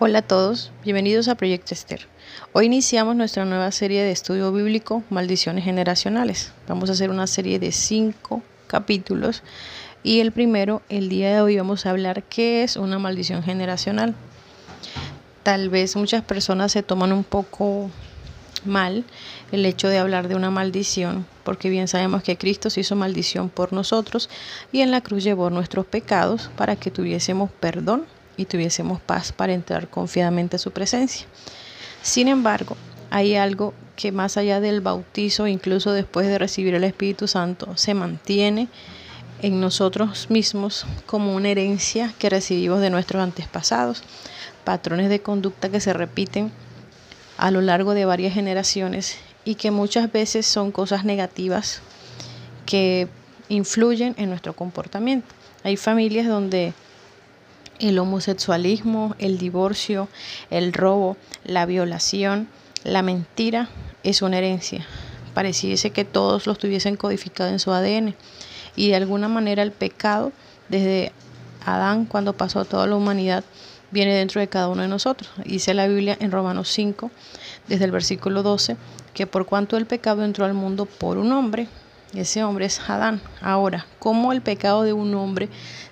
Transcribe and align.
Hola 0.00 0.20
a 0.20 0.22
todos, 0.22 0.70
bienvenidos 0.84 1.26
a 1.26 1.34
Proyecto 1.34 1.74
Esther. 1.74 2.06
Hoy 2.52 2.66
iniciamos 2.66 3.16
nuestra 3.16 3.44
nueva 3.44 3.72
serie 3.72 4.04
de 4.04 4.12
estudio 4.12 4.52
bíblico 4.52 5.02
Maldiciones 5.10 5.64
Generacionales. 5.64 6.52
Vamos 6.68 6.88
a 6.88 6.92
hacer 6.92 7.10
una 7.10 7.26
serie 7.26 7.58
de 7.58 7.72
cinco 7.72 8.40
capítulos 8.68 9.42
y 10.04 10.20
el 10.20 10.30
primero, 10.30 10.82
el 10.88 11.08
día 11.08 11.34
de 11.34 11.40
hoy, 11.40 11.56
vamos 11.56 11.84
a 11.84 11.90
hablar 11.90 12.22
qué 12.22 12.62
es 12.62 12.76
una 12.76 13.00
maldición 13.00 13.42
generacional. 13.42 14.14
Tal 15.42 15.68
vez 15.68 15.96
muchas 15.96 16.22
personas 16.22 16.70
se 16.70 16.84
toman 16.84 17.12
un 17.12 17.24
poco 17.24 17.90
mal 18.64 19.04
el 19.50 19.66
hecho 19.66 19.88
de 19.88 19.98
hablar 19.98 20.28
de 20.28 20.36
una 20.36 20.52
maldición, 20.52 21.26
porque 21.42 21.70
bien 21.70 21.88
sabemos 21.88 22.22
que 22.22 22.38
Cristo 22.38 22.70
se 22.70 22.82
hizo 22.82 22.94
maldición 22.94 23.48
por 23.48 23.72
nosotros 23.72 24.30
y 24.70 24.82
en 24.82 24.92
la 24.92 25.00
cruz 25.00 25.24
llevó 25.24 25.50
nuestros 25.50 25.86
pecados 25.86 26.50
para 26.56 26.76
que 26.76 26.92
tuviésemos 26.92 27.50
perdón 27.50 28.06
y 28.38 28.46
tuviésemos 28.46 29.00
paz 29.00 29.32
para 29.32 29.52
entrar 29.52 29.88
confiadamente 29.88 30.56
a 30.56 30.58
su 30.58 30.70
presencia. 30.70 31.26
Sin 32.00 32.28
embargo, 32.28 32.76
hay 33.10 33.34
algo 33.34 33.74
que 33.96 34.12
más 34.12 34.38
allá 34.38 34.60
del 34.60 34.80
bautizo, 34.80 35.46
incluso 35.46 35.92
después 35.92 36.26
de 36.26 36.38
recibir 36.38 36.74
el 36.74 36.84
Espíritu 36.84 37.28
Santo, 37.28 37.76
se 37.76 37.92
mantiene 37.92 38.68
en 39.42 39.60
nosotros 39.60 40.30
mismos 40.30 40.86
como 41.04 41.34
una 41.34 41.50
herencia 41.50 42.14
que 42.18 42.30
recibimos 42.30 42.80
de 42.80 42.90
nuestros 42.90 43.22
antepasados, 43.22 44.02
patrones 44.64 45.08
de 45.10 45.20
conducta 45.20 45.68
que 45.68 45.80
se 45.80 45.92
repiten 45.92 46.52
a 47.36 47.50
lo 47.50 47.60
largo 47.60 47.94
de 47.94 48.04
varias 48.04 48.34
generaciones 48.34 49.16
y 49.44 49.56
que 49.56 49.70
muchas 49.70 50.10
veces 50.12 50.46
son 50.46 50.72
cosas 50.72 51.04
negativas 51.04 51.80
que 52.66 53.08
influyen 53.48 54.14
en 54.18 54.28
nuestro 54.28 54.54
comportamiento. 54.54 55.34
Hay 55.64 55.76
familias 55.76 56.26
donde 56.26 56.74
el 57.80 57.98
homosexualismo, 57.98 59.14
el 59.18 59.38
divorcio, 59.38 60.08
el 60.50 60.72
robo, 60.72 61.16
la 61.44 61.66
violación, 61.66 62.48
la 62.84 63.02
mentira 63.02 63.68
es 64.02 64.22
una 64.22 64.38
herencia. 64.38 64.86
Pareciese 65.34 65.90
que 65.90 66.04
todos 66.04 66.46
los 66.46 66.58
tuviesen 66.58 66.96
codificado 66.96 67.50
en 67.50 67.58
su 67.58 67.72
ADN 67.72 68.14
y 68.76 68.88
de 68.88 68.96
alguna 68.96 69.28
manera 69.28 69.62
el 69.62 69.72
pecado 69.72 70.32
desde 70.68 71.12
Adán 71.64 72.06
cuando 72.06 72.32
pasó 72.32 72.60
a 72.60 72.64
toda 72.64 72.86
la 72.86 72.96
humanidad 72.96 73.44
viene 73.90 74.14
dentro 74.14 74.40
de 74.40 74.48
cada 74.48 74.68
uno 74.68 74.82
de 74.82 74.88
nosotros. 74.88 75.30
Dice 75.44 75.74
la 75.74 75.86
Biblia 75.86 76.16
en 76.20 76.30
Romanos 76.30 76.68
5, 76.70 77.10
desde 77.68 77.84
el 77.84 77.90
versículo 77.90 78.42
12, 78.42 78.76
que 79.14 79.26
por 79.26 79.46
cuanto 79.46 79.76
el 79.76 79.86
pecado 79.86 80.24
entró 80.24 80.44
al 80.44 80.54
mundo 80.54 80.86
por 80.86 81.18
un 81.18 81.32
hombre, 81.32 81.68
ese 82.14 82.42
hombre 82.42 82.66
es 82.66 82.80
Adán. 82.88 83.20
Ahora, 83.40 83.86
¿cómo 83.98 84.32
el 84.32 84.40
pecado 84.40 84.82
de 84.82 84.92
un 84.92 85.14
hombre 85.14 85.48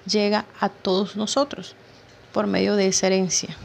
llega 0.07 0.47
a 0.61 0.69
todos 0.69 1.17
nosotros? 1.17 1.75
Por 2.37 2.49
medio 2.49 2.77
de 2.77 2.87
esa 2.89 3.07
herencia. 3.07 3.57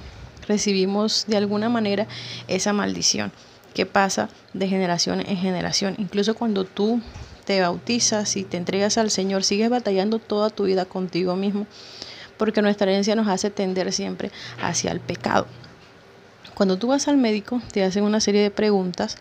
Recibimos 0.48 1.26
de 1.28 1.36
alguna 1.36 1.68
manera 1.68 2.08
esa 2.48 2.72
maldición 2.72 3.34
que 3.74 3.86
pasa 3.86 4.30
de 4.54 4.70
generación 4.70 5.20
en 5.20 5.36
generación. 5.36 5.96
Incluso 5.98 6.36
cuando 6.36 6.64
tú 6.64 7.02
te 7.44 7.60
bautizas 7.60 8.38
y 8.38 8.46
te 8.46 8.56
entregas 8.56 8.98
al 8.98 9.12
Señor, 9.12 9.44
sigues 9.44 9.70
batallando 9.70 10.20
toda 10.20 10.50
tu 10.50 10.64
vida 10.64 10.86
contigo 10.86 11.36
mismo, 11.36 11.68
porque 12.38 12.62
nuestra 12.62 12.90
herencia 12.90 13.14
nos 13.14 13.28
hace 13.28 13.50
tender 13.50 13.92
siempre 13.92 14.32
hacia 14.62 14.94
el 14.94 15.02
pecado. 15.02 15.48
Cuando 16.54 16.78
tú 16.78 16.88
vas 16.88 17.10
al 17.10 17.18
médico, 17.18 17.62
te 17.74 17.84
hacen 17.84 18.06
una 18.06 18.22
serie 18.22 18.42
de 18.42 18.52
preguntas 18.52 19.18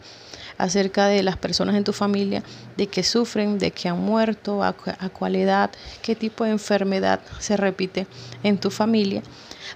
acerca 0.61 1.07
de 1.07 1.23
las 1.23 1.37
personas 1.37 1.75
en 1.75 1.85
tu 1.85 1.93
familia, 1.93 2.43
de 2.77 2.87
que 2.87 3.03
sufren, 3.03 3.59
de 3.59 3.71
que 3.71 3.89
han 3.89 4.01
muerto, 4.01 4.63
a, 4.63 4.73
cuál 4.73 5.37
edad, 5.37 5.71
qué 6.03 6.15
tipo 6.15 6.45
de 6.45 6.51
enfermedad 6.51 7.21
se 7.39 7.57
repite 7.57 8.07
en 8.43 8.59
tu 8.59 8.71
familia, 8.71 9.23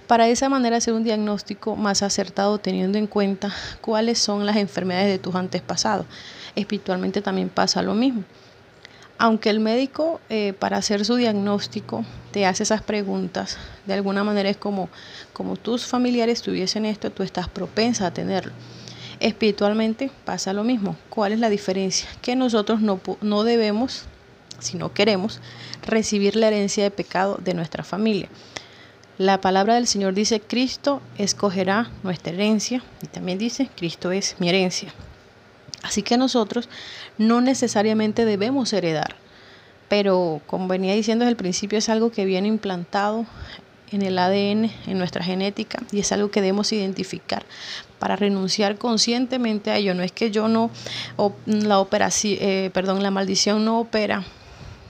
para 0.07 0.25
de 0.25 0.31
esa 0.31 0.49
manera 0.49 0.77
hacer 0.77 0.93
un 0.93 1.03
diagnóstico 1.03 1.75
más 1.75 2.03
acertado 2.03 2.57
teniendo 2.59 2.97
en 2.97 3.07
cuenta 3.07 3.53
cuáles 3.81 4.19
son 4.19 4.45
las 4.45 4.57
enfermedades 4.57 5.07
de 5.07 5.19
tus 5.19 5.35
antepasados. 5.35 6.05
Espiritualmente 6.55 7.21
también 7.21 7.49
pasa 7.49 7.81
lo 7.81 7.93
mismo. 7.93 8.23
Aunque 9.17 9.49
el 9.49 9.61
médico 9.61 10.19
eh, 10.29 10.53
para 10.59 10.77
hacer 10.77 11.05
su 11.05 11.15
diagnóstico 11.15 12.03
te 12.31 12.45
hace 12.45 12.63
esas 12.63 12.81
preguntas, 12.81 13.57
de 13.85 13.93
alguna 13.93 14.25
manera 14.25 14.49
es 14.49 14.57
como, 14.57 14.89
como 15.31 15.55
tus 15.55 15.85
familiares 15.85 16.41
tuviesen 16.41 16.85
esto, 16.85 17.09
tú 17.11 17.23
estás 17.23 17.47
propensa 17.47 18.07
a 18.07 18.13
tenerlo. 18.13 18.51
Espiritualmente 19.19 20.11
pasa 20.25 20.53
lo 20.53 20.63
mismo. 20.63 20.95
¿Cuál 21.09 21.33
es 21.33 21.39
la 21.39 21.49
diferencia? 21.49 22.09
Que 22.21 22.35
nosotros 22.35 22.81
no, 22.81 22.99
no 23.21 23.43
debemos, 23.43 24.05
si 24.59 24.77
no 24.77 24.93
queremos, 24.93 25.41
recibir 25.83 26.35
la 26.35 26.47
herencia 26.47 26.83
de 26.83 26.91
pecado 26.91 27.39
de 27.41 27.53
nuestra 27.53 27.83
familia. 27.83 28.29
La 29.17 29.39
palabra 29.39 29.75
del 29.75 29.87
Señor 29.87 30.13
dice, 30.13 30.41
Cristo 30.41 31.01
escogerá 31.17 31.89
nuestra 32.03 32.33
herencia 32.33 32.83
y 33.01 33.07
también 33.07 33.37
dice, 33.37 33.69
Cristo 33.75 34.11
es 34.11 34.35
mi 34.39 34.49
herencia. 34.49 34.93
Así 35.83 36.01
que 36.01 36.17
nosotros 36.17 36.67
no 37.17 37.39
necesariamente 37.39 38.25
debemos 38.25 38.73
heredar, 38.73 39.15
pero 39.87 40.41
como 40.47 40.67
venía 40.67 40.93
diciendo 40.93 41.23
desde 41.23 41.31
el 41.31 41.37
principio, 41.37 41.77
es 41.77 41.87
algo 41.87 42.11
que 42.11 42.25
viene 42.25 42.49
implantado 42.49 43.25
en 43.91 44.01
el 44.01 44.17
ADN, 44.17 44.71
en 44.87 44.97
nuestra 44.97 45.23
genética, 45.23 45.81
y 45.91 45.99
es 45.99 46.11
algo 46.11 46.31
que 46.31 46.41
debemos 46.41 46.73
identificar 46.73 47.45
para 47.99 48.15
renunciar 48.15 48.77
conscientemente 48.77 49.71
a 49.71 49.77
ello. 49.77 49.93
No 49.93 50.03
es 50.03 50.11
que 50.11 50.31
yo 50.31 50.47
no, 50.47 50.71
la 51.45 51.79
operación, 51.79 52.37
eh, 52.41 52.71
perdón, 52.73 53.03
la 53.03 53.11
maldición 53.11 53.65
no 53.65 53.79
opera 53.79 54.23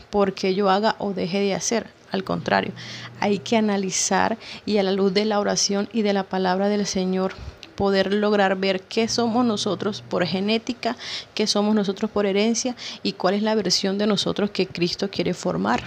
porque 0.10 0.56
yo 0.56 0.70
haga 0.70 0.96
o 1.00 1.14
deje 1.14 1.40
de 1.40 1.54
hacer. 1.54 1.88
Al 2.12 2.24
contrario, 2.24 2.72
hay 3.20 3.40
que 3.40 3.58
analizar 3.58 4.38
y 4.66 4.78
a 4.78 4.84
la 4.84 4.94
luz 4.94 5.14
de 5.14 5.26
la 5.26 5.40
oración 5.40 5.90
y 5.92 6.02
de 6.02 6.14
la 6.14 6.24
palabra 6.24 6.70
del 6.70 6.86
Señor 6.86 7.34
poder 7.76 8.14
lograr 8.14 8.56
ver 8.56 8.82
qué 8.82 9.08
somos 9.08 9.46
nosotros 9.46 10.02
por 10.08 10.26
genética, 10.26 10.96
qué 11.34 11.46
somos 11.46 11.76
nosotros 11.76 12.10
por 12.10 12.26
herencia 12.26 12.76
y 13.04 13.14
cuál 13.14 13.34
es 13.34 13.44
la 13.44 13.56
versión 13.56 13.98
de 13.98 14.08
nosotros 14.08 14.50
que 14.52 14.68
Cristo 14.68 15.10
quiere 15.10 15.34
formar. 15.34 15.84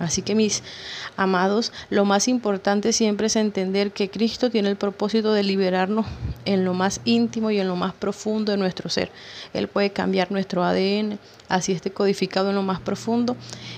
Así 0.00 0.22
que 0.22 0.34
mis 0.34 0.62
amados, 1.16 1.72
lo 1.90 2.04
más 2.04 2.26
importante 2.26 2.92
siempre 2.92 3.28
es 3.28 3.36
entender 3.36 3.92
que 3.92 4.10
Cristo 4.10 4.50
tiene 4.50 4.68
el 4.68 4.76
propósito 4.76 5.32
de 5.32 5.42
liberarnos 5.42 6.06
en 6.44 6.64
lo 6.64 6.74
más 6.74 7.00
íntimo 7.04 7.50
y 7.50 7.60
en 7.60 7.68
lo 7.68 7.76
más 7.76 7.94
profundo 7.94 8.52
de 8.52 8.58
nuestro 8.58 8.88
ser. 8.88 9.10
Él 9.52 9.68
puede 9.68 9.90
cambiar 9.90 10.32
nuestro 10.32 10.64
ADN, 10.64 11.18
así 11.48 11.72
esté 11.72 11.92
codificado 11.92 12.50
en 12.50 12.56
lo 12.56 12.62
más 12.62 12.80
profundo 12.80 13.36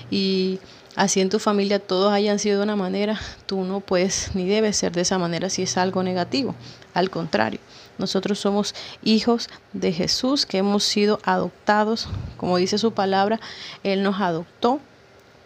y 0.09 0.59
así 0.95 1.21
en 1.21 1.29
tu 1.29 1.37
familia 1.37 1.79
todos 1.79 2.11
hayan 2.11 2.39
sido 2.39 2.57
de 2.57 2.63
una 2.63 2.75
manera, 2.75 3.19
tú 3.45 3.63
no 3.63 3.79
puedes 3.79 4.33
ni 4.33 4.47
debes 4.47 4.77
ser 4.77 4.91
de 4.93 5.01
esa 5.01 5.19
manera 5.19 5.49
si 5.49 5.61
es 5.61 5.77
algo 5.77 6.01
negativo. 6.01 6.55
Al 6.95 7.11
contrario, 7.11 7.59
nosotros 7.99 8.39
somos 8.39 8.73
hijos 9.03 9.49
de 9.73 9.93
Jesús 9.93 10.47
que 10.47 10.57
hemos 10.57 10.83
sido 10.83 11.19
adoptados, 11.23 12.07
como 12.37 12.57
dice 12.57 12.79
su 12.79 12.93
palabra, 12.93 13.39
Él 13.83 14.01
nos 14.01 14.19
adoptó 14.19 14.79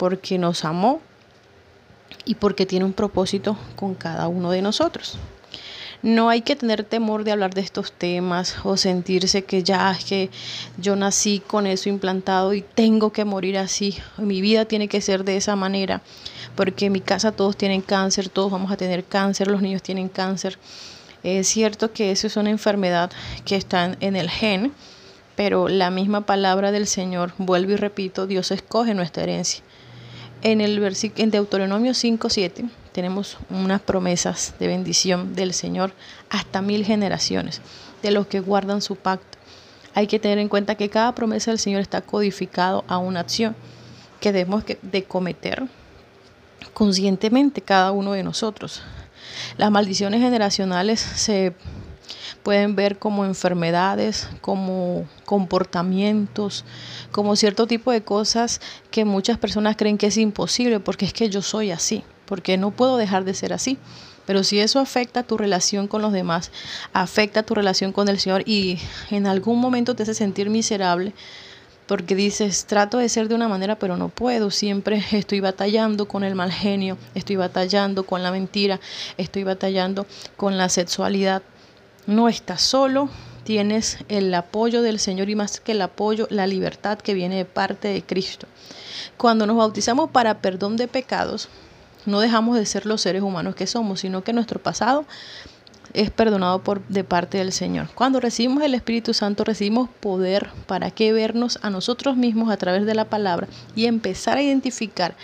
porque 0.01 0.39
nos 0.39 0.65
amó 0.65 0.99
y 2.25 2.33
porque 2.33 2.65
tiene 2.65 2.85
un 2.85 2.93
propósito 2.93 3.55
con 3.75 3.93
cada 3.93 4.27
uno 4.27 4.49
de 4.49 4.63
nosotros. 4.63 5.19
No 6.01 6.29
hay 6.29 6.41
que 6.41 6.55
tener 6.55 6.83
temor 6.83 7.23
de 7.23 7.31
hablar 7.31 7.53
de 7.53 7.61
estos 7.61 7.91
temas 7.91 8.55
o 8.63 8.77
sentirse 8.77 9.43
que 9.43 9.61
ya 9.61 9.91
es 9.91 10.03
que 10.03 10.31
yo 10.79 10.95
nací 10.95 11.39
con 11.45 11.67
eso 11.67 11.87
implantado 11.87 12.55
y 12.55 12.63
tengo 12.63 13.11
que 13.11 13.25
morir 13.25 13.59
así. 13.59 13.95
Mi 14.17 14.41
vida 14.41 14.65
tiene 14.65 14.87
que 14.87 15.01
ser 15.01 15.23
de 15.23 15.37
esa 15.37 15.55
manera, 15.55 16.01
porque 16.55 16.87
en 16.87 16.93
mi 16.93 17.01
casa 17.01 17.31
todos 17.31 17.55
tienen 17.55 17.81
cáncer, 17.81 18.27
todos 18.27 18.51
vamos 18.51 18.71
a 18.71 18.77
tener 18.77 19.03
cáncer, 19.03 19.51
los 19.51 19.61
niños 19.61 19.83
tienen 19.83 20.09
cáncer. 20.09 20.57
Es 21.21 21.47
cierto 21.47 21.93
que 21.93 22.09
eso 22.09 22.25
es 22.25 22.37
una 22.37 22.49
enfermedad 22.49 23.11
que 23.45 23.55
está 23.55 23.95
en 23.99 24.15
el 24.15 24.31
gen, 24.31 24.73
pero 25.35 25.67
la 25.67 25.91
misma 25.91 26.25
palabra 26.25 26.71
del 26.71 26.87
Señor, 26.87 27.33
vuelvo 27.37 27.73
y 27.73 27.75
repito, 27.75 28.25
Dios 28.25 28.49
escoge 28.49 28.95
nuestra 28.95 29.21
herencia. 29.21 29.63
En 30.43 30.59
el 30.59 30.79
versículo 30.79 31.23
en 31.23 31.31
Deuteronomio 31.31 31.93
5:7 31.93 32.67
tenemos 32.91 33.37
unas 33.51 33.79
promesas 33.81 34.55
de 34.59 34.67
bendición 34.67 35.35
del 35.35 35.53
Señor 35.53 35.93
hasta 36.29 36.63
mil 36.63 36.83
generaciones 36.83 37.61
de 38.01 38.11
los 38.11 38.25
que 38.25 38.39
guardan 38.39 38.81
su 38.81 38.95
pacto. 38.95 39.37
Hay 39.93 40.07
que 40.07 40.19
tener 40.19 40.39
en 40.39 40.49
cuenta 40.49 40.75
que 40.75 40.89
cada 40.89 41.13
promesa 41.13 41.51
del 41.51 41.59
Señor 41.59 41.81
está 41.81 42.01
codificado 42.01 42.83
a 42.87 42.97
una 42.97 43.19
acción 43.19 43.55
que 44.19 44.31
debemos 44.31 44.63
de 44.81 45.03
cometer 45.03 45.67
conscientemente 46.73 47.61
cada 47.61 47.91
uno 47.91 48.13
de 48.13 48.23
nosotros. 48.23 48.81
Las 49.57 49.69
maldiciones 49.69 50.21
generacionales 50.21 50.99
se 50.99 51.53
pueden 52.43 52.75
ver 52.75 52.97
como 52.97 53.25
enfermedades, 53.25 54.27
como 54.41 55.07
comportamientos, 55.25 56.65
como 57.11 57.35
cierto 57.35 57.67
tipo 57.67 57.91
de 57.91 58.01
cosas 58.03 58.61
que 58.89 59.05
muchas 59.05 59.37
personas 59.37 59.75
creen 59.77 59.97
que 59.97 60.07
es 60.07 60.17
imposible 60.17 60.79
porque 60.79 61.05
es 61.05 61.13
que 61.13 61.29
yo 61.29 61.41
soy 61.41 61.71
así, 61.71 62.03
porque 62.25 62.57
no 62.57 62.71
puedo 62.71 62.97
dejar 62.97 63.23
de 63.25 63.33
ser 63.33 63.53
así. 63.53 63.77
Pero 64.25 64.43
si 64.43 64.59
eso 64.59 64.79
afecta 64.79 65.23
tu 65.23 65.37
relación 65.37 65.87
con 65.87 66.01
los 66.01 66.13
demás, 66.13 66.51
afecta 66.93 67.43
tu 67.43 67.55
relación 67.55 67.91
con 67.91 68.07
el 68.07 68.19
Señor 68.19 68.43
y 68.45 68.79
en 69.09 69.27
algún 69.27 69.59
momento 69.59 69.95
te 69.95 70.03
hace 70.03 70.13
sentir 70.13 70.49
miserable, 70.49 71.13
porque 71.87 72.15
dices, 72.15 72.65
trato 72.65 72.99
de 72.99 73.09
ser 73.09 73.27
de 73.27 73.35
una 73.35 73.49
manera, 73.49 73.77
pero 73.77 73.97
no 73.97 74.07
puedo. 74.07 74.49
Siempre 74.51 75.03
estoy 75.11 75.41
batallando 75.41 76.07
con 76.07 76.23
el 76.23 76.35
mal 76.35 76.51
genio, 76.51 76.97
estoy 77.15 77.35
batallando 77.35 78.05
con 78.05 78.23
la 78.23 78.31
mentira, 78.31 78.79
estoy 79.17 79.43
batallando 79.43 80.05
con 80.37 80.57
la 80.57 80.69
sexualidad. 80.69 81.41
No 82.07 82.27
estás 82.27 82.61
solo, 82.61 83.09
tienes 83.43 83.99
el 84.07 84.33
apoyo 84.33 84.81
del 84.81 84.99
Señor 84.99 85.29
y 85.29 85.35
más 85.35 85.59
que 85.59 85.73
el 85.73 85.81
apoyo, 85.81 86.27
la 86.29 86.47
libertad 86.47 86.97
que 86.97 87.13
viene 87.13 87.35
de 87.37 87.45
parte 87.45 87.89
de 87.89 88.03
Cristo. 88.03 88.47
Cuando 89.17 89.45
nos 89.45 89.57
bautizamos 89.57 90.09
para 90.09 90.41
perdón 90.41 90.77
de 90.77 90.87
pecados, 90.87 91.49
no 92.05 92.19
dejamos 92.19 92.57
de 92.57 92.65
ser 92.65 92.85
los 92.85 93.01
seres 93.01 93.21
humanos 93.21 93.55
que 93.55 93.67
somos, 93.67 93.99
sino 93.99 94.23
que 94.23 94.33
nuestro 94.33 94.59
pasado 94.59 95.05
es 95.93 96.11
perdonado 96.11 96.63
por 96.63 96.85
de 96.87 97.03
parte 97.03 97.37
del 97.37 97.51
Señor. 97.51 97.87
Cuando 97.95 98.19
recibimos 98.19 98.63
el 98.63 98.73
Espíritu 98.73 99.13
Santo 99.13 99.43
recibimos 99.43 99.89
poder 99.99 100.49
para 100.67 100.91
que 100.91 101.13
vernos 101.13 101.59
a 101.61 101.69
nosotros 101.69 102.17
mismos 102.17 102.51
a 102.51 102.57
través 102.57 102.85
de 102.85 102.95
la 102.95 103.05
palabra 103.05 103.47
y 103.75 103.85
empezar 103.85 104.37
a 104.37 104.41
identificar 104.41 105.15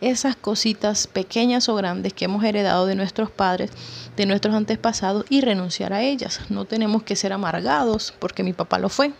esas 0.00 0.36
cositas 0.36 1.06
pequeñas 1.06 1.68
o 1.68 1.74
grandes 1.74 2.12
que 2.12 2.26
hemos 2.26 2.44
heredado 2.44 2.86
de 2.86 2.94
nuestros 2.94 3.30
padres, 3.30 3.70
de 4.16 4.26
nuestros 4.26 4.54
antepasados 4.54 5.24
y 5.28 5.40
renunciar 5.40 5.92
a 5.92 6.02
ellas. 6.02 6.40
No 6.48 6.64
tenemos 6.64 7.02
que 7.02 7.16
ser 7.16 7.32
amargados 7.32 8.14
porque 8.18 8.42
mi 8.42 8.52
papá 8.52 8.78
lo 8.78 8.88
fue. 8.88 9.12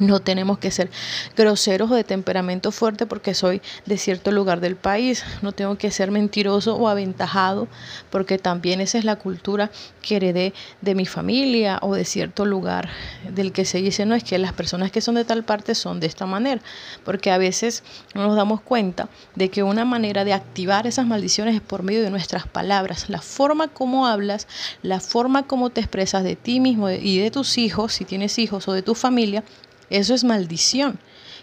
No 0.00 0.20
tenemos 0.20 0.58
que 0.58 0.70
ser 0.70 0.90
groseros 1.36 1.90
o 1.90 1.94
de 1.94 2.04
temperamento 2.04 2.72
fuerte 2.72 3.04
porque 3.04 3.34
soy 3.34 3.60
de 3.84 3.98
cierto 3.98 4.32
lugar 4.32 4.60
del 4.60 4.74
país. 4.74 5.24
No 5.42 5.52
tengo 5.52 5.76
que 5.76 5.90
ser 5.90 6.10
mentiroso 6.10 6.74
o 6.74 6.88
aventajado 6.88 7.68
porque 8.10 8.38
también 8.38 8.80
esa 8.80 8.96
es 8.96 9.04
la 9.04 9.16
cultura 9.16 9.70
que 10.00 10.16
heredé 10.16 10.54
de 10.80 10.94
mi 10.94 11.04
familia 11.04 11.78
o 11.82 11.94
de 11.94 12.06
cierto 12.06 12.46
lugar 12.46 12.88
del 13.30 13.52
que 13.52 13.66
se 13.66 13.82
dice, 13.82 14.06
no 14.06 14.14
es 14.14 14.24
que 14.24 14.38
las 14.38 14.54
personas 14.54 14.90
que 14.90 15.02
son 15.02 15.16
de 15.16 15.26
tal 15.26 15.44
parte 15.44 15.74
son 15.74 16.00
de 16.00 16.06
esta 16.06 16.24
manera. 16.24 16.62
Porque 17.04 17.30
a 17.30 17.36
veces 17.36 17.82
no 18.14 18.26
nos 18.26 18.36
damos 18.36 18.62
cuenta 18.62 19.10
de 19.34 19.50
que 19.50 19.62
una 19.62 19.84
manera 19.84 20.24
de 20.24 20.32
activar 20.32 20.86
esas 20.86 21.06
maldiciones 21.06 21.54
es 21.54 21.60
por 21.60 21.82
medio 21.82 22.02
de 22.02 22.10
nuestras 22.10 22.46
palabras. 22.46 23.10
La 23.10 23.20
forma 23.20 23.68
como 23.68 24.06
hablas, 24.06 24.48
la 24.82 25.00
forma 25.00 25.42
como 25.42 25.68
te 25.68 25.82
expresas 25.82 26.24
de 26.24 26.36
ti 26.36 26.58
mismo 26.58 26.88
y 26.88 27.18
de 27.18 27.30
tus 27.30 27.58
hijos, 27.58 27.92
si 27.92 28.06
tienes 28.06 28.38
hijos 28.38 28.66
o 28.66 28.72
de 28.72 28.80
tu 28.80 28.94
familia, 28.94 29.44
eso 29.90 30.14
es 30.14 30.24
maldición 30.24 30.98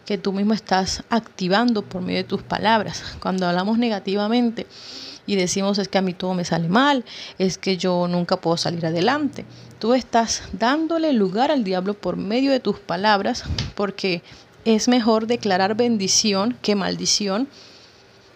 que 0.06 0.18
tú 0.18 0.32
mismo 0.32 0.54
estás 0.54 1.04
activando 1.10 1.82
por 1.82 2.02
medio 2.02 2.20
de 2.20 2.24
tus 2.24 2.42
palabras. 2.42 3.04
Cuando 3.22 3.46
hablamos 3.46 3.78
negativamente 3.78 4.66
y 5.26 5.36
decimos 5.36 5.78
es 5.80 5.90
que 5.90 5.98
a 5.98 6.02
mí 6.02 6.14
todo 6.14 6.34
me 6.34 6.46
sale 6.46 6.70
mal, 6.70 7.04
es 7.38 7.58
que 7.58 7.76
yo 7.76 8.08
nunca 8.08 8.38
puedo 8.38 8.56
salir 8.56 8.86
adelante. 8.86 9.46
Tú 9.80 9.94
estás 9.94 10.44
dándole 10.54 11.12
lugar 11.12 11.52
al 11.52 11.66
diablo 11.66 11.94
por 11.94 12.16
medio 12.16 12.52
de 12.52 12.62
tus 12.62 12.80
palabras 12.80 13.44
porque 13.76 14.24
es 14.64 14.88
mejor 14.88 15.28
declarar 15.28 15.76
bendición 15.76 16.58
que 16.62 16.76
maldición 16.76 17.50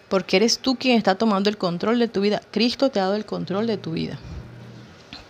porque 0.10 0.36
eres 0.36 0.60
tú 0.60 0.75
quien 0.75 0.98
está 0.98 1.16
tomando 1.16 1.50
el 1.50 1.58
control 1.58 2.00
de 2.00 2.10
tu 2.10 2.19
vida. 2.19 2.42
Cristo 2.52 2.90
te 2.90 3.00
ha 3.00 3.04
dado 3.04 3.16
el 3.16 3.25
control 3.25 3.66
de 3.66 3.78
tu 3.78 3.94
vida. 3.94 4.19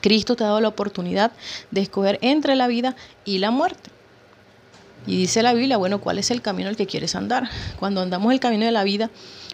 Cristo 0.02 0.36
te 0.36 0.44
ha 0.44 0.48
dado 0.48 0.60
la 0.60 0.70
oportunidad 0.70 1.32
de 1.70 1.82
escoger 1.82 2.18
entre 2.24 2.56
la 2.56 2.66
vida 2.66 2.96
y 3.24 3.38
la 3.38 3.52
muerte. 3.52 3.92
Y 5.08 5.18
dice 5.18 5.42
la 5.42 5.54
Biblia, 5.54 5.78
bueno, 5.78 6.00
¿cuál 6.00 6.20
es 6.20 6.30
el 6.30 6.42
camino 6.42 6.70
al 6.70 6.76
que 6.76 6.86
quieres 6.86 7.16
andar? 7.16 7.50
Cuando 7.80 8.02
andamos 8.02 8.32
el 8.34 8.40
camino 8.40 8.66
de 8.66 8.72
la 8.72 8.84
vida, 8.84 9.10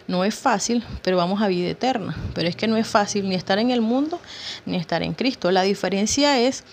no 0.06 0.24
es 0.24 0.34
fácil, 0.34 0.84
pero 1.02 1.16
vamos 1.16 1.40
a 1.40 1.48
vida 1.48 1.68
eterna. 1.68 2.14
Pero 2.34 2.48
es 2.48 2.56
que 2.56 2.66
no 2.66 2.76
es 2.76 2.86
fácil 2.86 3.28
ni 3.28 3.34
estar 3.34 3.58
en 3.58 3.70
el 3.70 3.80
mundo 3.80 4.20
ni 4.66 4.76
estar 4.76 5.02
en 5.02 5.14
Cristo. 5.14 5.50
La 5.50 5.62
diferencia 5.62 6.38
es 6.38 6.64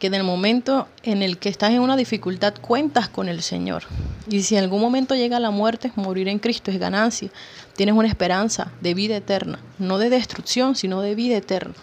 que 0.00 0.08
en 0.08 0.14
el 0.14 0.24
momento 0.24 0.88
en 1.04 1.22
el 1.22 1.38
que 1.38 1.48
estás 1.48 1.70
en 1.70 1.80
una 1.80 1.96
dificultad 1.96 2.54
cuentas 2.60 3.08
con 3.08 3.28
el 3.28 3.42
Señor. 3.42 3.84
Y 4.28 4.42
si 4.42 4.56
en 4.56 4.64
algún 4.64 4.80
momento 4.80 5.14
llega 5.14 5.40
la 5.40 5.50
muerte, 5.50 5.92
morir 5.94 6.28
en 6.28 6.38
Cristo 6.38 6.70
es 6.70 6.78
ganancia. 6.78 7.30
Tienes 7.76 7.94
una 7.94 8.08
esperanza 8.08 8.72
de 8.80 8.94
vida 8.94 9.16
eterna, 9.16 9.60
no 9.78 9.98
de 9.98 10.10
destrucción, 10.10 10.74
sino 10.74 11.00
de 11.00 11.14
vida 11.14 11.36
eterna 11.36 11.74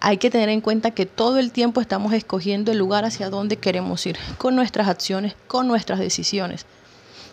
hay 0.00 0.18
que 0.18 0.30
tener 0.30 0.48
en 0.48 0.60
cuenta 0.60 0.90
que 0.90 1.06
todo 1.06 1.38
el 1.38 1.52
tiempo 1.52 1.80
estamos 1.80 2.12
escogiendo 2.12 2.72
el 2.72 2.78
lugar 2.78 3.04
hacia 3.04 3.30
donde 3.30 3.56
queremos 3.56 4.04
ir, 4.06 4.18
con 4.38 4.54
nuestras 4.56 4.88
acciones, 4.88 5.34
con 5.46 5.66
nuestras 5.66 5.98
decisiones. 5.98 6.66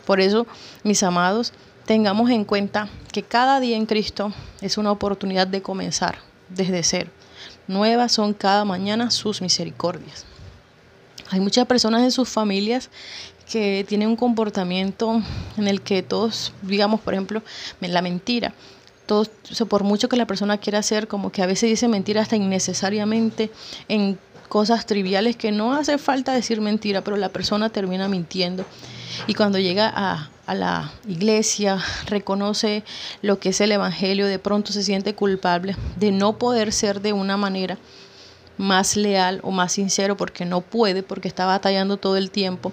Por 0.06 0.20
eso, 0.20 0.48
mis 0.84 1.04
amados, 1.04 1.54
tengamos 1.86 2.30
en 2.30 2.46
cuenta 2.46 2.90
que 3.12 3.24
cada 3.24 3.60
día 3.60 3.78
en 3.78 3.86
Cristo 3.86 4.34
es 4.62 4.78
una 4.78 4.92
oportunidad 4.92 5.48
de 5.48 5.62
comenzar 5.62 6.18
desde 6.50 6.84
cero. 6.84 7.12
Nuevas 7.68 8.12
son 8.12 8.34
cada 8.34 8.66
mañana 8.66 9.12
sus 9.12 9.42
misericordias. 9.42 10.26
Hay 11.30 11.40
muchas 11.40 11.66
personas 11.66 12.04
en 12.04 12.12
sus 12.12 12.30
familias 12.30 12.90
que 13.52 13.86
tienen 13.88 14.10
un 14.10 14.16
comportamiento 14.16 15.22
en 15.58 15.68
el 15.68 15.82
que 15.82 16.04
todos, 16.04 16.54
digamos, 16.62 17.02
por 17.02 17.14
ejemplo, 17.14 17.42
la 17.80 18.02
mentira 18.02 18.54
todo, 19.06 19.26
por 19.68 19.84
mucho 19.84 20.10
que 20.10 20.16
la 20.16 20.28
persona 20.28 20.58
quiera 20.58 20.80
hacer, 20.80 21.08
como 21.08 21.32
que 21.32 21.42
a 21.42 21.46
veces 21.46 21.70
dice 21.70 21.88
mentira 21.88 22.22
hasta 22.22 22.36
innecesariamente 22.36 23.52
en 23.88 24.18
cosas 24.50 24.86
triviales 24.86 25.36
que 25.36 25.52
no 25.52 25.74
hace 25.74 25.98
falta 25.98 26.34
decir 26.34 26.62
mentira, 26.62 27.04
pero 27.04 27.18
la 27.18 27.30
persona 27.30 27.70
termina 27.70 28.08
mintiendo. 28.08 28.66
Y 29.28 29.34
cuando 29.34 29.60
llega 29.60 29.92
a, 29.94 30.30
a 30.46 30.56
la 30.56 30.92
iglesia, 31.08 31.80
reconoce 32.06 32.84
lo 33.22 33.40
que 33.40 33.50
es 33.50 33.62
el 33.62 33.72
Evangelio, 33.72 34.28
de 34.28 34.40
pronto 34.40 34.72
se 34.72 34.84
siente 34.84 35.16
culpable 35.16 35.76
de 35.98 36.12
no 36.12 36.38
poder 36.38 36.72
ser 36.72 37.02
de 37.02 37.14
una 37.14 37.38
manera 37.38 37.78
más 38.58 38.96
leal 38.96 39.40
o 39.44 39.52
más 39.52 39.74
sincero 39.74 40.18
porque 40.18 40.46
no 40.46 40.62
puede, 40.62 41.04
porque 41.04 41.28
está 41.28 41.46
batallando 41.46 41.98
todo 41.98 42.18
el 42.18 42.32
tiempo. 42.32 42.72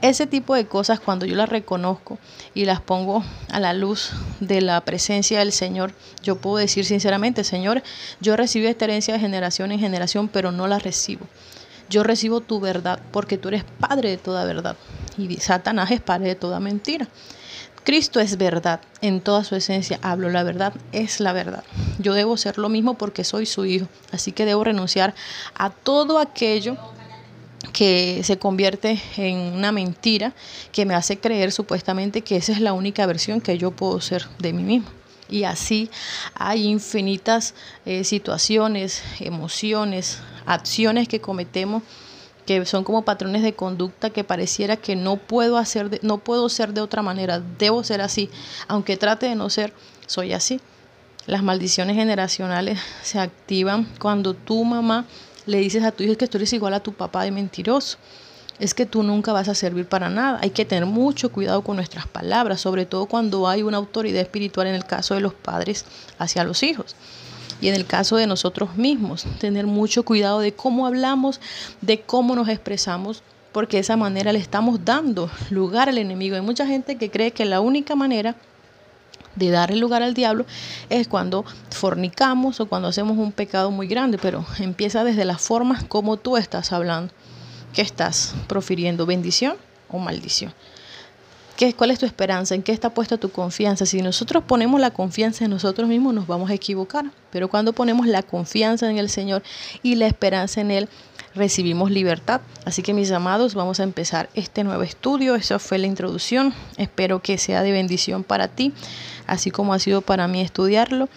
Ese 0.00 0.26
tipo 0.26 0.54
de 0.54 0.66
cosas 0.66 1.00
cuando 1.00 1.26
yo 1.26 1.36
las 1.36 1.48
reconozco 1.48 2.18
y 2.54 2.64
las 2.64 2.80
pongo 2.80 3.24
a 3.50 3.60
la 3.60 3.72
luz 3.72 4.10
de 4.40 4.60
la 4.60 4.80
presencia 4.82 5.38
del 5.38 5.52
Señor, 5.52 5.92
yo 6.22 6.36
puedo 6.36 6.56
decir 6.56 6.84
sinceramente, 6.84 7.44
Señor, 7.44 7.82
yo 8.20 8.36
recibo 8.36 8.68
esta 8.68 8.84
herencia 8.84 9.14
de 9.14 9.20
generación 9.20 9.72
en 9.72 9.80
generación, 9.80 10.28
pero 10.28 10.52
no 10.52 10.66
la 10.66 10.78
recibo. 10.78 11.26
Yo 11.88 12.02
recibo 12.02 12.40
tu 12.40 12.60
verdad 12.60 13.00
porque 13.10 13.36
tú 13.36 13.48
eres 13.48 13.64
Padre 13.64 14.10
de 14.10 14.16
toda 14.16 14.44
verdad 14.44 14.76
y 15.18 15.36
Satanás 15.38 15.90
es 15.90 16.00
Padre 16.00 16.28
de 16.28 16.34
toda 16.34 16.60
mentira. 16.60 17.08
Cristo 17.84 18.20
es 18.20 18.36
verdad, 18.38 18.80
en 19.00 19.20
toda 19.20 19.42
su 19.42 19.56
esencia 19.56 19.98
hablo, 20.02 20.30
la 20.30 20.44
verdad 20.44 20.72
es 20.92 21.18
la 21.18 21.32
verdad. 21.32 21.64
Yo 21.98 22.14
debo 22.14 22.36
ser 22.36 22.58
lo 22.58 22.68
mismo 22.68 22.94
porque 22.94 23.24
soy 23.24 23.44
su 23.44 23.64
hijo, 23.64 23.88
así 24.12 24.30
que 24.30 24.44
debo 24.44 24.62
renunciar 24.62 25.14
a 25.54 25.70
todo 25.70 26.20
aquello 26.20 26.76
que 27.72 28.22
se 28.22 28.38
convierte 28.38 29.00
en 29.16 29.36
una 29.36 29.72
mentira 29.72 30.32
que 30.70 30.86
me 30.86 30.94
hace 30.94 31.18
creer 31.18 31.50
supuestamente 31.50 32.22
que 32.22 32.36
esa 32.36 32.52
es 32.52 32.60
la 32.60 32.72
única 32.72 33.04
versión 33.06 33.40
que 33.40 33.58
yo 33.58 33.72
puedo 33.72 34.00
ser 34.00 34.26
de 34.38 34.52
mí 34.52 34.62
mismo. 34.62 34.88
Y 35.28 35.44
así 35.44 35.90
hay 36.34 36.66
infinitas 36.66 37.54
eh, 37.86 38.04
situaciones, 38.04 39.02
emociones, 39.18 40.18
acciones 40.46 41.08
que 41.08 41.20
cometemos 41.20 41.82
que 42.46 42.64
son 42.66 42.84
como 42.84 43.04
patrones 43.04 43.42
de 43.42 43.54
conducta 43.54 44.10
que 44.10 44.24
pareciera 44.24 44.76
que 44.76 44.96
no 44.96 45.16
puedo 45.16 45.56
hacer 45.56 46.00
no 46.02 46.18
puedo 46.18 46.48
ser 46.48 46.72
de 46.74 46.80
otra 46.80 47.02
manera, 47.02 47.42
debo 47.58 47.84
ser 47.84 48.00
así, 48.00 48.30
aunque 48.68 48.96
trate 48.96 49.26
de 49.26 49.34
no 49.34 49.50
ser, 49.50 49.72
soy 50.06 50.32
así. 50.32 50.60
Las 51.26 51.42
maldiciones 51.42 51.96
generacionales 51.96 52.80
se 53.02 53.18
activan 53.18 53.86
cuando 54.00 54.34
tu 54.34 54.64
mamá 54.64 55.04
le 55.46 55.58
dices 55.58 55.84
a 55.84 55.92
tu 55.92 56.02
hijo 56.02 56.16
que 56.16 56.26
tú 56.26 56.38
eres 56.38 56.52
igual 56.52 56.74
a 56.74 56.80
tu 56.80 56.92
papá 56.92 57.24
de 57.24 57.30
mentiroso. 57.30 57.98
Es 58.58 58.74
que 58.74 58.86
tú 58.86 59.02
nunca 59.02 59.32
vas 59.32 59.48
a 59.48 59.54
servir 59.54 59.88
para 59.88 60.08
nada. 60.08 60.38
Hay 60.40 60.50
que 60.50 60.64
tener 60.64 60.86
mucho 60.86 61.32
cuidado 61.32 61.62
con 61.62 61.76
nuestras 61.76 62.06
palabras, 62.06 62.60
sobre 62.60 62.86
todo 62.86 63.06
cuando 63.06 63.48
hay 63.48 63.62
una 63.62 63.78
autoridad 63.78 64.20
espiritual 64.20 64.68
en 64.68 64.74
el 64.74 64.84
caso 64.84 65.14
de 65.14 65.20
los 65.20 65.34
padres 65.34 65.84
hacia 66.18 66.44
los 66.44 66.62
hijos 66.62 66.94
y 67.62 67.68
en 67.68 67.76
el 67.76 67.86
caso 67.86 68.16
de 68.16 68.26
nosotros 68.26 68.76
mismos, 68.76 69.24
tener 69.38 69.68
mucho 69.68 70.04
cuidado 70.04 70.40
de 70.40 70.52
cómo 70.52 70.84
hablamos, 70.84 71.40
de 71.80 72.00
cómo 72.00 72.34
nos 72.34 72.48
expresamos, 72.48 73.22
porque 73.52 73.76
de 73.76 73.82
esa 73.82 73.96
manera 73.96 74.32
le 74.32 74.40
estamos 74.40 74.84
dando 74.84 75.30
lugar 75.48 75.88
al 75.88 75.98
enemigo. 75.98 76.34
Hay 76.34 76.42
mucha 76.42 76.66
gente 76.66 76.96
que 76.96 77.10
cree 77.10 77.30
que 77.30 77.44
la 77.44 77.60
única 77.60 77.94
manera 77.94 78.34
de 79.36 79.50
darle 79.50 79.76
lugar 79.76 80.02
al 80.02 80.12
diablo 80.12 80.44
es 80.90 81.06
cuando 81.06 81.44
fornicamos 81.70 82.58
o 82.58 82.66
cuando 82.66 82.88
hacemos 82.88 83.16
un 83.16 83.30
pecado 83.30 83.70
muy 83.70 83.86
grande, 83.86 84.18
pero 84.18 84.44
empieza 84.58 85.04
desde 85.04 85.24
las 85.24 85.40
formas 85.40 85.84
como 85.84 86.16
tú 86.16 86.36
estás 86.36 86.72
hablando. 86.72 87.14
¿Qué 87.72 87.82
estás 87.82 88.34
profiriendo? 88.48 89.06
¿Bendición 89.06 89.56
o 89.88 89.98
maldición? 89.98 90.52
¿Qué, 91.62 91.74
¿Cuál 91.74 91.92
es 91.92 92.00
tu 92.00 92.06
esperanza? 92.06 92.56
¿En 92.56 92.64
qué 92.64 92.72
está 92.72 92.90
puesta 92.90 93.18
tu 93.18 93.30
confianza? 93.30 93.86
Si 93.86 94.02
nosotros 94.02 94.42
ponemos 94.42 94.80
la 94.80 94.90
confianza 94.90 95.44
en 95.44 95.52
nosotros 95.52 95.88
mismos, 95.88 96.12
nos 96.12 96.26
vamos 96.26 96.50
a 96.50 96.54
equivocar. 96.54 97.04
Pero 97.30 97.46
cuando 97.46 97.72
ponemos 97.72 98.08
la 98.08 98.24
confianza 98.24 98.90
en 98.90 98.98
el 98.98 99.08
Señor 99.08 99.44
y 99.80 99.94
la 99.94 100.08
esperanza 100.08 100.60
en 100.60 100.72
Él, 100.72 100.88
recibimos 101.36 101.92
libertad. 101.92 102.40
Así 102.64 102.82
que 102.82 102.92
mis 102.94 103.12
amados, 103.12 103.54
vamos 103.54 103.78
a 103.78 103.84
empezar 103.84 104.28
este 104.34 104.64
nuevo 104.64 104.82
estudio. 104.82 105.36
Esa 105.36 105.60
fue 105.60 105.78
la 105.78 105.86
introducción. 105.86 106.52
Espero 106.78 107.22
que 107.22 107.38
sea 107.38 107.62
de 107.62 107.70
bendición 107.70 108.24
para 108.24 108.48
ti, 108.48 108.72
así 109.28 109.52
como 109.52 109.72
ha 109.72 109.78
sido 109.78 110.00
para 110.00 110.26
mí 110.26 110.40
estudiarlo. 110.40 111.08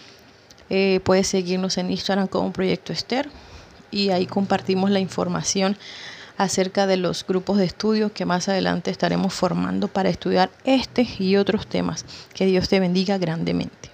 Eh, 0.70 1.00
puedes 1.02 1.26
seguirnos 1.26 1.76
en 1.76 1.90
Instagram 1.90 2.28
como 2.28 2.52
Proyecto 2.52 2.92
Esther 2.92 3.28
y 3.90 4.10
ahí 4.10 4.26
compartimos 4.26 4.92
la 4.92 5.00
información 5.00 5.76
acerca 6.36 6.86
de 6.86 6.96
los 6.96 7.26
grupos 7.26 7.58
de 7.58 7.64
estudio 7.64 8.12
que 8.12 8.26
más 8.26 8.48
adelante 8.48 8.90
estaremos 8.90 9.32
formando 9.32 9.88
para 9.88 10.10
estudiar 10.10 10.50
este 10.64 11.06
y 11.18 11.36
otros 11.36 11.66
temas. 11.66 12.04
Que 12.34 12.46
Dios 12.46 12.68
te 12.68 12.80
bendiga 12.80 13.18
grandemente. 13.18 13.90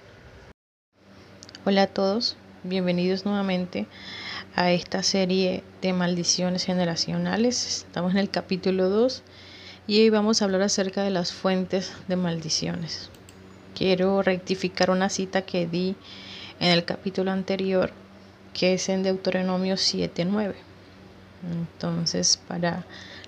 Hola 1.65 1.83
a 1.83 1.87
todos, 1.87 2.35
bienvenidos 2.63 3.25
nuevamente 3.25 3.87
a 4.55 4.71
esta 4.71 5.01
serie 5.03 5.63
de 5.81 5.93
maldiciones 5.93 6.65
generacionales. 6.65 7.85
Estamos 7.85 8.11
en 8.11 8.17
el 8.19 8.29
capítulo 8.29 8.89
2 8.89 9.23
y 9.87 10.01
hoy 10.01 10.09
vamos 10.09 10.41
a 10.41 10.45
hablar 10.45 10.61
acerca 10.61 11.03
de 11.03 11.09
las 11.09 11.31
fuentes 11.31 11.93
de 12.07 12.17
maldiciones. 12.17 13.09
Quiero 13.75 14.21
rectificar 14.21 14.91
una 14.91 15.09
cita 15.09 15.43
que 15.43 15.67
di 15.67 15.95
en 16.59 16.69
el 16.69 16.83
capítulo 16.85 17.31
anterior, 17.31 17.91
que 18.53 18.73
es 18.73 18.89
en 18.89 19.03
Deuteronomio 19.03 19.75
7.9. 19.75 20.72
Entonces, 21.51 22.39
para 22.47 22.85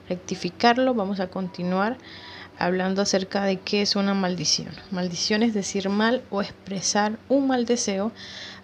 rectificarlo, 0.08 0.94
vamos 0.94 1.20
a 1.20 1.28
continuar 1.28 1.98
hablando 2.58 3.02
acerca 3.02 3.44
de 3.44 3.60
qué 3.60 3.82
es 3.82 3.96
una 3.96 4.14
maldición. 4.14 4.70
Maldición 4.92 5.44
es 5.44 5.54
decir 5.54 5.90
mal 5.90 6.24
o 6.30 6.42
expresar 6.42 7.18
un 7.28 7.48
mal 7.48 7.66
deseo 7.66 8.12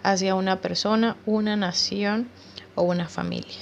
hacia 0.02 0.34
una 0.34 0.60
persona, 0.60 1.16
una 1.26 1.56
nación 1.56 2.28
o 2.74 2.82
una 2.82 3.08
familia. 3.08 3.58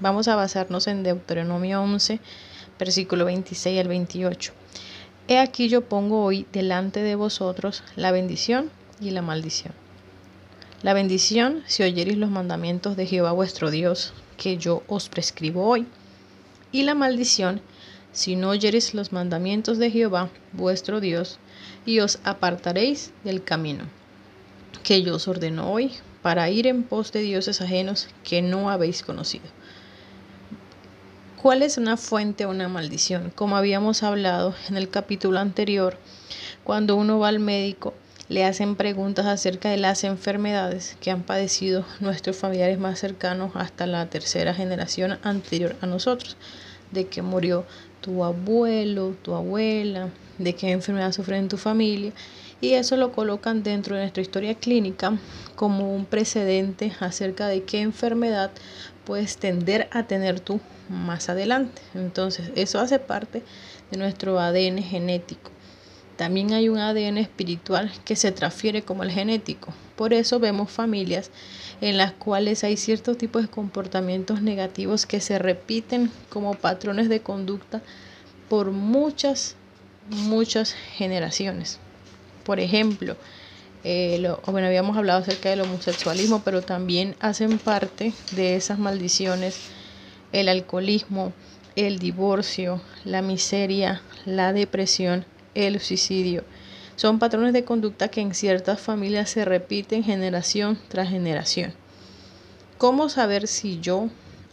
Vamos 0.00 0.28
a 0.28 0.36
basarnos 0.36 0.86
en 0.86 1.02
Deuteronomio 1.02 1.82
11, 1.82 2.20
versículo 2.78 3.26
26 3.26 3.80
al 3.80 3.88
28. 3.88 4.52
He 5.28 5.38
aquí 5.38 5.68
yo 5.68 5.82
pongo 5.82 6.24
hoy 6.24 6.46
delante 6.52 7.02
de 7.02 7.14
vosotros 7.14 7.84
la 7.94 8.10
bendición 8.10 8.70
y 9.00 9.10
la 9.10 9.22
maldición. 9.22 9.74
La 10.82 10.94
bendición 10.94 11.62
si 11.66 11.82
oyereis 11.82 12.16
los 12.16 12.30
mandamientos 12.30 12.96
de 12.96 13.06
Jehová 13.06 13.32
vuestro 13.32 13.70
Dios, 13.70 14.14
que 14.40 14.56
yo 14.56 14.82
os 14.88 15.08
prescribo 15.08 15.68
hoy. 15.68 15.86
Y 16.72 16.82
la 16.82 16.94
maldición 16.94 17.60
si 18.12 18.34
no 18.36 18.50
oyereis 18.50 18.94
los 18.94 19.12
mandamientos 19.12 19.78
de 19.78 19.90
Jehová 19.90 20.30
vuestro 20.52 21.00
Dios, 21.00 21.38
y 21.86 22.00
os 22.00 22.18
apartaréis 22.24 23.12
del 23.24 23.44
camino 23.44 23.84
que 24.82 25.02
yo 25.02 25.16
os 25.16 25.28
ordeno 25.28 25.70
hoy, 25.70 25.92
para 26.22 26.50
ir 26.50 26.66
en 26.66 26.82
pos 26.82 27.12
de 27.12 27.20
dioses 27.20 27.60
ajenos 27.60 28.08
que 28.24 28.42
no 28.42 28.70
habéis 28.70 29.02
conocido. 29.02 29.44
¿Cuál 31.40 31.62
es 31.62 31.78
una 31.78 31.96
fuente 31.96 32.44
o 32.44 32.50
una 32.50 32.68
maldición? 32.68 33.32
Como 33.34 33.56
habíamos 33.56 34.02
hablado 34.02 34.54
en 34.68 34.76
el 34.76 34.90
capítulo 34.90 35.38
anterior, 35.38 35.96
cuando 36.64 36.96
uno 36.96 37.18
va 37.18 37.28
al 37.28 37.40
médico, 37.40 37.94
le 38.30 38.44
hacen 38.44 38.76
preguntas 38.76 39.26
acerca 39.26 39.70
de 39.70 39.76
las 39.76 40.04
enfermedades 40.04 40.96
que 41.00 41.10
han 41.10 41.24
padecido 41.24 41.84
nuestros 41.98 42.36
familiares 42.36 42.78
más 42.78 43.00
cercanos 43.00 43.50
hasta 43.56 43.88
la 43.88 44.06
tercera 44.06 44.54
generación 44.54 45.18
anterior 45.24 45.74
a 45.80 45.86
nosotros, 45.86 46.36
de 46.92 47.08
que 47.08 47.22
murió 47.22 47.66
tu 48.00 48.22
abuelo, 48.22 49.16
tu 49.22 49.34
abuela, 49.34 50.10
de 50.38 50.54
qué 50.54 50.70
enfermedad 50.70 51.10
sufre 51.10 51.38
en 51.38 51.48
tu 51.48 51.56
familia, 51.56 52.12
y 52.60 52.74
eso 52.74 52.96
lo 52.96 53.10
colocan 53.10 53.64
dentro 53.64 53.96
de 53.96 54.02
nuestra 54.02 54.22
historia 54.22 54.54
clínica 54.54 55.18
como 55.56 55.92
un 55.92 56.04
precedente 56.04 56.92
acerca 57.00 57.48
de 57.48 57.64
qué 57.64 57.80
enfermedad 57.80 58.52
puedes 59.04 59.38
tender 59.38 59.88
a 59.90 60.04
tener 60.04 60.38
tú 60.38 60.60
más 60.88 61.28
adelante. 61.28 61.82
Entonces, 61.96 62.52
eso 62.54 62.78
hace 62.78 63.00
parte 63.00 63.42
de 63.90 63.98
nuestro 63.98 64.38
ADN 64.38 64.84
genético. 64.84 65.50
También 66.20 66.52
hay 66.52 66.68
un 66.68 66.76
ADN 66.76 67.16
espiritual 67.16 67.90
que 68.04 68.14
se 68.14 68.30
transfiere 68.30 68.82
como 68.82 69.04
el 69.04 69.10
genético. 69.10 69.72
Por 69.96 70.12
eso 70.12 70.38
vemos 70.38 70.70
familias 70.70 71.30
en 71.80 71.96
las 71.96 72.12
cuales 72.12 72.62
hay 72.62 72.76
ciertos 72.76 73.16
tipos 73.16 73.40
de 73.40 73.48
comportamientos 73.48 74.42
negativos 74.42 75.06
que 75.06 75.22
se 75.22 75.38
repiten 75.38 76.10
como 76.28 76.52
patrones 76.56 77.08
de 77.08 77.20
conducta 77.20 77.80
por 78.50 78.70
muchas, 78.70 79.56
muchas 80.10 80.74
generaciones. 80.74 81.78
Por 82.44 82.60
ejemplo, 82.60 83.16
eh, 83.82 84.22
bueno, 84.44 84.66
habíamos 84.66 84.98
hablado 84.98 85.20
acerca 85.20 85.48
del 85.48 85.62
homosexualismo, 85.62 86.42
pero 86.44 86.60
también 86.60 87.16
hacen 87.20 87.56
parte 87.56 88.12
de 88.32 88.56
esas 88.56 88.78
maldiciones 88.78 89.58
el 90.32 90.50
alcoholismo, 90.50 91.32
el 91.76 91.98
divorcio, 91.98 92.82
la 93.06 93.22
miseria, 93.22 94.02
la 94.26 94.52
depresión 94.52 95.24
el 95.54 95.80
suicidio. 95.80 96.44
Son 96.96 97.18
patrones 97.18 97.52
de 97.52 97.64
conducta 97.64 98.08
que 98.08 98.20
en 98.20 98.34
ciertas 98.34 98.80
familias 98.80 99.30
se 99.30 99.44
repiten 99.44 100.04
generación 100.04 100.78
tras 100.88 101.08
generación. 101.08 101.72
¿Cómo 102.78 103.08
saber 103.08 103.46
si 103.46 103.80
yo 103.80 104.08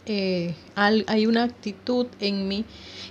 eh, 0.06 0.54
hay 0.74 1.26
una 1.26 1.44
actitud 1.44 2.06
en 2.20 2.48
mí 2.48 2.64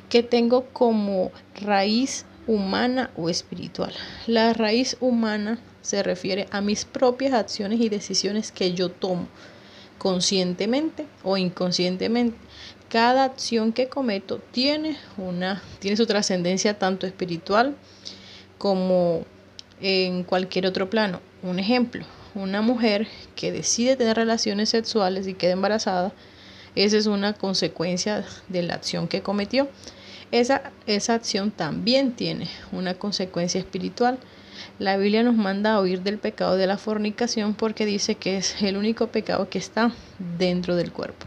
que 0.09 0.23
tengo 0.23 0.65
como 0.73 1.31
raíz 1.55 2.25
humana 2.47 3.11
o 3.15 3.29
espiritual? 3.29 3.93
La 4.25 4.53
raíz 4.53 4.97
humana 4.99 5.59
se 5.81 6.03
refiere 6.03 6.47
a 6.51 6.61
mis 6.61 6.85
propias 6.85 7.33
acciones 7.33 7.79
y 7.79 7.89
decisiones 7.89 8.51
que 8.51 8.73
yo 8.73 8.89
tomo 8.89 9.27
conscientemente 9.97 11.05
o 11.23 11.37
inconscientemente. 11.37 12.37
Cada 12.89 13.25
acción 13.25 13.73
que 13.73 13.89
cometo 13.89 14.39
tiene 14.51 14.97
una 15.17 15.61
tiene 15.79 15.97
su 15.97 16.05
trascendencia 16.05 16.79
tanto 16.79 17.05
espiritual 17.05 17.75
como 18.57 19.25
en 19.81 20.23
cualquier 20.23 20.65
otro 20.65 20.89
plano. 20.89 21.19
Un 21.43 21.59
ejemplo, 21.59 22.05
una 22.33 22.61
mujer 22.61 23.07
que 23.35 23.51
decide 23.51 23.95
tener 23.95 24.15
relaciones 24.15 24.69
sexuales 24.69 25.27
y 25.27 25.33
queda 25.33 25.53
embarazada, 25.53 26.13
esa 26.75 26.97
es 26.97 27.07
una 27.07 27.33
consecuencia 27.33 28.23
de 28.49 28.63
la 28.63 28.75
acción 28.75 29.07
que 29.07 29.21
cometió. 29.21 29.67
Esa, 30.31 30.71
esa 30.85 31.15
acción 31.15 31.51
también 31.51 32.11
tiene 32.13 32.47
una 32.71 32.93
consecuencia 32.93 33.59
espiritual. 33.59 34.19
La 34.79 34.97
Biblia 34.97 35.23
nos 35.23 35.35
manda 35.35 35.73
a 35.73 35.81
huir 35.81 36.01
del 36.01 36.17
pecado 36.17 36.57
de 36.57 36.67
la 36.67 36.77
fornicación 36.77 37.53
porque 37.53 37.85
dice 37.85 38.15
que 38.15 38.37
es 38.37 38.61
el 38.61 38.77
único 38.77 39.07
pecado 39.07 39.49
que 39.49 39.57
está 39.57 39.91
dentro 40.37 40.75
del 40.75 40.91
cuerpo. 40.91 41.25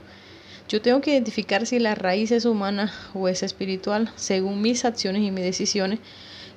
Yo 0.68 0.80
tengo 0.80 1.00
que 1.00 1.10
identificar 1.10 1.66
si 1.66 1.80
la 1.80 1.96
raíz 1.96 2.30
es 2.30 2.44
humana 2.44 2.92
o 3.12 3.26
es 3.26 3.42
espiritual 3.42 4.12
según 4.14 4.62
mis 4.62 4.84
acciones 4.84 5.22
y 5.22 5.32
mis 5.32 5.44
decisiones. 5.44 5.98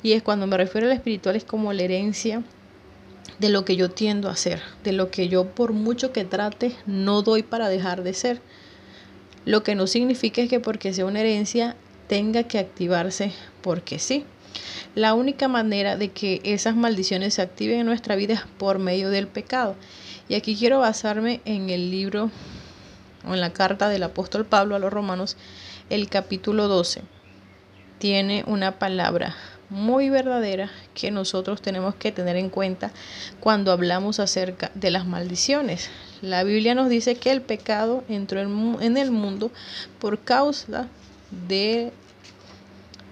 Y 0.04 0.12
es 0.12 0.22
cuando 0.22 0.46
me 0.46 0.56
refiero 0.56 0.86
a 0.86 0.90
la 0.90 0.96
espiritual 0.96 1.36
es 1.36 1.46
como 1.46 1.74
la 1.74 1.82
herencia 1.82 2.44
de 3.40 3.50
lo 3.50 3.66
que 3.66 3.76
yo 3.76 3.90
tiendo 3.90 4.30
a 4.30 4.34
hacer, 4.34 4.62
de 4.84 4.92
lo 4.92 5.10
que 5.10 5.30
yo 5.30 5.48
por 5.48 5.74
mucho 5.74 6.12
que 6.12 6.26
trate 6.26 6.76
no 6.86 7.24
doy 7.24 7.42
para 7.42 7.70
dejar 7.70 8.04
de 8.04 8.14
ser. 8.14 8.40
Lo 9.46 9.64
que 9.64 9.74
no 9.74 9.88
significa 9.88 10.42
es 10.42 10.50
que 10.50 10.60
porque 10.60 10.94
sea 10.94 11.06
una 11.06 11.22
herencia 11.22 11.76
tenga 12.08 12.44
que 12.44 12.60
activarse 12.60 13.32
porque 13.62 13.98
sí. 13.98 14.26
La 14.96 15.14
única 15.14 15.48
manera 15.48 15.98
de 15.98 16.12
que 16.12 16.42
esas 16.44 16.76
maldiciones 16.76 17.36
se 17.36 17.42
activen 17.42 17.80
en 17.80 17.86
nuestra 17.86 18.16
vida 18.16 18.34
es 18.34 18.42
por 18.58 18.80
medio 18.80 19.10
del 19.10 19.28
pecado. 19.28 19.76
Y 20.30 20.36
aquí 20.36 20.56
quiero 20.56 20.80
basarme 20.80 21.42
en 21.46 21.70
el 21.70 21.90
libro 21.92 22.30
o 23.28 23.34
en 23.34 23.42
la 23.42 23.54
carta 23.54 23.90
del 23.90 24.04
apóstol 24.04 24.46
Pablo 24.46 24.76
a 24.76 24.80
los 24.80 24.94
romanos, 24.94 25.38
el 25.90 26.10
capítulo 26.10 26.68
12, 26.68 27.02
tiene 28.00 28.44
una 28.48 28.80
palabra 28.80 29.36
muy 29.70 30.10
verdadera 30.10 30.70
que 30.94 31.10
nosotros 31.10 31.62
tenemos 31.62 31.96
que 31.96 32.12
tener 32.12 32.36
en 32.36 32.50
cuenta 32.50 32.92
cuando 33.40 33.72
hablamos 33.72 34.20
acerca 34.20 34.72
de 34.76 34.92
las 34.92 35.06
maldiciones. 35.06 35.90
La 36.22 36.44
Biblia 36.44 36.76
nos 36.76 36.90
dice 36.90 37.16
que 37.16 37.32
el 37.32 37.42
pecado 37.42 38.04
entró 38.08 38.40
en 38.40 38.98
el 38.98 39.12
mundo 39.12 39.52
por 40.00 40.20
causa 40.20 40.88
de 41.48 41.92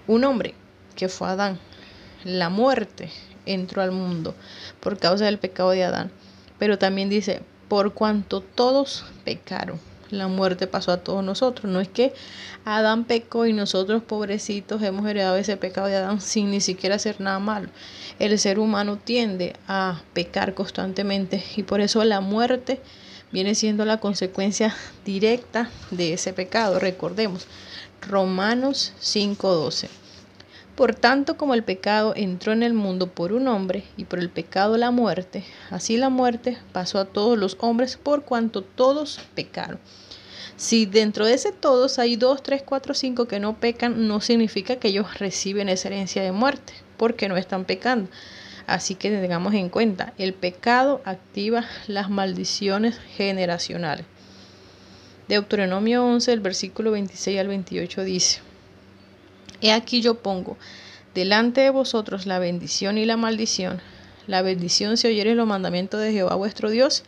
un 0.06 0.24
hombre 0.24 0.54
que 1.02 1.08
fue 1.08 1.26
Adán. 1.26 1.58
La 2.22 2.48
muerte 2.48 3.10
entró 3.44 3.82
al 3.82 3.90
mundo 3.90 4.36
por 4.78 5.00
causa 5.00 5.24
del 5.24 5.40
pecado 5.40 5.70
de 5.70 5.82
Adán. 5.82 6.12
Pero 6.60 6.78
también 6.78 7.08
dice, 7.08 7.42
por 7.66 7.92
cuanto 7.92 8.40
todos 8.40 9.04
pecaron 9.24 9.80
la 10.12 10.28
muerte 10.28 10.66
pasó 10.66 10.92
a 10.92 10.98
todos 10.98 11.24
nosotros. 11.24 11.72
No 11.72 11.80
es 11.80 11.88
que 11.88 12.12
Adán 12.64 13.04
pecó 13.04 13.46
y 13.46 13.52
nosotros 13.52 14.02
pobrecitos 14.02 14.80
hemos 14.82 15.06
heredado 15.06 15.36
ese 15.36 15.56
pecado 15.56 15.88
de 15.88 15.96
Adán 15.96 16.20
sin 16.20 16.50
ni 16.50 16.60
siquiera 16.60 16.96
hacer 16.96 17.20
nada 17.20 17.40
malo. 17.40 17.68
El 18.18 18.38
ser 18.38 18.60
humano 18.60 18.98
tiende 19.02 19.56
a 19.66 20.02
pecar 20.12 20.54
constantemente 20.54 21.42
y 21.56 21.64
por 21.64 21.80
eso 21.80 22.04
la 22.04 22.20
muerte 22.20 22.80
viene 23.32 23.54
siendo 23.54 23.84
la 23.84 23.98
consecuencia 23.98 24.76
directa 25.04 25.70
de 25.90 26.12
ese 26.12 26.32
pecado. 26.32 26.78
Recordemos, 26.78 27.46
Romanos 28.06 28.92
5:12. 29.00 30.01
Por 30.76 30.94
tanto, 30.94 31.36
como 31.36 31.52
el 31.52 31.64
pecado 31.64 32.14
entró 32.16 32.52
en 32.52 32.62
el 32.62 32.72
mundo 32.72 33.08
por 33.08 33.34
un 33.34 33.46
hombre 33.46 33.84
y 33.98 34.04
por 34.04 34.18
el 34.18 34.30
pecado 34.30 34.78
la 34.78 34.90
muerte, 34.90 35.44
así 35.70 35.98
la 35.98 36.08
muerte 36.08 36.56
pasó 36.72 36.98
a 36.98 37.04
todos 37.04 37.38
los 37.38 37.58
hombres 37.60 37.98
por 37.98 38.24
cuanto 38.24 38.62
todos 38.62 39.20
pecaron. 39.34 39.78
Si 40.56 40.86
dentro 40.86 41.26
de 41.26 41.34
ese 41.34 41.52
todos 41.52 41.98
hay 41.98 42.16
dos, 42.16 42.42
tres, 42.42 42.62
cuatro, 42.62 42.94
cinco 42.94 43.26
que 43.26 43.38
no 43.38 43.60
pecan, 43.60 44.08
no 44.08 44.20
significa 44.20 44.76
que 44.76 44.88
ellos 44.88 45.18
reciben 45.18 45.68
esa 45.68 45.88
herencia 45.88 46.22
de 46.22 46.32
muerte, 46.32 46.72
porque 46.96 47.28
no 47.28 47.36
están 47.36 47.64
pecando. 47.64 48.08
Así 48.66 48.94
que 48.94 49.10
tengamos 49.10 49.52
en 49.54 49.68
cuenta, 49.68 50.14
el 50.16 50.32
pecado 50.32 51.02
activa 51.04 51.64
las 51.86 52.08
maldiciones 52.08 52.98
generacionales. 53.16 54.06
Deuteronomio 55.28 56.04
11, 56.04 56.32
el 56.32 56.40
versículo 56.40 56.92
26 56.92 57.40
al 57.40 57.48
28 57.48 58.04
dice, 58.04 58.40
He 59.62 59.72
aquí 59.72 60.02
yo 60.02 60.16
pongo 60.16 60.58
delante 61.14 61.60
de 61.60 61.70
vosotros 61.70 62.26
la 62.26 62.40
bendición 62.40 62.98
y 62.98 63.06
la 63.06 63.16
maldición. 63.16 63.80
La 64.26 64.42
bendición 64.42 64.96
si 64.96 65.08
oyeres 65.08 65.36
los 65.36 65.46
mandamientos 65.46 66.00
de 66.00 66.12
Jehová 66.12 66.34
vuestro 66.34 66.68
Dios, 66.68 67.04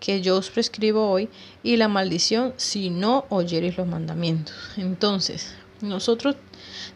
que 0.00 0.20
yo 0.20 0.36
os 0.36 0.50
prescribo 0.50 1.10
hoy, 1.10 1.28
y 1.62 1.76
la 1.76 1.88
maldición 1.88 2.54
si 2.56 2.90
no 2.90 3.24
oyeres 3.28 3.76
los 3.76 3.86
mandamientos. 3.86 4.54
Entonces, 4.76 5.54
nosotros, 5.80 6.36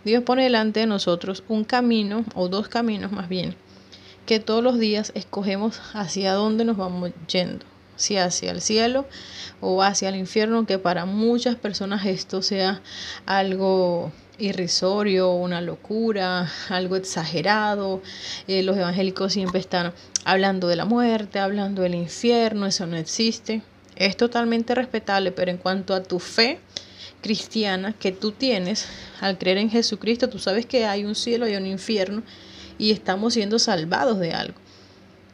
Dios 0.04 0.22
pone 0.24 0.44
delante 0.44 0.80
de 0.80 0.86
nosotros 0.86 1.42
un 1.48 1.64
camino, 1.64 2.24
o 2.34 2.48
dos 2.48 2.68
caminos 2.68 3.12
más 3.12 3.28
bien, 3.28 3.56
que 4.26 4.40
todos 4.40 4.62
los 4.62 4.78
días 4.78 5.12
escogemos 5.14 5.80
hacia 5.94 6.32
dónde 6.34 6.64
nos 6.64 6.76
vamos 6.76 7.12
yendo, 7.30 7.64
si 7.96 8.16
hacia 8.16 8.50
el 8.50 8.60
cielo 8.60 9.06
o 9.60 9.82
hacia 9.82 10.08
el 10.08 10.16
infierno, 10.16 10.66
que 10.66 10.78
para 10.78 11.04
muchas 11.04 11.56
personas 11.56 12.04
esto 12.06 12.42
sea 12.42 12.80
algo 13.26 14.12
irrisorio, 14.38 15.32
una 15.32 15.60
locura, 15.60 16.50
algo 16.68 16.96
exagerado. 16.96 18.02
Eh, 18.46 18.62
los 18.62 18.76
evangélicos 18.76 19.32
siempre 19.32 19.60
están 19.60 19.92
hablando 20.24 20.68
de 20.68 20.76
la 20.76 20.84
muerte, 20.84 21.38
hablando 21.38 21.82
del 21.82 21.94
infierno, 21.94 22.66
eso 22.66 22.86
no 22.86 22.96
existe. 22.96 23.62
Es 23.96 24.16
totalmente 24.16 24.74
respetable, 24.74 25.32
pero 25.32 25.50
en 25.50 25.58
cuanto 25.58 25.94
a 25.94 26.02
tu 26.02 26.18
fe 26.18 26.60
cristiana 27.20 27.92
que 27.92 28.12
tú 28.12 28.32
tienes, 28.32 28.86
al 29.20 29.38
creer 29.38 29.58
en 29.58 29.70
Jesucristo, 29.70 30.28
tú 30.28 30.38
sabes 30.38 30.66
que 30.66 30.86
hay 30.86 31.04
un 31.04 31.14
cielo 31.14 31.48
y 31.48 31.56
un 31.56 31.66
infierno 31.66 32.22
y 32.78 32.92
estamos 32.92 33.34
siendo 33.34 33.58
salvados 33.58 34.20
de 34.20 34.32
algo. 34.32 34.58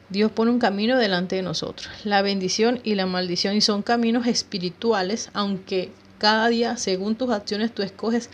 Dios 0.08 0.30
pone 0.30 0.50
un 0.50 0.58
camino 0.58 0.98
delante 0.98 1.36
de 1.36 1.42
nosotros, 1.42 1.88
la 2.04 2.22
bendición 2.22 2.80
y 2.84 2.94
la 2.94 3.06
maldición, 3.06 3.56
y 3.56 3.60
son 3.60 3.82
caminos 3.82 4.26
espirituales, 4.26 5.30
aunque 5.32 5.90
cada 6.24 6.48
día, 6.48 6.78
según 6.78 7.16
tus 7.16 7.28
acciones, 7.28 7.74
tú 7.74 7.82
escoges 7.82 8.30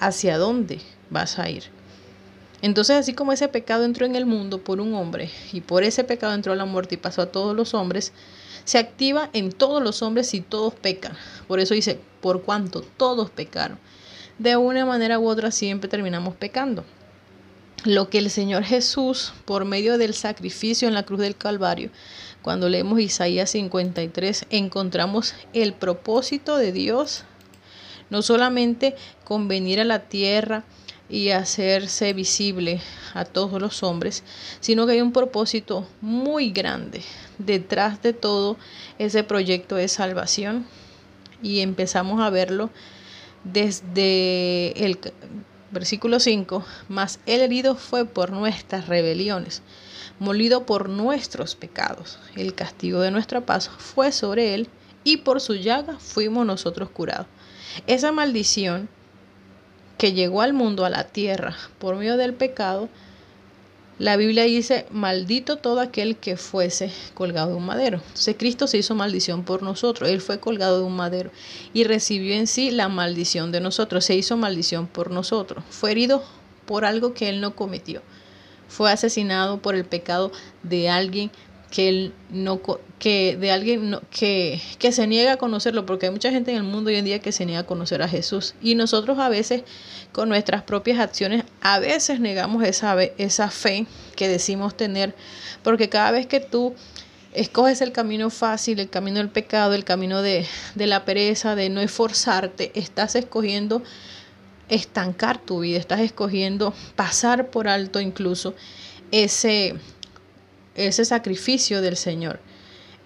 hacia 0.00 0.38
dónde 0.38 0.80
vas 1.08 1.38
a 1.38 1.48
ir. 1.48 1.62
Entonces, 2.62 2.96
así 2.96 3.12
como 3.12 3.32
ese 3.32 3.46
pecado 3.46 3.84
entró 3.84 4.06
en 4.06 4.16
el 4.16 4.26
mundo 4.26 4.58
por 4.58 4.80
un 4.80 4.92
hombre 4.94 5.30
y 5.52 5.60
por 5.60 5.84
ese 5.84 6.02
pecado 6.02 6.34
entró 6.34 6.56
la 6.56 6.64
muerte 6.64 6.96
y 6.96 6.98
pasó 6.98 7.22
a 7.22 7.26
todos 7.30 7.54
los 7.54 7.74
hombres, 7.74 8.12
se 8.64 8.78
activa 8.78 9.30
en 9.34 9.52
todos 9.52 9.80
los 9.80 10.02
hombres 10.02 10.34
y 10.34 10.40
todos 10.40 10.74
pecan. 10.74 11.12
Por 11.46 11.60
eso 11.60 11.74
dice, 11.74 12.00
por 12.20 12.42
cuanto 12.42 12.80
todos 12.80 13.30
pecaron. 13.30 13.78
De 14.40 14.56
una 14.56 14.84
manera 14.84 15.20
u 15.20 15.28
otra 15.28 15.52
siempre 15.52 15.88
terminamos 15.88 16.34
pecando. 16.34 16.84
Lo 17.84 18.10
que 18.10 18.18
el 18.18 18.30
Señor 18.30 18.64
Jesús, 18.64 19.32
por 19.44 19.64
medio 19.64 19.96
del 19.96 20.12
sacrificio 20.12 20.88
en 20.88 20.94
la 20.94 21.04
cruz 21.04 21.20
del 21.20 21.36
Calvario, 21.36 21.92
cuando 22.42 22.68
leemos 22.68 22.98
Isaías 22.98 23.50
53, 23.50 24.46
encontramos 24.50 25.34
el 25.52 25.74
propósito 25.74 26.56
de 26.56 26.72
Dios, 26.72 27.24
no 28.10 28.22
solamente 28.22 28.94
con 29.24 29.48
venir 29.48 29.80
a 29.80 29.84
la 29.84 30.00
tierra 30.08 30.64
y 31.10 31.30
hacerse 31.30 32.12
visible 32.12 32.80
a 33.14 33.24
todos 33.24 33.60
los 33.60 33.82
hombres, 33.82 34.24
sino 34.60 34.86
que 34.86 34.92
hay 34.92 35.00
un 35.00 35.12
propósito 35.12 35.86
muy 36.00 36.50
grande 36.50 37.02
detrás 37.38 38.02
de 38.02 38.12
todo 38.12 38.56
ese 38.98 39.24
proyecto 39.24 39.76
de 39.76 39.88
salvación 39.88 40.66
y 41.42 41.60
empezamos 41.60 42.20
a 42.20 42.30
verlo 42.30 42.70
desde 43.44 44.84
el 44.84 44.98
versículo 45.70 46.20
5, 46.20 46.64
mas 46.88 47.20
el 47.26 47.40
herido 47.40 47.74
fue 47.74 48.04
por 48.04 48.32
nuestras 48.32 48.88
rebeliones 48.88 49.62
molido 50.18 50.66
por 50.66 50.88
nuestros 50.88 51.54
pecados. 51.54 52.18
El 52.34 52.54
castigo 52.54 53.00
de 53.00 53.10
nuestra 53.10 53.42
paz 53.42 53.68
fue 53.68 54.12
sobre 54.12 54.54
él 54.54 54.68
y 55.04 55.18
por 55.18 55.40
su 55.40 55.54
llaga 55.54 55.98
fuimos 55.98 56.46
nosotros 56.46 56.90
curados. 56.90 57.26
Esa 57.86 58.12
maldición 58.12 58.88
que 59.96 60.12
llegó 60.12 60.42
al 60.42 60.52
mundo, 60.52 60.84
a 60.84 60.90
la 60.90 61.04
tierra, 61.04 61.56
por 61.78 61.96
medio 61.96 62.16
del 62.16 62.34
pecado, 62.34 62.88
la 63.98 64.16
Biblia 64.16 64.44
dice, 64.44 64.86
maldito 64.90 65.56
todo 65.56 65.80
aquel 65.80 66.16
que 66.16 66.36
fuese 66.36 66.92
colgado 67.14 67.50
de 67.50 67.56
un 67.56 67.66
madero. 67.66 67.98
Entonces 68.06 68.36
Cristo 68.38 68.68
se 68.68 68.78
hizo 68.78 68.94
maldición 68.94 69.42
por 69.44 69.64
nosotros. 69.64 70.08
Él 70.08 70.20
fue 70.20 70.38
colgado 70.38 70.78
de 70.78 70.84
un 70.84 70.94
madero 70.94 71.32
y 71.72 71.82
recibió 71.82 72.34
en 72.34 72.46
sí 72.46 72.70
la 72.70 72.88
maldición 72.88 73.50
de 73.50 73.60
nosotros. 73.60 74.04
Se 74.04 74.14
hizo 74.14 74.36
maldición 74.36 74.86
por 74.86 75.10
nosotros. 75.10 75.64
Fue 75.70 75.90
herido 75.90 76.22
por 76.64 76.84
algo 76.84 77.12
que 77.12 77.28
él 77.28 77.40
no 77.40 77.56
cometió 77.56 78.02
fue 78.68 78.92
asesinado 78.92 79.60
por 79.60 79.74
el 79.74 79.84
pecado 79.84 80.30
de 80.62 80.90
alguien 80.90 81.30
que 81.70 81.88
él 81.88 82.14
no 82.30 82.60
que 82.98 83.36
de 83.36 83.50
alguien 83.50 83.98
que, 84.10 84.60
que 84.78 84.90
se 84.90 85.06
niega 85.06 85.34
a 85.34 85.36
conocerlo 85.36 85.86
porque 85.86 86.06
hay 86.06 86.12
mucha 86.12 86.30
gente 86.30 86.50
en 86.50 86.56
el 86.56 86.62
mundo 86.62 86.88
hoy 86.88 86.96
en 86.96 87.04
día 87.04 87.20
que 87.20 87.30
se 87.30 87.46
niega 87.46 87.60
a 87.60 87.66
conocer 87.66 88.02
a 88.02 88.08
Jesús. 88.08 88.54
Y 88.62 88.74
nosotros 88.74 89.18
a 89.18 89.28
veces 89.28 89.62
con 90.12 90.28
nuestras 90.28 90.62
propias 90.62 90.98
acciones 90.98 91.44
a 91.60 91.78
veces 91.78 92.20
negamos 92.20 92.64
esa, 92.64 93.00
esa 93.02 93.50
fe 93.50 93.86
que 94.16 94.28
decimos 94.28 94.76
tener 94.76 95.14
porque 95.62 95.88
cada 95.88 96.10
vez 96.10 96.26
que 96.26 96.40
tú 96.40 96.74
escoges 97.34 97.82
el 97.82 97.92
camino 97.92 98.30
fácil, 98.30 98.80
el 98.80 98.88
camino 98.88 99.18
del 99.18 99.28
pecado, 99.28 99.74
el 99.74 99.84
camino 99.84 100.22
de, 100.22 100.46
de 100.74 100.86
la 100.86 101.04
pereza, 101.04 101.54
de 101.54 101.68
no 101.68 101.80
esforzarte, 101.80 102.72
estás 102.74 103.14
escogiendo 103.14 103.82
estancar 104.68 105.38
tu 105.38 105.60
vida, 105.60 105.78
estás 105.78 106.00
escogiendo 106.00 106.74
pasar 106.96 107.50
por 107.50 107.68
alto 107.68 108.00
incluso 108.00 108.54
ese, 109.10 109.76
ese 110.86 111.04
sacrificio 111.04 111.82
del 111.82 111.96
Señor. 111.96 112.40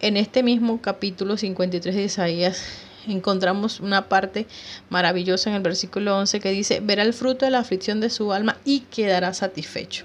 En 0.00 0.16
este 0.16 0.42
mismo 0.42 0.82
capítulo 0.82 1.36
53 1.36 1.94
de 1.94 2.02
Isaías 2.02 2.64
encontramos 3.06 3.80
una 3.80 4.08
parte 4.08 4.46
maravillosa 4.90 5.50
en 5.50 5.56
el 5.56 5.62
versículo 5.62 6.18
11 6.18 6.40
que 6.40 6.50
dice, 6.50 6.80
verá 6.80 7.02
el 7.02 7.14
fruto 7.14 7.44
de 7.44 7.50
la 7.50 7.60
aflicción 7.60 8.00
de 8.00 8.10
su 8.10 8.32
alma 8.32 8.58
y 8.64 8.80
quedará 8.80 9.32
satisfecho. 9.32 10.04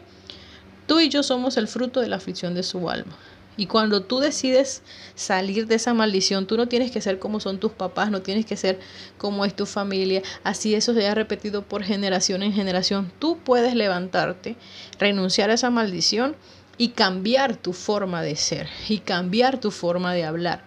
Tú 0.88 1.00
y 1.00 1.10
yo 1.10 1.24
somos 1.24 1.58
el 1.58 1.68
fruto 1.68 2.00
de 2.00 2.08
la 2.08 2.16
aflicción 2.16 2.54
de 2.54 2.64
su 2.64 2.90
alma. 2.90 3.18
Y 3.58 3.66
cuando 3.66 4.04
tú 4.04 4.20
decides 4.20 4.84
salir 5.16 5.66
de 5.66 5.76
esa 5.76 5.96
maldición, 5.96 6.46
tú 6.46 6.58
no 6.58 6.68
tienes 6.68 6.92
que 6.92 7.02
ser 7.02 7.18
como 7.18 7.40
son 7.40 7.60
tus 7.60 7.72
papás, 7.72 8.12
no 8.12 8.22
tienes 8.22 8.46
que 8.46 8.56
ser 8.56 8.80
como 9.18 9.46
es 9.46 9.56
tu 9.56 9.66
familia. 9.66 10.22
Así 10.44 10.76
eso 10.76 10.94
se 10.94 11.08
ha 11.08 11.16
repetido 11.16 11.64
por 11.64 11.84
generación 11.84 12.44
en 12.44 12.54
generación. 12.54 13.12
Tú 13.18 13.40
puedes 13.40 13.74
levantarte, 13.74 14.56
renunciar 15.00 15.50
a 15.50 15.56
esa 15.56 15.72
maldición 15.72 16.36
y 16.78 16.90
cambiar 16.90 17.56
tu 17.56 17.74
forma 17.74 18.22
de 18.22 18.36
ser 18.36 18.68
y 18.88 19.00
cambiar 19.00 19.60
tu 19.60 19.72
forma 19.72 20.14
de 20.14 20.26
hablar. 20.26 20.64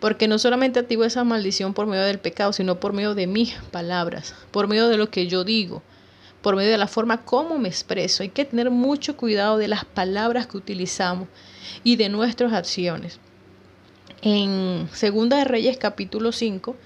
Porque 0.00 0.28
no 0.28 0.38
solamente 0.38 0.78
activo 0.78 1.04
esa 1.04 1.24
maldición 1.24 1.72
por 1.72 1.86
medio 1.86 2.04
del 2.04 2.18
pecado, 2.18 2.52
sino 2.52 2.78
por 2.78 2.92
medio 2.92 3.14
de 3.14 3.26
mis 3.26 3.54
palabras, 3.70 4.34
por 4.50 4.68
medio 4.68 4.88
de 4.88 4.98
lo 4.98 5.10
que 5.10 5.26
yo 5.26 5.42
digo, 5.42 5.82
por 6.42 6.54
medio 6.54 6.70
de 6.70 6.78
la 6.78 6.86
forma 6.86 7.24
como 7.24 7.58
me 7.58 7.68
expreso. 7.68 8.22
Hay 8.22 8.28
que 8.28 8.44
tener 8.44 8.70
mucho 8.70 9.16
cuidado 9.16 9.56
de 9.56 9.68
las 9.68 9.84
palabras 9.84 10.46
que 10.46 10.58
utilizamos 10.58 11.28
y 11.82 11.96
de 11.96 12.10
nuestras 12.10 12.52
acciones. 12.52 13.18
En 14.22 14.88
Segunda 14.92 15.38
de 15.38 15.44
Reyes 15.44 15.78
capítulo 15.78 16.32
5, 16.32 16.76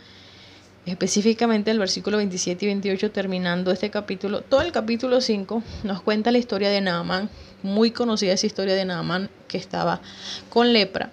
específicamente 0.87 1.71
el 1.71 1.79
versículo 1.79 2.17
27 2.19 2.65
y 2.65 2.69
28 2.69 3.11
terminando 3.11 3.71
este 3.71 3.91
capítulo, 3.91 4.43
todo 4.43 4.63
el 4.63 4.73
capítulo 4.73 5.21
5 5.21 5.63
nos 5.85 6.03
cuenta 6.03 6.31
la 6.31 6.39
historia 6.39 6.71
de 6.71 6.81
Naamán, 6.81 7.29
muy 7.63 7.91
conocida 7.91 8.33
esa 8.33 8.47
historia 8.47 8.75
de 8.75 8.85
Naamán 8.85 9.31
que 9.49 9.59
estaba 9.59 10.01
con 10.49 10.73
lepra. 10.73 11.11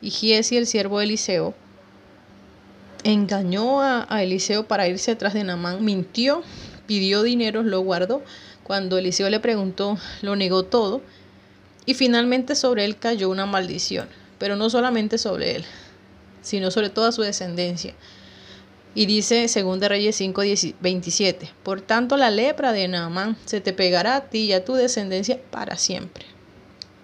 Y 0.00 0.10
Giesi, 0.10 0.56
el 0.56 0.66
siervo 0.66 0.98
de 0.98 1.04
Eliseo, 1.04 1.54
engañó 3.04 3.80
a, 3.80 4.06
a, 4.08 4.22
Eliseo 4.22 4.66
para 4.66 4.88
irse 4.88 5.12
atrás 5.12 5.34
de 5.34 5.44
Naamán, 5.44 5.84
mintió, 5.84 6.42
pidió 6.86 7.22
dinero, 7.22 7.62
lo 7.62 7.80
guardó. 7.80 8.22
Cuando 8.64 8.98
Eliseo 8.98 9.28
le 9.30 9.40
preguntó, 9.40 9.98
lo 10.22 10.36
negó 10.36 10.64
todo 10.64 11.02
y 11.84 11.94
finalmente 11.94 12.54
sobre 12.54 12.84
él 12.84 12.96
cayó 12.96 13.28
una 13.28 13.46
maldición, 13.46 14.08
pero 14.38 14.56
no 14.56 14.70
solamente 14.70 15.18
sobre 15.18 15.56
él, 15.56 15.64
sino 16.40 16.70
sobre 16.70 16.90
toda 16.90 17.12
su 17.12 17.22
descendencia. 17.22 17.94
Y 18.94 19.06
dice 19.06 19.46
2 19.46 19.80
Reyes 19.80 20.16
5, 20.16 20.42
27, 20.80 21.50
por 21.62 21.80
tanto 21.80 22.16
la 22.16 22.30
lepra 22.30 22.72
de 22.72 22.88
Naamán 22.88 23.36
se 23.46 23.60
te 23.60 23.72
pegará 23.72 24.16
a 24.16 24.28
ti 24.28 24.40
y 24.40 24.52
a 24.52 24.64
tu 24.64 24.74
descendencia 24.74 25.40
para 25.50 25.76
siempre. 25.78 26.26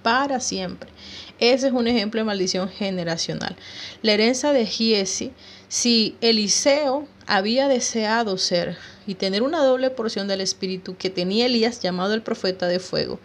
Para 0.02 0.40
siempre. 0.40 0.90
Ese 1.38 1.68
es 1.68 1.72
un 1.72 1.86
ejemplo 1.86 2.20
de 2.20 2.24
maldición 2.24 2.68
generacional. 2.68 3.56
La 4.02 4.12
herencia 4.12 4.52
de 4.52 4.66
Giesi, 4.66 5.32
si 5.68 6.16
Eliseo 6.20 7.06
había 7.26 7.68
deseado 7.68 8.38
ser 8.38 8.76
y 9.06 9.14
tener 9.14 9.42
una 9.42 9.62
doble 9.62 9.90
porción 9.90 10.28
del 10.28 10.40
espíritu 10.40 10.96
que 10.96 11.10
tenía 11.10 11.46
Elías 11.46 11.80
llamado 11.80 12.14
el 12.14 12.22
profeta 12.22 12.66
de 12.68 12.78
fuego. 12.78 13.20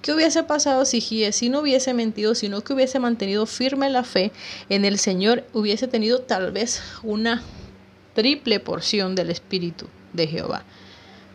¿Qué 0.00 0.12
hubiese 0.12 0.42
pasado 0.44 0.84
si 0.84 1.00
Giesi 1.00 1.48
no 1.48 1.60
hubiese 1.60 1.92
mentido, 1.92 2.34
sino 2.34 2.62
que 2.62 2.72
hubiese 2.72 2.98
mantenido 2.98 3.46
firme 3.46 3.90
la 3.90 4.02
fe 4.02 4.32
en 4.68 4.84
el 4.84 4.98
Señor, 4.98 5.44
hubiese 5.52 5.88
tenido 5.88 6.20
tal 6.20 6.52
vez 6.52 6.82
una 7.02 7.42
triple 8.18 8.58
porción 8.58 9.14
del 9.14 9.30
espíritu 9.30 9.86
de 10.12 10.26
Jehová? 10.26 10.64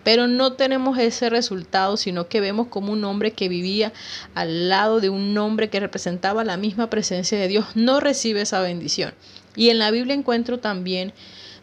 Pero 0.04 0.28
no 0.28 0.52
tenemos 0.52 0.98
ese 0.98 1.30
resultado, 1.30 1.96
sino 1.96 2.28
que 2.28 2.42
vemos 2.42 2.68
como 2.68 2.92
un 2.92 3.06
hombre 3.06 3.32
que 3.32 3.48
vivía 3.48 3.94
al 4.36 4.68
lado 4.68 5.00
de 5.00 5.10
un 5.10 5.38
hombre 5.38 5.70
que 5.70 5.80
representaba 5.80 6.44
la 6.44 6.58
misma 6.58 6.90
presencia 6.90 7.40
de 7.40 7.48
Dios 7.48 7.68
no 7.76 8.02
recibe 8.02 8.42
esa 8.42 8.60
bendición. 8.60 9.14
Y 9.56 9.70
en 9.70 9.80
la 9.80 9.92
Biblia 9.92 10.14
encuentro 10.14 10.60
también 10.60 11.14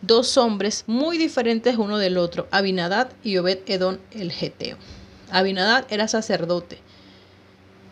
dos 0.00 0.38
hombres 0.38 0.85
muy 0.87 1.18
diferentes 1.18 1.76
uno 1.76 1.98
del 1.98 2.16
otro, 2.16 2.48
Abinadad 2.50 3.12
y 3.22 3.37
Obed 3.37 3.59
Edom 3.66 3.98
el 4.12 4.33
Geteo. 4.33 4.78
Abinadad 5.30 5.85
era 5.90 6.09
sacerdote. 6.09 6.78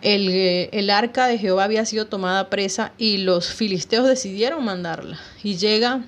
El, 0.01 0.31
eh, 0.31 0.71
el, 0.73 0.89
arca 0.89 1.27
de 1.27 1.37
Jehová 1.37 1.65
había 1.65 1.85
sido 1.85 2.07
tomada 2.07 2.49
presa 2.49 2.95
y 2.97 3.19
los 3.19 3.53
filisteos 3.53 4.09
decidieron 4.09 4.65
mandarla. 4.65 5.21
Y 5.43 5.57
llega 5.59 6.05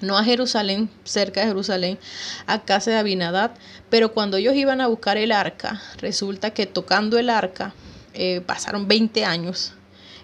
no 0.00 0.18
a 0.18 0.24
Jerusalén, 0.24 0.90
cerca 1.04 1.40
de 1.40 1.46
Jerusalén, 1.46 1.98
a 2.46 2.64
casa 2.64 2.90
de 2.90 2.96
Abinadad, 2.98 3.52
pero 3.90 4.12
cuando 4.12 4.36
ellos 4.36 4.54
iban 4.54 4.80
a 4.80 4.86
buscar 4.86 5.16
el 5.16 5.32
arca, 5.32 5.80
resulta 5.98 6.50
que 6.50 6.66
tocando 6.66 7.18
el 7.18 7.30
arca, 7.30 7.74
eh, 8.14 8.42
pasaron 8.44 8.88
20 8.88 9.24
años, 9.24 9.72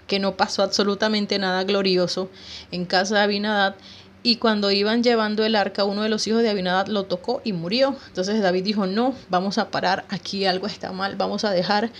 que 0.06 0.18
no 0.18 0.36
pasó 0.36 0.62
absolutamente 0.62 1.38
nada 1.38 1.64
glorioso 1.64 2.30
en 2.70 2.84
casa 2.84 3.16
de 3.16 3.20
Abinadad, 3.22 3.76
y 4.22 4.36
cuando 4.36 4.70
iban 4.70 5.02
llevando 5.02 5.44
el 5.44 5.56
arca, 5.56 5.84
uno 5.84 6.02
de 6.02 6.08
los 6.08 6.26
hijos 6.28 6.42
de 6.42 6.50
Abinadad 6.50 6.86
lo 6.86 7.06
tocó 7.06 7.40
y 7.44 7.52
murió. 7.52 7.96
Entonces 8.06 8.40
David 8.40 8.62
dijo, 8.62 8.86
no, 8.86 9.16
vamos 9.30 9.58
a 9.58 9.70
parar, 9.70 10.04
aquí 10.10 10.46
algo 10.46 10.68
está 10.68 10.92
mal, 10.92 11.16
vamos 11.16 11.44
a 11.44 11.50
dejar, 11.50 11.90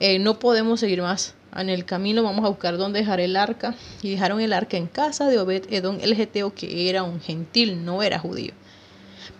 eh, 0.00 0.18
no 0.18 0.38
podemos 0.38 0.80
seguir 0.80 1.02
más 1.02 1.34
en 1.60 1.68
el 1.68 1.84
camino, 1.84 2.22
vamos 2.22 2.44
a 2.44 2.48
buscar 2.48 2.76
dónde 2.76 3.00
dejar 3.00 3.20
el 3.20 3.36
arca. 3.36 3.74
Y 4.02 4.10
dejaron 4.10 4.40
el 4.40 4.52
arca 4.52 4.76
en 4.76 4.86
casa 4.86 5.28
de 5.28 5.38
Obed 5.38 5.64
Edom 5.72 5.98
el 6.00 6.14
Geteo, 6.14 6.54
que 6.54 6.88
era 6.88 7.02
un 7.02 7.20
gentil, 7.20 7.84
no 7.84 8.02
era 8.02 8.18
judío. 8.18 8.52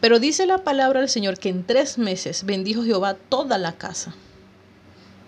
Pero 0.00 0.18
dice 0.18 0.46
la 0.46 0.58
palabra 0.58 1.00
del 1.00 1.08
Señor 1.08 1.38
que 1.38 1.48
en 1.48 1.64
tres 1.64 1.98
meses 1.98 2.44
bendijo 2.44 2.84
Jehová 2.84 3.14
toda 3.14 3.58
la 3.58 3.72
casa 3.72 4.14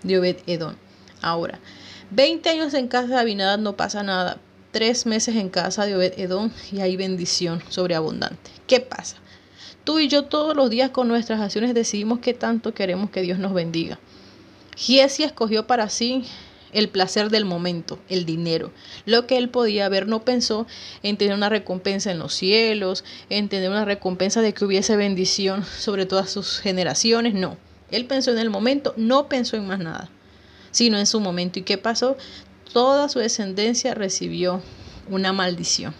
de 0.03 0.19
Obed 0.19 0.37
Edom. 0.47 0.75
Ahora, 1.21 1.59
20 2.11 2.49
años 2.49 2.73
en 2.73 2.87
casa 2.87 3.07
de 3.07 3.19
Abinadad 3.19 3.57
no 3.57 3.75
pasa 3.75 4.03
nada, 4.03 4.39
tres 4.71 5.05
meses 5.05 5.35
en 5.35 5.49
casa 5.49 5.85
de 5.85 5.95
Obed 5.95 6.13
Edom 6.17 6.51
y 6.71 6.81
hay 6.81 6.95
bendición 6.97 7.61
sobreabundante. 7.69 8.51
¿Qué 8.67 8.79
pasa? 8.79 9.17
Tú 9.83 9.99
y 9.99 10.07
yo 10.07 10.25
todos 10.25 10.55
los 10.55 10.69
días 10.69 10.91
con 10.91 11.07
nuestras 11.07 11.41
acciones 11.41 11.73
decidimos 11.73 12.19
qué 12.19 12.33
tanto 12.33 12.73
queremos 12.73 13.09
que 13.09 13.21
Dios 13.21 13.39
nos 13.39 13.53
bendiga. 13.53 13.99
Giesi 14.75 15.23
escogió 15.23 15.67
para 15.67 15.89
sí 15.89 16.25
el 16.73 16.89
placer 16.89 17.29
del 17.29 17.45
momento, 17.45 17.99
el 18.09 18.25
dinero. 18.25 18.71
Lo 19.05 19.27
que 19.27 19.37
él 19.37 19.49
podía 19.49 19.89
ver, 19.89 20.07
no 20.07 20.23
pensó 20.23 20.67
en 21.03 21.17
tener 21.17 21.33
una 21.33 21.49
recompensa 21.49 22.11
en 22.11 22.19
los 22.19 22.33
cielos, 22.33 23.03
en 23.29 23.49
tener 23.49 23.69
una 23.69 23.85
recompensa 23.85 24.41
de 24.41 24.53
que 24.53 24.65
hubiese 24.65 24.95
bendición 24.95 25.63
sobre 25.79 26.05
todas 26.05 26.29
sus 26.29 26.59
generaciones, 26.59 27.33
no. 27.33 27.57
Él 27.91 28.05
pensó 28.05 28.31
en 28.31 28.39
el 28.39 28.49
momento, 28.49 28.93
no 28.97 29.27
pensó 29.27 29.57
en 29.57 29.65
más 29.65 29.79
nada, 29.79 30.09
sino 30.71 30.99
en 30.99 31.07
su 31.07 31.19
momento. 31.19 31.57
¿Y 31.57 31.63
qué 31.63 31.77
pasó? 31.77 32.17
toda 32.73 33.09
su 33.09 33.19
descendencia 33.19 33.93
recibió 33.93 34.61
una 35.09 35.33
maldición. 35.33 35.93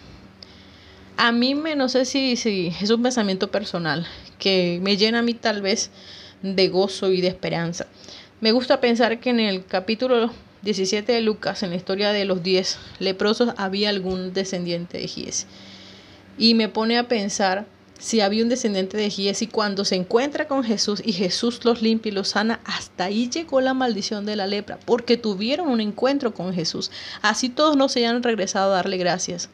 A 1.16 1.32
mí 1.32 1.54
me, 1.54 1.76
no 1.76 1.88
sé 1.88 2.04
si, 2.04 2.36
si 2.36 2.72
es 2.80 2.90
un 2.90 3.02
pensamiento 3.02 3.50
personal 3.50 4.06
que 4.38 4.78
me 4.82 4.96
llena 4.96 5.18
a 5.18 5.22
mí 5.22 5.34
tal 5.34 5.60
vez 5.60 5.90
de 6.42 6.68
gozo 6.68 7.10
y 7.10 7.20
de 7.20 7.28
esperanza. 7.28 7.86
Me 8.40 8.52
gusta 8.52 8.80
pensar 8.80 9.20
que 9.20 9.30
en 9.30 9.40
el 9.40 9.66
capítulo 9.66 10.30
17 10.62 11.12
de 11.12 11.20
Lucas, 11.22 11.62
en 11.62 11.70
la 11.70 11.76
historia 11.76 12.12
de 12.12 12.24
los 12.24 12.42
10 12.42 12.78
leprosos, 12.98 13.54
había 13.56 13.88
algún 13.88 14.32
descendiente 14.32 14.98
de 14.98 15.08
Gies. 15.08 15.46
Y 16.38 16.54
me 16.54 16.68
pone 16.68 16.98
a 16.98 17.08
pensar 17.08 17.66
si 17.98 18.20
había 18.20 18.42
un 18.42 18.48
descendiente 18.48 18.96
de 18.96 19.10
Gies 19.10 19.42
y 19.42 19.46
cuando 19.46 19.84
se 19.84 19.94
encuentra 19.94 20.48
con 20.48 20.64
Jesús 20.64 21.02
y 21.04 21.12
Jesús 21.12 21.64
los 21.64 21.82
limpia 21.82 22.10
y 22.10 22.14
los 22.14 22.28
sana, 22.28 22.60
hasta 22.64 23.04
ahí 23.04 23.28
llegó 23.28 23.60
la 23.60 23.74
maldición 23.74 24.24
de 24.24 24.36
la 24.36 24.46
lepra, 24.46 24.78
porque 24.86 25.16
tuvieron 25.18 25.68
un 25.68 25.80
encuentro 25.80 26.32
con 26.32 26.54
Jesús. 26.54 26.90
Así 27.20 27.50
todos 27.50 27.76
no 27.76 27.88
se 27.88 28.00
hayan 28.00 28.22
regresado 28.22 28.72
a 28.72 28.76
darle 28.76 28.96
gracias. 28.96 29.50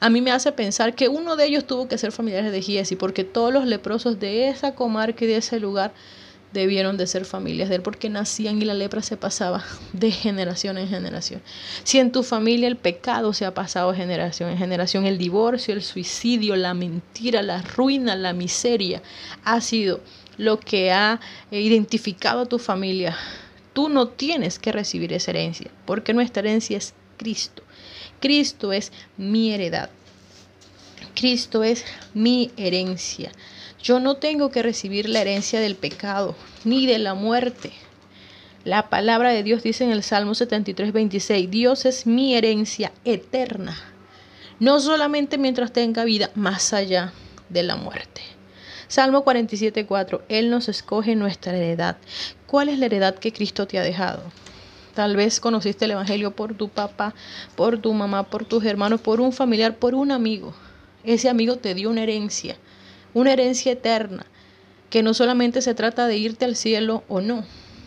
A 0.00 0.10
mí 0.10 0.20
me 0.20 0.32
hace 0.32 0.52
pensar 0.52 0.94
que 0.94 1.08
uno 1.08 1.36
de 1.36 1.46
ellos 1.46 1.66
tuvo 1.66 1.88
que 1.88 1.98
ser 1.98 2.12
familiares 2.12 2.52
de 2.52 2.62
Giesi, 2.62 2.96
porque 2.96 3.24
todos 3.24 3.52
los 3.52 3.66
leprosos 3.66 4.18
de 4.18 4.48
esa 4.48 4.74
comarca 4.74 5.24
y 5.24 5.28
de 5.28 5.36
ese 5.36 5.60
lugar 5.60 5.92
debieron 6.54 6.96
de 6.96 7.06
ser 7.06 7.24
familias 7.26 7.68
de 7.68 7.74
él 7.74 7.82
porque 7.82 8.08
nacían 8.08 8.62
y 8.62 8.64
la 8.64 8.74
lepra 8.74 9.02
se 9.02 9.16
pasaba 9.16 9.62
de 9.92 10.10
generación 10.10 10.78
en 10.78 10.88
generación. 10.88 11.42
Si 11.82 11.98
en 11.98 12.12
tu 12.12 12.22
familia 12.22 12.68
el 12.68 12.76
pecado 12.76 13.34
se 13.34 13.44
ha 13.44 13.52
pasado 13.52 13.90
de 13.90 13.98
generación 13.98 14.48
en 14.48 14.56
generación, 14.56 15.04
el 15.04 15.18
divorcio, 15.18 15.74
el 15.74 15.82
suicidio, 15.82 16.56
la 16.56 16.72
mentira, 16.72 17.42
la 17.42 17.60
ruina, 17.60 18.14
la 18.16 18.32
miseria, 18.32 19.02
ha 19.44 19.60
sido 19.60 20.00
lo 20.38 20.58
que 20.60 20.92
ha 20.92 21.20
identificado 21.50 22.42
a 22.42 22.46
tu 22.46 22.58
familia, 22.58 23.16
tú 23.72 23.88
no 23.88 24.08
tienes 24.08 24.58
que 24.58 24.72
recibir 24.72 25.12
esa 25.12 25.32
herencia, 25.32 25.70
porque 25.84 26.14
nuestra 26.14 26.40
herencia 26.40 26.78
es 26.78 26.94
Cristo. 27.18 27.62
Cristo 28.20 28.72
es 28.72 28.92
mi 29.16 29.52
heredad. 29.52 29.90
Cristo 31.14 31.62
es 31.64 31.84
mi 32.14 32.50
herencia. 32.56 33.32
Yo 33.84 34.00
no 34.00 34.16
tengo 34.16 34.50
que 34.50 34.62
recibir 34.62 35.10
la 35.10 35.20
herencia 35.20 35.60
del 35.60 35.76
pecado 35.76 36.34
ni 36.64 36.86
de 36.86 36.98
la 36.98 37.12
muerte. 37.12 37.70
La 38.64 38.88
palabra 38.88 39.28
de 39.28 39.42
Dios 39.42 39.62
dice 39.62 39.84
en 39.84 39.90
el 39.90 40.02
Salmo 40.02 40.34
73, 40.34 40.90
26, 40.90 41.50
Dios 41.50 41.84
es 41.84 42.06
mi 42.06 42.34
herencia 42.34 42.92
eterna, 43.04 43.76
no 44.58 44.80
solamente 44.80 45.36
mientras 45.36 45.70
tenga 45.70 46.04
vida, 46.04 46.30
más 46.34 46.72
allá 46.72 47.12
de 47.50 47.62
la 47.62 47.76
muerte. 47.76 48.22
Salmo 48.88 49.22
47, 49.22 49.84
4, 49.84 50.22
Él 50.30 50.48
nos 50.48 50.70
escoge 50.70 51.14
nuestra 51.14 51.54
heredad. 51.54 51.98
¿Cuál 52.46 52.70
es 52.70 52.78
la 52.78 52.86
heredad 52.86 53.16
que 53.16 53.34
Cristo 53.34 53.66
te 53.66 53.78
ha 53.78 53.82
dejado? 53.82 54.22
Tal 54.94 55.14
vez 55.14 55.40
conociste 55.40 55.84
el 55.84 55.90
Evangelio 55.90 56.34
por 56.34 56.54
tu 56.54 56.70
papá, 56.70 57.14
por 57.54 57.76
tu 57.76 57.92
mamá, 57.92 58.22
por 58.22 58.46
tus 58.46 58.64
hermanos, 58.64 59.02
por 59.02 59.20
un 59.20 59.34
familiar, 59.34 59.76
por 59.76 59.94
un 59.94 60.10
amigo. 60.10 60.54
Ese 61.04 61.28
amigo 61.28 61.56
te 61.56 61.74
dio 61.74 61.90
una 61.90 62.04
herencia 62.04 62.56
una 63.14 63.32
herencia 63.32 63.72
eterna, 63.72 64.26
que 64.90 65.02
no 65.02 65.14
solamente 65.14 65.62
se 65.62 65.74
trata 65.74 66.06
de 66.06 66.16
irte 66.16 66.44
al 66.44 66.56
cielo 66.56 67.02
o 67.08 67.20
no, 67.20 67.44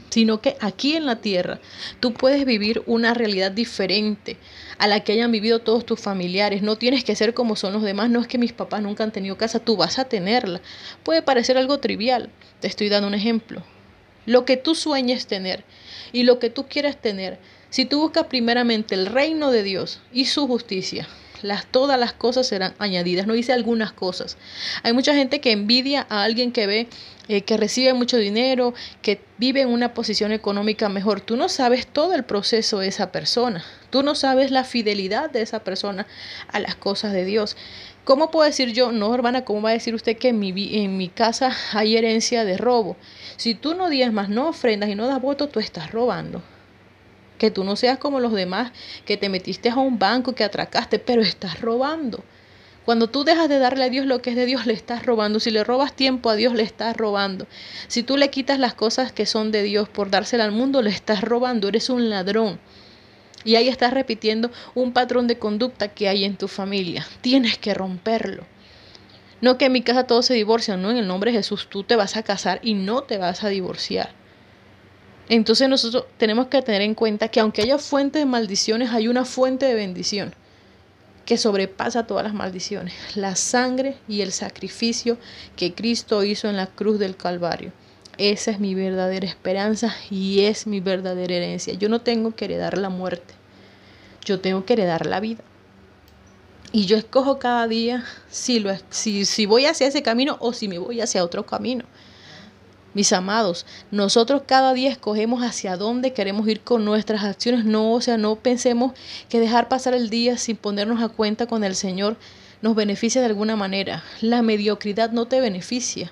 sino 0.09 0.41
que 0.41 0.57
aquí 0.59 0.95
en 0.95 1.05
la 1.05 1.17
tierra 1.17 1.59
tú 1.99 2.13
puedes 2.13 2.45
vivir 2.45 2.81
una 2.85 3.13
realidad 3.13 3.51
diferente 3.51 4.37
a 4.77 4.87
la 4.87 5.01
que 5.01 5.11
hayan 5.11 5.31
vivido 5.31 5.59
todos 5.59 5.85
tus 5.85 5.99
familiares. 5.99 6.61
No 6.61 6.77
tienes 6.77 7.03
que 7.03 7.15
ser 7.15 7.33
como 7.33 7.55
son 7.55 7.73
los 7.73 7.83
demás. 7.83 8.09
No 8.09 8.21
es 8.21 8.27
que 8.27 8.37
mis 8.37 8.53
papás 8.53 8.81
nunca 8.81 9.03
han 9.03 9.11
tenido 9.11 9.37
casa, 9.37 9.59
tú 9.59 9.75
vas 9.75 9.99
a 9.99 10.05
tenerla. 10.05 10.61
Puede 11.03 11.21
parecer 11.21 11.57
algo 11.57 11.79
trivial. 11.79 12.29
Te 12.61 12.67
estoy 12.67 12.89
dando 12.89 13.07
un 13.07 13.13
ejemplo. 13.13 13.63
Lo 14.25 14.45
que 14.45 14.57
tú 14.57 14.75
sueñes 14.75 15.27
tener 15.27 15.63
y 16.11 16.23
lo 16.23 16.39
que 16.39 16.49
tú 16.49 16.67
quieres 16.67 16.99
tener, 16.99 17.39
si 17.69 17.85
tú 17.85 17.99
buscas 17.99 18.25
primeramente 18.25 18.95
el 18.95 19.05
reino 19.05 19.51
de 19.51 19.63
Dios 19.63 20.01
y 20.11 20.25
su 20.25 20.47
justicia, 20.47 21.07
las, 21.41 21.65
todas 21.67 21.99
las 21.99 22.13
cosas 22.13 22.47
serán 22.47 22.73
añadidas, 22.79 23.27
no 23.27 23.33
dice 23.33 23.53
algunas 23.53 23.91
cosas. 23.91 24.37
Hay 24.83 24.93
mucha 24.93 25.13
gente 25.13 25.41
que 25.41 25.51
envidia 25.51 26.05
a 26.09 26.23
alguien 26.23 26.51
que 26.51 26.67
ve 26.67 26.87
eh, 27.29 27.41
que 27.41 27.57
recibe 27.57 27.93
mucho 27.93 28.17
dinero, 28.17 28.73
que 29.01 29.21
vive 29.37 29.61
en 29.61 29.67
una 29.67 29.93
posición 29.93 30.31
económica 30.31 30.87
mejor. 30.87 31.19
Tú 31.19 31.35
no 31.35 31.49
sabes 31.49 31.85
todo 31.85 32.13
el 32.13 32.23
proceso 32.23 32.79
de 32.79 32.87
esa 32.87 33.11
persona, 33.11 33.65
tú 33.89 34.01
no 34.01 34.15
sabes 34.15 34.49
la 34.51 34.63
fidelidad 34.63 35.29
de 35.29 35.41
esa 35.41 35.63
persona 35.63 36.07
a 36.47 36.59
las 36.59 36.75
cosas 36.75 37.11
de 37.11 37.25
Dios. 37.25 37.57
¿Cómo 38.05 38.31
puedo 38.31 38.45
decir 38.45 38.71
yo, 38.71 38.93
no, 38.93 39.13
hermana, 39.13 39.43
cómo 39.43 39.61
va 39.63 39.71
a 39.71 39.73
decir 39.73 39.93
usted 39.93 40.17
que 40.17 40.29
en 40.29 40.39
mi, 40.39 40.53
en 40.77 40.95
mi 40.95 41.09
casa 41.09 41.51
hay 41.73 41.97
herencia 41.97 42.45
de 42.45 42.55
robo? 42.55 42.95
Si 43.35 43.53
tú 43.53 43.75
no 43.75 43.89
diezmas, 43.89 44.29
no 44.29 44.47
ofrendas 44.47 44.89
y 44.89 44.95
no 44.95 45.07
das 45.07 45.21
voto, 45.21 45.49
tú 45.49 45.59
estás 45.59 45.91
robando 45.91 46.41
que 47.37 47.51
tú 47.51 47.63
no 47.63 47.75
seas 47.75 47.97
como 47.97 48.19
los 48.19 48.33
demás, 48.33 48.71
que 49.05 49.17
te 49.17 49.29
metiste 49.29 49.69
a 49.69 49.75
un 49.75 49.99
banco, 49.99 50.33
que 50.33 50.43
atracaste, 50.43 50.99
pero 50.99 51.21
estás 51.21 51.61
robando. 51.61 52.23
Cuando 52.87 53.07
tú 53.07 53.25
dejas 53.25 53.49
de 53.49 53.59
darle 53.59 53.83
a 53.83 53.89
Dios 53.89 54.05
lo 54.05 54.21
que 54.21 54.29
es 54.29 54.35
de 54.37 54.45
Dios, 54.45 54.65
le 54.65 54.71
estás 54.71 55.05
robando. 55.05 55.41
Si 55.41 55.51
le 55.51 55.65
robas 55.65 55.93
tiempo 55.93 56.29
a 56.29 56.35
Dios, 56.35 56.53
le 56.53 56.63
estás 56.63 56.95
robando. 56.95 57.45
Si 57.89 58.01
tú 58.01 58.15
le 58.15 58.29
quitas 58.29 58.59
las 58.59 58.75
cosas 58.75 59.11
que 59.11 59.25
son 59.25 59.51
de 59.51 59.61
Dios 59.63 59.89
por 59.89 60.09
dársela 60.09 60.45
al 60.45 60.53
mundo, 60.53 60.81
le 60.81 60.89
estás 60.89 61.21
robando. 61.21 61.67
Eres 61.67 61.89
un 61.89 62.09
ladrón. 62.09 62.59
Y 63.43 63.55
ahí 63.55 63.67
estás 63.67 63.93
repitiendo 63.93 64.51
un 64.73 64.93
patrón 64.93 65.27
de 65.27 65.37
conducta 65.37 65.89
que 65.89 66.07
hay 66.07 66.23
en 66.23 66.37
tu 66.37 66.47
familia. 66.47 67.05
Tienes 67.19 67.57
que 67.57 67.73
romperlo. 67.73 68.45
No 69.41 69.57
que 69.57 69.65
en 69.65 69.73
mi 69.73 69.81
casa 69.81 70.05
todos 70.05 70.25
se 70.25 70.33
divorcian, 70.33 70.81
no, 70.81 70.89
en 70.89 70.97
el 70.97 71.07
nombre 71.07 71.31
de 71.31 71.39
Jesús 71.39 71.67
tú 71.69 71.83
te 71.83 71.95
vas 71.95 72.15
a 72.15 72.23
casar 72.23 72.59
y 72.63 72.73
no 72.73 73.03
te 73.03 73.17
vas 73.17 73.43
a 73.43 73.49
divorciar. 73.49 74.09
Entonces 75.29 75.67
nosotros 75.67 76.05
tenemos 76.17 76.47
que 76.47 76.61
tener 76.61 76.81
en 76.81 76.95
cuenta 76.95 77.27
que 77.27 77.39
aunque 77.39 77.61
haya 77.61 77.77
fuente 77.77 78.19
de 78.19 78.25
maldiciones, 78.25 78.91
hay 78.91 79.07
una 79.07 79.25
fuente 79.25 79.65
de 79.65 79.73
bendición 79.73 80.33
que 81.25 81.37
sobrepasa 81.37 82.07
todas 82.07 82.23
las 82.23 82.33
maldiciones, 82.33 82.93
la 83.15 83.35
sangre 83.35 83.97
y 84.07 84.21
el 84.21 84.31
sacrificio 84.31 85.17
que 85.57 85.75
Cristo 85.75 86.23
hizo 86.23 86.49
en 86.49 86.55
la 86.55 86.67
cruz 86.67 86.99
del 86.99 87.17
Calvario. 87.17 87.73
Esa 88.17 88.51
es 88.51 88.59
mi 88.59 88.73
verdadera 88.73 89.27
esperanza 89.27 89.93
y 90.09 90.41
es 90.41 90.65
mi 90.65 90.79
verdadera 90.79 91.35
herencia. 91.35 91.73
Yo 91.73 91.89
no 91.89 91.99
tengo 91.99 92.33
que 92.33 92.45
heredar 92.45 92.77
la 92.77 92.89
muerte, 92.89 93.33
yo 94.23 94.39
tengo 94.39 94.63
que 94.65 94.73
heredar 94.73 95.05
la 95.05 95.19
vida. 95.19 95.43
Y 96.71 96.85
yo 96.85 96.95
escojo 96.97 97.39
cada 97.39 97.67
día 97.67 98.05
si, 98.29 98.59
lo, 98.59 98.71
si, 98.89 99.25
si 99.25 99.45
voy 99.45 99.65
hacia 99.65 99.87
ese 99.87 100.03
camino 100.03 100.37
o 100.39 100.53
si 100.53 100.69
me 100.69 100.79
voy 100.79 101.01
hacia 101.01 101.23
otro 101.23 101.45
camino. 101.45 101.83
Mis 102.97 103.13
amados, 103.13 103.67
nosotros 103.91 104.41
cada 104.47 104.73
día 104.73 104.89
escogemos 104.89 105.43
hacia 105.43 105.77
dónde 105.77 106.13
queremos 106.13 106.47
ir 106.47 106.61
con 106.61 106.83
nuestras 106.83 107.23
acciones. 107.23 107.63
No, 107.63 107.93
o 107.93 108.01
sea, 108.01 108.17
no 108.17 108.37
pensemos 108.37 108.93
que 109.29 109.39
dejar 109.39 109.67
pasar 109.67 109.93
el 109.93 110.09
día 110.09 110.35
sin 110.37 110.57
ponernos 110.57 110.99
a 111.03 111.09
cuenta 111.09 111.45
con 111.45 111.63
el 111.63 111.75
Señor 111.75 112.17
nos 112.63 112.73
beneficia 112.73 113.21
de 113.21 113.27
alguna 113.27 113.55
manera. 113.55 114.03
La 114.19 114.41
mediocridad 114.41 115.11
no 115.11 115.27
te 115.27 115.39
beneficia. 115.39 116.11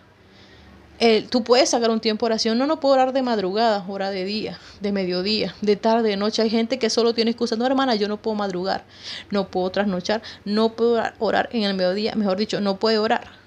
tú 1.31 1.43
puedes 1.43 1.71
sacar 1.71 1.89
un 1.89 2.01
tiempo 2.01 2.27
de 2.27 2.33
oración. 2.33 2.59
No, 2.59 2.67
no 2.67 2.79
puedo 2.79 2.93
orar 2.93 3.13
de 3.13 3.23
madrugada, 3.23 3.83
hora 3.87 4.11
de 4.11 4.23
día, 4.23 4.59
de 4.79 4.91
mediodía, 4.91 5.55
de 5.61 5.77
tarde, 5.77 6.09
de 6.09 6.17
noche. 6.17 6.43
Hay 6.43 6.51
gente 6.51 6.77
que 6.77 6.91
solo 6.91 7.15
tiene 7.15 7.31
excusa. 7.31 7.55
No, 7.55 7.65
hermana, 7.65 7.95
yo 7.95 8.07
no 8.07 8.17
puedo 8.17 8.35
madrugar, 8.35 8.85
no 9.31 9.47
puedo 9.47 9.71
trasnochar, 9.71 10.21
no 10.43 10.73
puedo 10.73 11.01
orar 11.17 11.49
en 11.51 11.63
el 11.63 11.73
mediodía. 11.73 12.13
Mejor 12.13 12.37
dicho, 12.37 12.61
no 12.61 12.77
puede 12.77 12.99
orar. 12.99 13.44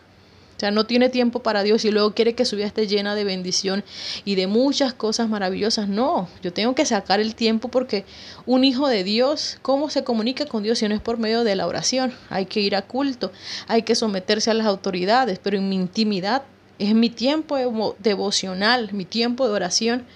O 0.59 0.61
sea, 0.61 0.73
no 0.73 0.87
tiene 0.87 1.09
tiempo 1.09 1.39
para 1.39 1.63
Dios 1.63 1.85
y 1.85 1.93
luego 1.93 2.15
quiere 2.15 2.35
que 2.35 2.45
su 2.45 2.57
vida 2.57 2.67
esté 2.67 2.89
llena 2.89 3.15
de 3.15 3.23
bendición 3.23 3.85
y 4.25 4.35
de 4.35 4.49
muchas 4.49 4.93
cosas 4.93 5.29
maravillosas. 5.29 5.89
No, 5.89 6.29
yo 6.43 6.53
tengo 6.53 6.75
que 6.75 6.85
sacar 6.85 7.21
el 7.21 7.37
tiempo 7.37 7.69
porque 7.69 8.05
un 8.45 8.65
hijo 8.65 8.89
de 8.89 9.05
Dios, 9.05 9.59
¿cómo 9.63 9.89
se 9.89 10.03
comunica 10.03 10.47
con 10.47 10.65
Dios 10.65 10.81
si 10.81 10.89
no 10.89 10.97
es 10.97 11.01
por 11.01 11.17
medio 11.19 11.45
de 11.45 11.55
la 11.55 11.69
oración? 11.69 12.13
Hay 12.29 12.47
que 12.47 12.59
ir 12.59 12.75
a 12.75 12.83
culto, 12.83 13.31
hay 13.69 13.83
que 13.83 13.95
someterse 13.95 14.51
a 14.51 14.55
las 14.55 14.67
autoridades, 14.67 15.39
pero 15.41 15.57
en 15.57 15.69
mi 15.69 15.77
intimidad 15.77 16.43
es 16.81 16.93
mi 16.93 17.09
tiempo 17.09 17.95
devocional, 18.01 18.93
mi 18.93 19.05
tiempo 19.05 19.47
de 19.47 19.55
oración, 19.55 20.07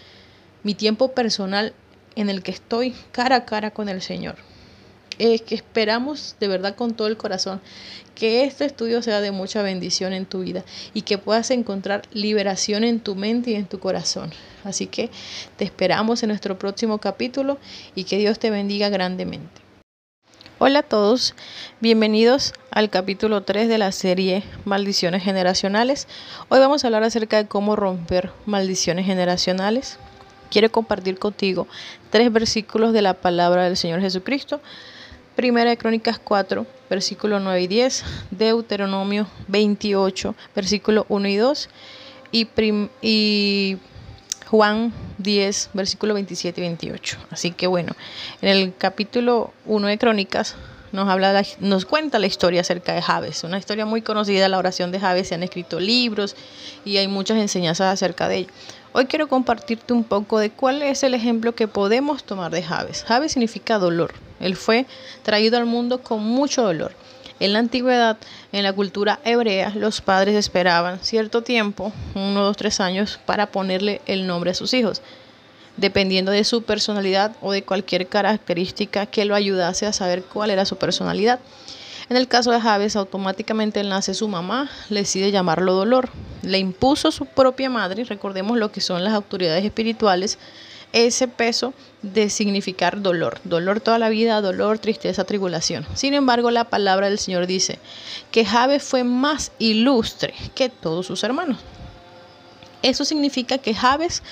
mi 0.64 0.74
tiempo 0.74 1.12
personal 1.12 1.72
en 2.16 2.30
el 2.30 2.42
que 2.42 2.50
estoy 2.50 2.96
cara 3.12 3.36
a 3.36 3.44
cara 3.44 3.70
con 3.70 3.88
el 3.88 4.02
Señor 4.02 4.34
es 5.22 5.42
que 5.42 5.54
esperamos 5.54 6.34
de 6.40 6.48
verdad 6.48 6.74
con 6.74 6.94
todo 6.94 7.06
el 7.06 7.16
corazón 7.16 7.60
que 8.16 8.44
este 8.44 8.64
estudio 8.64 9.02
sea 9.02 9.20
de 9.20 9.30
mucha 9.30 9.62
bendición 9.62 10.12
en 10.12 10.26
tu 10.26 10.40
vida 10.40 10.64
y 10.94 11.02
que 11.02 11.16
puedas 11.16 11.50
encontrar 11.52 12.02
liberación 12.12 12.82
en 12.82 12.98
tu 12.98 13.14
mente 13.14 13.52
y 13.52 13.54
en 13.54 13.66
tu 13.66 13.78
corazón. 13.78 14.32
Así 14.64 14.86
que 14.86 15.10
te 15.56 15.64
esperamos 15.64 16.22
en 16.22 16.28
nuestro 16.28 16.58
próximo 16.58 16.98
capítulo 16.98 17.58
y 17.94 18.04
que 18.04 18.18
Dios 18.18 18.38
te 18.40 18.50
bendiga 18.50 18.88
grandemente. 18.88 19.62
Hola 20.58 20.80
a 20.80 20.82
todos, 20.82 21.34
bienvenidos 21.80 22.52
al 22.70 22.90
capítulo 22.90 23.42
3 23.44 23.68
de 23.68 23.78
la 23.78 23.92
serie 23.92 24.42
Maldiciones 24.64 25.22
Generacionales. 25.22 26.08
Hoy 26.48 26.58
vamos 26.58 26.82
a 26.82 26.88
hablar 26.88 27.04
acerca 27.04 27.36
de 27.36 27.48
cómo 27.48 27.76
romper 27.76 28.30
maldiciones 28.44 29.06
generacionales. 29.06 29.98
Quiero 30.50 30.70
compartir 30.70 31.18
contigo 31.18 31.66
tres 32.10 32.30
versículos 32.30 32.92
de 32.92 33.02
la 33.02 33.14
palabra 33.14 33.64
del 33.64 33.76
Señor 33.76 34.00
Jesucristo 34.00 34.60
Primera 35.36 35.70
de 35.70 35.78
Crónicas 35.78 36.18
4, 36.18 36.66
versículo 36.90 37.40
9 37.40 37.62
y 37.62 37.66
10, 37.66 38.04
Deuteronomio 38.32 39.26
28, 39.48 40.34
versículo 40.54 41.06
1 41.08 41.28
y 41.28 41.36
2, 41.36 41.68
y, 42.32 43.78
Juan 44.46 44.92
10, 45.16 45.70
versículo 45.72 46.12
27 46.12 46.60
y 46.60 46.64
28. 46.64 47.18
Así 47.30 47.52
que 47.52 47.66
bueno, 47.66 47.94
en 48.42 48.50
el 48.50 48.74
capítulo 48.76 49.54
1 49.64 49.86
de 49.86 49.96
Crónicas 49.96 50.54
nos, 50.92 51.08
habla, 51.08 51.42
nos 51.60 51.86
cuenta 51.86 52.18
la 52.18 52.26
historia 52.26 52.60
acerca 52.60 52.92
de 52.92 53.00
Javes, 53.00 53.42
una 53.44 53.56
historia 53.56 53.86
muy 53.86 54.02
conocida, 54.02 54.50
la 54.50 54.58
oración 54.58 54.92
de 54.92 55.00
Javes, 55.00 55.28
se 55.28 55.34
han 55.34 55.42
escrito 55.42 55.80
libros 55.80 56.36
y 56.84 56.98
hay 56.98 57.08
muchas 57.08 57.38
enseñanzas 57.38 57.90
acerca 57.90 58.28
de 58.28 58.36
ello. 58.36 58.50
Hoy 58.92 59.06
quiero 59.06 59.26
compartirte 59.26 59.94
un 59.94 60.04
poco 60.04 60.38
de 60.38 60.50
cuál 60.50 60.82
es 60.82 61.02
el 61.02 61.14
ejemplo 61.14 61.54
que 61.54 61.66
podemos 61.66 62.24
tomar 62.24 62.52
de 62.52 62.62
Javes. 62.62 63.04
Javes 63.04 63.32
significa 63.32 63.78
dolor. 63.78 64.12
Él 64.42 64.56
fue 64.56 64.86
traído 65.22 65.56
al 65.56 65.66
mundo 65.66 66.02
con 66.02 66.22
mucho 66.22 66.62
dolor. 66.62 66.92
En 67.40 67.52
la 67.54 67.58
antigüedad, 67.58 68.18
en 68.52 68.62
la 68.62 68.72
cultura 68.72 69.18
hebrea, 69.24 69.72
los 69.74 70.00
padres 70.00 70.36
esperaban 70.36 71.00
cierto 71.02 71.42
tiempo, 71.42 71.92
uno, 72.14 72.44
dos, 72.44 72.56
tres 72.56 72.78
años, 72.78 73.18
para 73.24 73.46
ponerle 73.46 74.00
el 74.06 74.26
nombre 74.26 74.50
a 74.50 74.54
sus 74.54 74.74
hijos, 74.74 75.02
dependiendo 75.76 76.30
de 76.30 76.44
su 76.44 76.62
personalidad 76.62 77.34
o 77.40 77.50
de 77.50 77.64
cualquier 77.64 78.06
característica 78.06 79.06
que 79.06 79.24
lo 79.24 79.34
ayudase 79.34 79.86
a 79.86 79.92
saber 79.92 80.22
cuál 80.22 80.50
era 80.50 80.64
su 80.64 80.76
personalidad. 80.76 81.40
En 82.08 82.16
el 82.16 82.28
caso 82.28 82.50
de 82.50 82.60
Javes, 82.60 82.94
automáticamente 82.94 83.82
nace 83.82 84.14
su 84.14 84.28
mamá, 84.28 84.70
le 84.88 85.00
decide 85.00 85.30
llamarlo 85.30 85.72
dolor. 85.72 86.10
Le 86.42 86.58
impuso 86.58 87.10
su 87.10 87.26
propia 87.26 87.70
madre, 87.70 88.04
recordemos 88.04 88.58
lo 88.58 88.70
que 88.70 88.80
son 88.80 89.02
las 89.02 89.14
autoridades 89.14 89.64
espirituales, 89.64 90.38
ese 90.92 91.26
peso 91.26 91.72
de 92.02 92.30
significar 92.30 93.00
dolor, 93.00 93.40
dolor 93.44 93.80
toda 93.80 93.98
la 93.98 94.08
vida, 94.08 94.40
dolor, 94.40 94.78
tristeza, 94.78 95.24
tribulación. 95.24 95.86
Sin 95.94 96.14
embargo, 96.14 96.50
la 96.50 96.64
palabra 96.64 97.08
del 97.08 97.18
Señor 97.18 97.46
dice 97.46 97.78
que 98.30 98.44
Javes 98.44 98.82
fue 98.82 99.04
más 99.04 99.52
ilustre 99.58 100.34
que 100.54 100.68
todos 100.68 101.06
sus 101.06 101.22
hermanos. 101.22 101.58
Eso 102.82 103.04
significa 103.04 103.58
que 103.58 103.74
Javes 103.74 104.22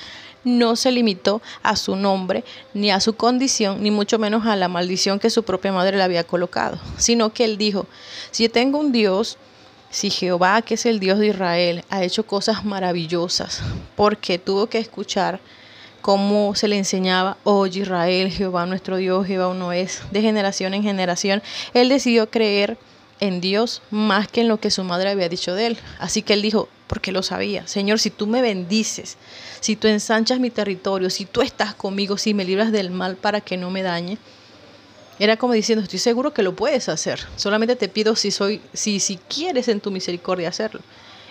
no 0.42 0.74
se 0.74 0.90
limitó 0.90 1.42
a 1.62 1.76
su 1.76 1.96
nombre, 1.96 2.44
ni 2.74 2.90
a 2.90 3.00
su 3.00 3.14
condición, 3.14 3.82
ni 3.82 3.90
mucho 3.90 4.18
menos 4.18 4.46
a 4.46 4.56
la 4.56 4.68
maldición 4.68 5.18
que 5.18 5.30
su 5.30 5.42
propia 5.42 5.72
madre 5.72 5.96
le 5.96 6.02
había 6.02 6.24
colocado, 6.24 6.78
sino 6.96 7.32
que 7.32 7.44
él 7.44 7.58
dijo, 7.58 7.86
si 8.30 8.48
tengo 8.48 8.78
un 8.78 8.90
Dios, 8.90 9.38
si 9.90 10.10
Jehová, 10.10 10.62
que 10.62 10.74
es 10.74 10.86
el 10.86 10.98
Dios 10.98 11.18
de 11.18 11.28
Israel, 11.28 11.84
ha 11.90 12.02
hecho 12.02 12.26
cosas 12.26 12.64
maravillosas, 12.64 13.62
porque 13.96 14.38
tuvo 14.38 14.66
que 14.66 14.78
escuchar 14.78 15.40
cómo 16.00 16.54
se 16.54 16.68
le 16.68 16.76
enseñaba, 16.76 17.36
oye 17.44 17.80
Israel, 17.80 18.30
Jehová 18.30 18.66
nuestro 18.66 18.96
Dios, 18.96 19.26
Jehová 19.26 19.48
uno 19.48 19.72
es, 19.72 20.02
de 20.10 20.22
generación 20.22 20.74
en 20.74 20.82
generación, 20.82 21.42
él 21.74 21.88
decidió 21.88 22.30
creer 22.30 22.78
en 23.20 23.40
Dios 23.40 23.82
más 23.90 24.28
que 24.28 24.40
en 24.40 24.48
lo 24.48 24.58
que 24.58 24.70
su 24.70 24.82
madre 24.82 25.10
había 25.10 25.28
dicho 25.28 25.54
de 25.54 25.66
él. 25.66 25.78
Así 25.98 26.22
que 26.22 26.32
él 26.32 26.42
dijo, 26.42 26.68
porque 26.86 27.12
lo 27.12 27.22
sabía, 27.22 27.66
Señor, 27.66 28.00
si 28.00 28.10
tú 28.10 28.26
me 28.26 28.42
bendices, 28.42 29.16
si 29.60 29.76
tú 29.76 29.86
ensanchas 29.86 30.40
mi 30.40 30.50
territorio, 30.50 31.10
si 31.10 31.24
tú 31.24 31.42
estás 31.42 31.74
conmigo, 31.74 32.18
si 32.18 32.34
me 32.34 32.44
libras 32.44 32.72
del 32.72 32.90
mal 32.90 33.16
para 33.16 33.40
que 33.40 33.56
no 33.56 33.70
me 33.70 33.82
dañe, 33.82 34.18
era 35.20 35.36
como 35.36 35.52
diciendo, 35.52 35.82
estoy 35.82 35.98
seguro 35.98 36.32
que 36.32 36.42
lo 36.42 36.56
puedes 36.56 36.88
hacer. 36.88 37.20
Solamente 37.36 37.76
te 37.76 37.88
pido 37.88 38.16
si 38.16 38.30
soy 38.30 38.62
si 38.72 39.00
si 39.00 39.18
quieres 39.18 39.68
en 39.68 39.80
tu 39.80 39.90
misericordia 39.90 40.48
hacerlo. 40.48 40.80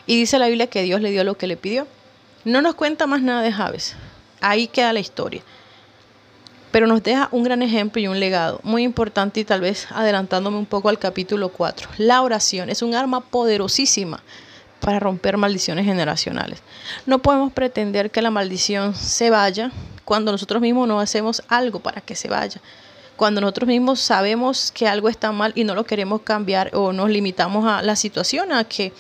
Y 0.05 0.15
dice 0.15 0.37
la 0.37 0.47
Biblia 0.47 0.67
que 0.67 0.83
Dios 0.83 1.01
le 1.01 1.09
dio 1.09 1.23
lo 1.23 1.37
que 1.37 1.47
le 1.47 1.57
pidió. 1.57 1.87
No 2.45 2.61
nos 2.61 2.75
cuenta 2.75 3.07
más 3.07 3.23
nada 3.23 3.41
de 3.41 3.51
Javes. 3.51 3.95
Ahí 4.41 4.67
queda 4.67 4.93
la 4.93 4.99
historia 4.99 5.43
pero 6.71 6.87
nos 6.87 7.01
deja 7.03 7.29
un 7.31 7.43
gran 7.43 7.61
ejemplo 7.61 8.01
y 8.01 8.07
un 8.07 8.19
legado 8.19 8.59
muy 8.63 8.83
importante 8.83 9.39
y 9.39 9.45
tal 9.45 9.61
vez 9.61 9.87
adelantándome 9.91 10.57
un 10.57 10.65
poco 10.65 10.89
al 10.89 10.99
capítulo 10.99 11.49
4. 11.49 11.89
La 11.97 12.21
oración 12.21 12.69
es 12.69 12.81
un 12.81 12.93
arma 12.93 13.21
poderosísima 13.21 14.21
para 14.79 14.99
romper 14.99 15.37
maldiciones 15.37 15.85
generacionales. 15.85 16.61
No 17.05 17.19
podemos 17.19 17.51
pretender 17.51 18.11
que 18.11 18.21
la 18.21 18.31
maldición 18.31 18.95
se 18.95 19.29
vaya 19.29 19.71
cuando 20.05 20.31
nosotros 20.31 20.61
mismos 20.61 20.87
no 20.87 20.99
hacemos 20.99 21.43
algo 21.47 21.79
para 21.79 22.01
que 22.01 22.15
se 22.15 22.29
vaya. 22.29 22.61
Cuando 23.15 23.41
nosotros 23.41 23.67
mismos 23.67 23.99
sabemos 23.99 24.71
que 24.71 24.87
algo 24.87 25.09
está 25.09 25.31
mal 25.31 25.51
y 25.55 25.65
no 25.65 25.75
lo 25.75 25.83
queremos 25.83 26.21
cambiar 26.21 26.71
o 26.73 26.93
nos 26.93 27.09
limitamos 27.09 27.65
a 27.67 27.81
la 27.81 27.97
situación, 27.97 28.53
a 28.53 28.63
que 28.63 28.93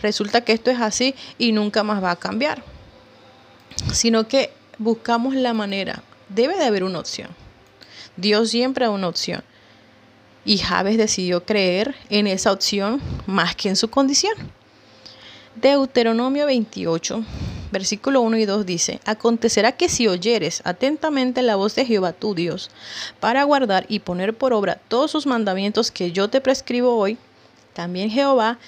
resulta 0.00 0.40
que 0.40 0.52
esto 0.52 0.70
es 0.70 0.80
así 0.80 1.14
y 1.36 1.52
nunca 1.52 1.82
más 1.82 2.02
va 2.02 2.12
a 2.12 2.16
cambiar. 2.16 2.62
Sino 3.92 4.26
que 4.26 4.52
buscamos 4.78 5.34
la 5.34 5.52
manera 5.52 6.02
debe 6.28 6.56
de 6.56 6.64
haber 6.64 6.84
una 6.84 7.00
opción. 7.00 7.28
Dios 8.16 8.50
siempre 8.50 8.86
da 8.86 8.90
una 8.90 9.08
opción. 9.08 9.42
Y 10.44 10.58
Javes 10.58 10.96
decidió 10.96 11.44
creer 11.44 11.94
en 12.08 12.26
esa 12.26 12.52
opción 12.52 13.00
más 13.26 13.54
que 13.54 13.68
en 13.68 13.76
su 13.76 13.90
condición. 13.90 14.34
Deuteronomio 15.56 16.46
28, 16.46 17.22
versículo 17.72 18.20
1 18.22 18.38
y 18.38 18.44
2 18.44 18.64
dice, 18.64 19.00
Acontecerá 19.04 19.72
que 19.72 19.88
si 19.88 20.06
oyeres 20.06 20.62
atentamente 20.64 21.42
la 21.42 21.56
voz 21.56 21.74
de 21.74 21.84
Jehová 21.84 22.12
tu 22.12 22.34
Dios, 22.34 22.70
para 23.20 23.42
guardar 23.42 23.84
y 23.88 23.98
poner 23.98 24.34
por 24.36 24.52
obra 24.52 24.80
todos 24.88 25.10
sus 25.10 25.26
mandamientos 25.26 25.90
que 25.90 26.12
yo 26.12 26.30
te 26.30 26.40
prescribo 26.40 26.96
hoy, 26.96 27.18
también 27.74 28.10
Jehová 28.10 28.58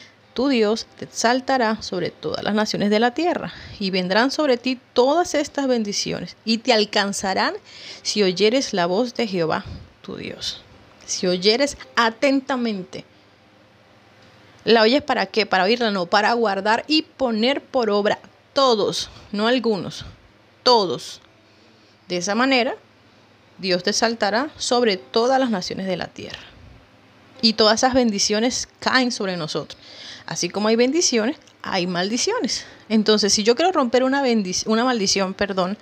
tu 0.41 0.49
Dios 0.49 0.87
te 0.99 1.05
exaltará 1.05 1.83
sobre 1.83 2.09
todas 2.09 2.43
las 2.43 2.55
naciones 2.55 2.89
de 2.89 2.99
la 2.99 3.13
tierra, 3.13 3.53
y 3.79 3.91
vendrán 3.91 4.31
sobre 4.31 4.57
ti 4.57 4.81
todas 4.95 5.35
estas 5.35 5.69
bendiciones, 5.69 6.35
y 6.47 6.57
te 6.57 6.73
alcanzarán 6.73 7.53
si 8.01 8.23
oyeres 8.23 8.73
la 8.73 8.87
voz 8.87 9.13
de 9.13 9.27
Jehová, 9.27 9.67
tu 10.01 10.17
Dios. 10.17 10.63
Si 11.05 11.27
oyeres 11.27 11.77
atentamente. 11.95 13.05
¿La 14.65 14.81
oyes 14.81 15.03
para 15.03 15.27
qué? 15.27 15.45
Para 15.45 15.65
oírla, 15.65 15.91
no, 15.91 16.07
para 16.07 16.33
guardar 16.33 16.85
y 16.87 17.03
poner 17.03 17.63
por 17.63 17.91
obra 17.91 18.19
todos, 18.55 19.11
no 19.33 19.47
algunos, 19.47 20.07
todos. 20.63 21.21
De 22.09 22.17
esa 22.17 22.35
manera, 22.35 22.77
Dios 23.59 23.83
te 23.83 23.91
exaltará 23.91 24.49
sobre 24.57 24.97
todas 24.97 25.39
las 25.39 25.51
naciones 25.51 25.87
de 25.87 25.99
la 25.99 26.07
tierra. 26.07 26.41
Y 27.43 27.55
todas 27.55 27.81
esas 27.81 27.93
bendiciones 27.93 28.69
caen 28.81 29.13
sobre 29.13 29.37
nosotros. 29.37 29.79
Así 30.27 30.49
como 30.49 30.69
hay 30.69 30.77
bendiciones, 30.77 31.37
hay 31.63 31.87
maldiciones. 31.87 32.65
Entonces, 32.89 33.33
si 33.33 33.43
yo 33.43 33.55
quiero 33.55 33.73
romper 33.73 34.05
una, 34.05 34.23
maldición, 34.85 35.35
perdón, 35.35 35.79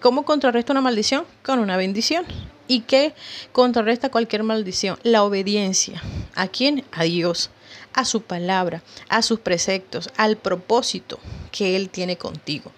¿cómo 0.00 0.24
contrarresto 0.24 0.72
una 0.72 0.80
maldición? 0.80 1.24
Con 1.44 1.58
una 1.58 1.76
bendición. 1.76 2.24
¿Y 2.66 2.80
qué 2.80 3.14
contrarresta 3.52 4.10
cualquier 4.10 4.42
maldición? 4.42 4.98
La 5.02 5.22
obediencia. 5.22 6.02
¿A 6.34 6.48
quién? 6.48 6.84
A 6.92 7.04
Dios, 7.04 7.50
a 7.94 8.04
su 8.04 8.22
palabra, 8.22 8.82
a 9.08 9.22
sus 9.22 9.40
preceptos, 9.40 10.10
al 10.16 10.36
propósito 10.36 11.18
que 11.50 11.76
Él 11.76 11.88
tiene 11.90 12.16
contigo. 12.16 12.72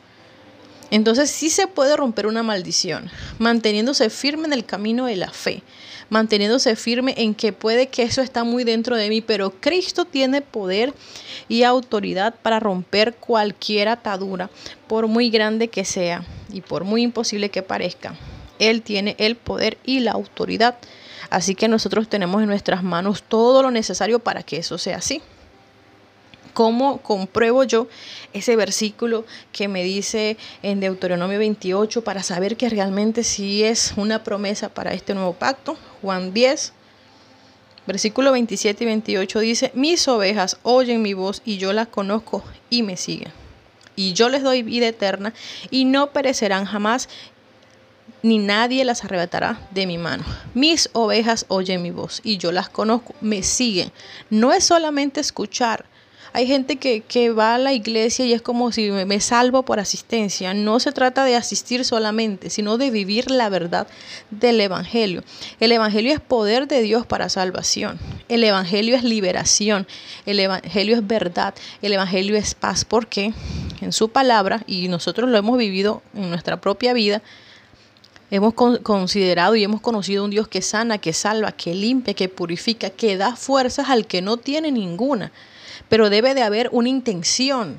Entonces 0.90 1.30
sí 1.30 1.50
se 1.50 1.68
puede 1.68 1.96
romper 1.96 2.26
una 2.26 2.42
maldición, 2.42 3.10
manteniéndose 3.38 4.10
firme 4.10 4.46
en 4.46 4.52
el 4.52 4.64
camino 4.64 5.06
de 5.06 5.16
la 5.16 5.30
fe, 5.30 5.62
manteniéndose 6.08 6.74
firme 6.74 7.14
en 7.16 7.34
que 7.34 7.52
puede 7.52 7.88
que 7.88 8.02
eso 8.02 8.22
está 8.22 8.42
muy 8.42 8.64
dentro 8.64 8.96
de 8.96 9.08
mí, 9.08 9.20
pero 9.20 9.50
Cristo 9.60 10.04
tiene 10.04 10.42
poder 10.42 10.92
y 11.48 11.62
autoridad 11.62 12.34
para 12.42 12.60
romper 12.60 13.14
cualquier 13.14 13.88
atadura, 13.88 14.50
por 14.88 15.06
muy 15.06 15.30
grande 15.30 15.68
que 15.68 15.84
sea 15.84 16.24
y 16.52 16.60
por 16.60 16.84
muy 16.84 17.02
imposible 17.02 17.50
que 17.50 17.62
parezca. 17.62 18.16
Él 18.58 18.82
tiene 18.82 19.14
el 19.18 19.36
poder 19.36 19.78
y 19.84 20.00
la 20.00 20.12
autoridad. 20.12 20.76
Así 21.30 21.54
que 21.54 21.68
nosotros 21.68 22.08
tenemos 22.08 22.42
en 22.42 22.48
nuestras 22.48 22.82
manos 22.82 23.22
todo 23.22 23.62
lo 23.62 23.70
necesario 23.70 24.18
para 24.18 24.42
que 24.42 24.58
eso 24.58 24.76
sea 24.76 24.98
así. 24.98 25.22
¿Cómo 26.60 26.98
compruebo 26.98 27.64
yo 27.64 27.88
ese 28.34 28.54
versículo 28.54 29.24
que 29.50 29.66
me 29.66 29.82
dice 29.82 30.36
en 30.62 30.80
Deuteronomio 30.80 31.38
28 31.38 32.04
para 32.04 32.22
saber 32.22 32.58
que 32.58 32.68
realmente 32.68 33.24
sí 33.24 33.64
es 33.64 33.94
una 33.96 34.22
promesa 34.22 34.68
para 34.68 34.92
este 34.92 35.14
nuevo 35.14 35.32
pacto? 35.32 35.78
Juan 36.02 36.34
10, 36.34 36.74
versículo 37.86 38.32
27 38.32 38.84
y 38.84 38.86
28 38.88 39.40
dice, 39.40 39.72
mis 39.72 40.06
ovejas 40.06 40.58
oyen 40.62 41.00
mi 41.00 41.14
voz 41.14 41.40
y 41.46 41.56
yo 41.56 41.72
las 41.72 41.88
conozco 41.88 42.44
y 42.68 42.82
me 42.82 42.98
siguen. 42.98 43.32
Y 43.96 44.12
yo 44.12 44.28
les 44.28 44.42
doy 44.42 44.62
vida 44.62 44.86
eterna 44.86 45.32
y 45.70 45.86
no 45.86 46.10
perecerán 46.12 46.66
jamás 46.66 47.08
ni 48.22 48.36
nadie 48.36 48.84
las 48.84 49.02
arrebatará 49.02 49.66
de 49.70 49.86
mi 49.86 49.96
mano. 49.96 50.24
Mis 50.52 50.90
ovejas 50.92 51.46
oyen 51.48 51.80
mi 51.80 51.90
voz 51.90 52.20
y 52.22 52.36
yo 52.36 52.52
las 52.52 52.68
conozco, 52.68 53.14
me 53.22 53.42
siguen. 53.42 53.92
No 54.28 54.52
es 54.52 54.64
solamente 54.64 55.20
escuchar, 55.20 55.86
hay 56.32 56.46
gente 56.46 56.76
que, 56.76 57.30
va 57.30 57.54
a 57.54 57.58
la 57.58 57.72
iglesia 57.72 58.24
y 58.24 58.32
es 58.32 58.42
como 58.42 58.70
si 58.72 58.90
me, 58.90 59.20
salvo 59.20 59.64
por 59.64 59.80
asistencia. 59.80 60.54
No 60.54 60.78
se 60.78 60.92
trata 60.92 61.24
de 61.24 61.36
asistir 61.36 61.84
solamente, 61.84 62.50
sino 62.50 62.78
de 62.78 62.90
vivir 62.90 63.30
la 63.30 63.48
verdad 63.48 63.88
del 64.30 64.60
Evangelio. 64.60 65.24
El 65.58 65.72
Evangelio 65.72 66.12
es 66.12 66.20
poder 66.20 66.68
de 66.68 66.82
Dios 66.82 67.04
para 67.06 67.28
salvación. 67.28 67.98
El 68.28 68.44
Evangelio 68.44 68.96
es 68.96 69.02
liberación. 69.02 69.86
El 70.24 70.38
Evangelio 70.40 70.96
es 70.96 71.06
verdad. 71.06 71.54
El 71.82 71.92
Evangelio 71.92 72.36
es 72.36 72.54
paz. 72.54 72.84
Porque 72.84 73.32
en 73.80 73.92
su 73.92 74.10
palabra, 74.10 74.62
y 74.66 74.88
nosotros 74.88 75.28
lo 75.28 75.36
hemos 75.36 75.58
vivido 75.58 76.02
en 76.14 76.30
nuestra 76.30 76.60
propia 76.60 76.92
vida, 76.92 77.22
Hemos 78.32 78.54
considerado 78.54 79.56
y 79.56 79.64
hemos 79.64 79.80
conocido 79.80 80.22
un 80.22 80.30
Dios 80.30 80.46
que 80.46 80.62
sana, 80.62 80.98
que 80.98 81.12
salva, 81.12 81.50
que 81.50 81.74
limpia, 81.74 82.14
que 82.14 82.28
purifica, 82.28 82.88
que 82.88 83.16
da 83.16 83.34
fuerzas 83.34 83.88
al 83.88 84.06
que 84.06 84.22
no 84.22 84.36
tiene 84.36 84.70
ninguna 84.70 85.32
pero 85.90 86.08
debe 86.08 86.34
de 86.34 86.42
haber 86.42 86.70
una 86.72 86.88
intención 86.88 87.78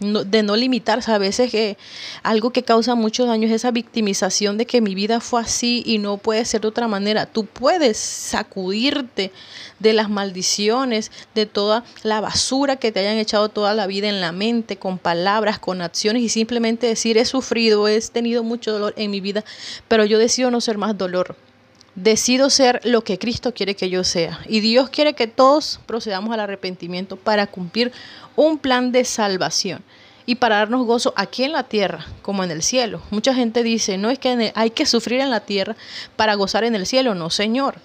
de 0.00 0.42
no 0.42 0.56
limitarse 0.56 1.12
a 1.12 1.18
veces 1.18 1.50
que 1.50 1.76
algo 2.22 2.50
que 2.50 2.62
causa 2.62 2.94
mucho 2.94 3.26
daño 3.26 3.46
es 3.46 3.52
esa 3.52 3.70
victimización 3.70 4.56
de 4.56 4.64
que 4.64 4.80
mi 4.80 4.94
vida 4.94 5.20
fue 5.20 5.42
así 5.42 5.82
y 5.84 5.98
no 5.98 6.16
puede 6.16 6.46
ser 6.46 6.62
de 6.62 6.68
otra 6.68 6.88
manera. 6.88 7.26
Tú 7.26 7.44
puedes 7.44 7.98
sacudirte 7.98 9.30
de 9.78 9.92
las 9.92 10.08
maldiciones, 10.08 11.12
de 11.34 11.44
toda 11.44 11.84
la 12.02 12.22
basura 12.22 12.76
que 12.76 12.92
te 12.92 13.00
hayan 13.00 13.18
echado 13.18 13.50
toda 13.50 13.74
la 13.74 13.86
vida 13.86 14.08
en 14.08 14.22
la 14.22 14.32
mente, 14.32 14.78
con 14.78 14.96
palabras, 14.96 15.58
con 15.58 15.82
acciones 15.82 16.22
y 16.22 16.30
simplemente 16.30 16.86
decir 16.86 17.18
he 17.18 17.26
sufrido, 17.26 17.86
he 17.86 18.00
tenido 18.00 18.42
mucho 18.42 18.72
dolor 18.72 18.94
en 18.96 19.10
mi 19.10 19.20
vida, 19.20 19.44
pero 19.86 20.06
yo 20.06 20.18
decido 20.18 20.50
no 20.50 20.62
ser 20.62 20.78
más 20.78 20.96
dolor 20.96 21.36
decido 21.94 22.50
ser 22.50 22.80
lo 22.84 23.02
que 23.02 23.18
Cristo 23.18 23.52
quiere 23.52 23.74
que 23.74 23.90
yo 23.90 24.04
sea. 24.04 24.40
Y 24.48 24.60
Dios 24.60 24.90
quiere 24.90 25.14
que 25.14 25.26
todos 25.26 25.80
procedamos 25.86 26.32
al 26.32 26.40
arrepentimiento 26.40 27.16
para 27.16 27.46
cumplir 27.46 27.92
un 28.36 28.58
plan 28.58 28.92
de 28.92 29.04
salvación 29.04 29.82
y 30.26 30.36
para 30.36 30.56
darnos 30.56 30.86
gozo 30.86 31.12
aquí 31.16 31.44
en 31.44 31.52
la 31.52 31.64
tierra 31.64 32.06
como 32.22 32.44
en 32.44 32.50
el 32.50 32.62
cielo. 32.62 33.02
Mucha 33.10 33.34
gente 33.34 33.62
dice, 33.62 33.98
no 33.98 34.10
es 34.10 34.18
que 34.18 34.52
hay 34.54 34.70
que 34.70 34.86
sufrir 34.86 35.20
en 35.20 35.30
la 35.30 35.40
tierra 35.40 35.76
para 36.16 36.34
gozar 36.34 36.64
en 36.64 36.74
el 36.74 36.86
cielo. 36.86 37.14
No, 37.14 37.30
Señor. 37.30 37.76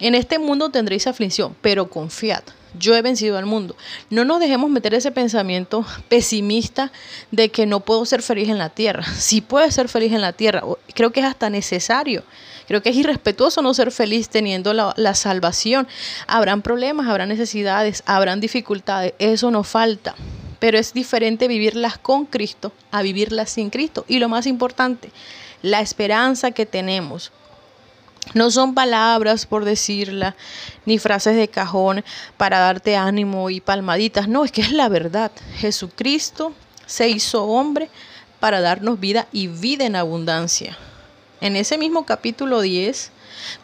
En 0.00 0.16
este 0.16 0.40
mundo 0.40 0.70
tendréis 0.70 1.06
aflicción, 1.06 1.54
pero 1.60 1.88
confiad. 1.88 2.42
Yo 2.76 2.96
he 2.96 3.02
vencido 3.02 3.38
al 3.38 3.46
mundo. 3.46 3.76
No 4.10 4.24
nos 4.24 4.40
dejemos 4.40 4.70
meter 4.70 4.94
ese 4.94 5.12
pensamiento 5.12 5.86
pesimista 6.08 6.90
de 7.30 7.50
que 7.50 7.66
no 7.66 7.80
puedo 7.80 8.04
ser 8.06 8.22
feliz 8.22 8.48
en 8.48 8.58
la 8.58 8.70
tierra. 8.70 9.04
Sí 9.16 9.40
puedo 9.40 9.70
ser 9.70 9.88
feliz 9.88 10.12
en 10.12 10.22
la 10.22 10.32
tierra. 10.32 10.64
Creo 10.94 11.12
que 11.12 11.20
es 11.20 11.26
hasta 11.26 11.50
necesario 11.50 12.24
Creo 12.66 12.82
que 12.82 12.90
es 12.90 12.96
irrespetuoso 12.96 13.62
no 13.62 13.74
ser 13.74 13.92
feliz 13.92 14.28
teniendo 14.28 14.72
la, 14.72 15.14
salvación. 15.14 15.88
Habrán 16.26 16.62
problemas, 16.62 17.08
habrán 17.08 17.28
necesidades, 17.28 18.02
habrán 18.06 18.40
dificultades, 18.40 19.14
eso 19.18 19.50
no 19.50 19.64
falta. 19.64 20.14
Pero 20.58 20.78
es 20.78 20.92
diferente 20.92 21.48
vivirlas 21.48 21.98
con 21.98 22.24
Cristo 22.24 22.72
a 22.90 23.02
vivirlas 23.02 23.50
sin 23.50 23.70
Cristo. 23.70 24.04
Y 24.08 24.18
lo 24.18 24.28
más 24.28 24.46
importante, 24.46 25.10
la 25.60 25.80
esperanza 25.80 26.52
que 26.52 26.66
tenemos. 26.66 27.32
No 28.34 28.50
son 28.52 28.74
palabras 28.74 29.46
por 29.46 29.64
decirla, 29.64 30.36
ni 30.86 30.98
frases 30.98 31.36
de 31.36 31.48
cajón 31.48 32.04
para 32.36 32.60
darte 32.60 32.96
ánimo 32.96 33.50
y 33.50 33.60
palmaditas. 33.60 34.28
No, 34.28 34.44
es 34.44 34.52
que 34.52 34.60
es 34.60 34.72
la 34.72 34.88
verdad. 34.88 35.32
Jesucristo 35.56 36.52
se 36.86 37.08
hizo 37.08 37.44
hombre 37.44 37.90
para 38.38 38.60
darnos 38.60 39.00
vida 39.00 39.26
y 39.32 39.48
vida 39.48 39.84
en 39.84 39.96
abundancia. 39.96 40.78
En 41.42 41.56
ese 41.56 41.76
mismo 41.76 42.06
capítulo 42.06 42.60
10, 42.60 43.10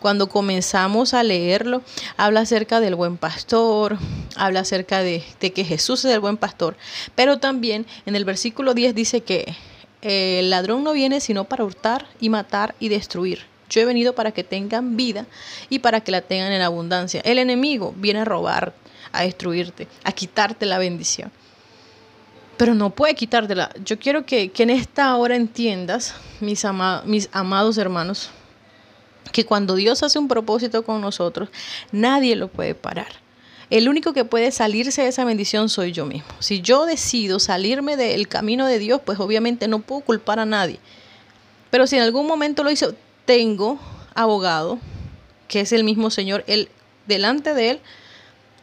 cuando 0.01 0.29
comenzamos 0.29 1.15
a 1.15 1.23
leerlo, 1.23 1.83
habla 2.17 2.41
acerca 2.41 2.81
del 2.81 2.97
buen 2.97 3.17
pastor, 3.17 3.99
habla 4.35 4.61
acerca 4.61 5.05
de, 5.05 5.23
que 5.39 5.65
Jesús 5.65 6.05
es 6.05 6.13
el 6.13 6.19
buen 6.19 6.39
pastor, 6.39 6.77
pero 7.15 7.39
también 7.39 7.87
en 8.05 8.17
el 8.17 8.25
versículo 8.25 8.75
10 8.75 8.97
dice 8.97 9.21
que 9.21 9.55
eh, 10.03 10.41
el 10.41 10.51
ladrón 10.51 10.83
no 10.83 10.93
viene 10.93 11.21
sino 11.21 11.45
para 11.45 11.63
hurtar 11.63 12.09
y 12.19 12.31
matar 12.31 12.75
y 12.81 12.89
destruir. 12.89 13.47
Yo 13.71 13.81
he 13.81 13.85
venido 13.85 14.13
para 14.13 14.33
que 14.33 14.43
tengan 14.43 14.97
vida 14.97 15.27
y 15.69 15.79
para 15.79 16.01
que 16.01 16.11
la 16.11 16.23
tengan 16.23 16.51
en 16.51 16.63
abundancia. 16.63 17.21
El 17.21 17.39
enemigo 17.39 17.95
viene 17.97 18.19
a 18.19 18.25
robar, 18.25 18.75
a 19.13 19.23
destruirte, 19.23 19.87
a 20.03 20.11
quitarte 20.11 20.67
la 20.67 20.81
bendición 20.81 21.31
pero 22.59 22.75
no 22.75 22.91
puede 22.91 23.15
quitártela. 23.15 23.71
Yo 23.85 23.99
quiero 23.99 24.27
que, 24.27 24.53
en 24.55 24.71
esta 24.71 25.17
hora 25.17 25.37
entiendas, 25.37 26.15
mis, 26.41 26.65
amados 26.65 27.79
hermanos, 27.79 28.31
que 29.33 29.47
cuando 29.47 29.77
Dios 29.77 30.03
hace 30.03 30.19
un 30.19 30.29
propósito 30.29 30.85
con 30.85 31.01
nosotros, 31.01 31.49
nadie 31.93 32.37
lo 32.37 32.49
puede 32.49 32.75
parar. 32.75 33.09
El 33.71 33.89
único 33.89 34.13
que 34.13 34.25
puede 34.25 34.51
salirse 34.51 35.03
de 35.03 35.09
esa 35.09 35.25
bendición 35.25 35.69
soy 35.69 35.93
yo 35.93 36.05
mismo. 36.05 36.29
Si 36.41 36.61
yo 36.61 36.85
decido 36.85 37.39
salirme 37.39 37.97
del 37.97 38.27
camino 38.27 38.67
de 38.67 38.79
Dios, 38.79 39.01
pues 39.05 39.21
obviamente 39.21 39.69
no 39.69 39.79
puedo 39.79 40.01
culpar 40.01 40.41
a 40.41 40.47
nadie. 40.47 40.81
Pero 41.71 41.87
si 41.87 41.97
en 41.97 42.03
algún 42.03 42.27
momento 42.27 42.65
lo 42.65 42.71
hice, 42.71 42.89
tengo 43.25 43.79
abogado, 44.15 44.79
que 45.47 45.61
es 45.61 45.73
el 45.73 45.85
mismo 45.85 46.11
Señor, 46.11 46.45
él, 46.47 46.71
delante 47.07 47.55
de 47.55 47.71
él 47.71 47.81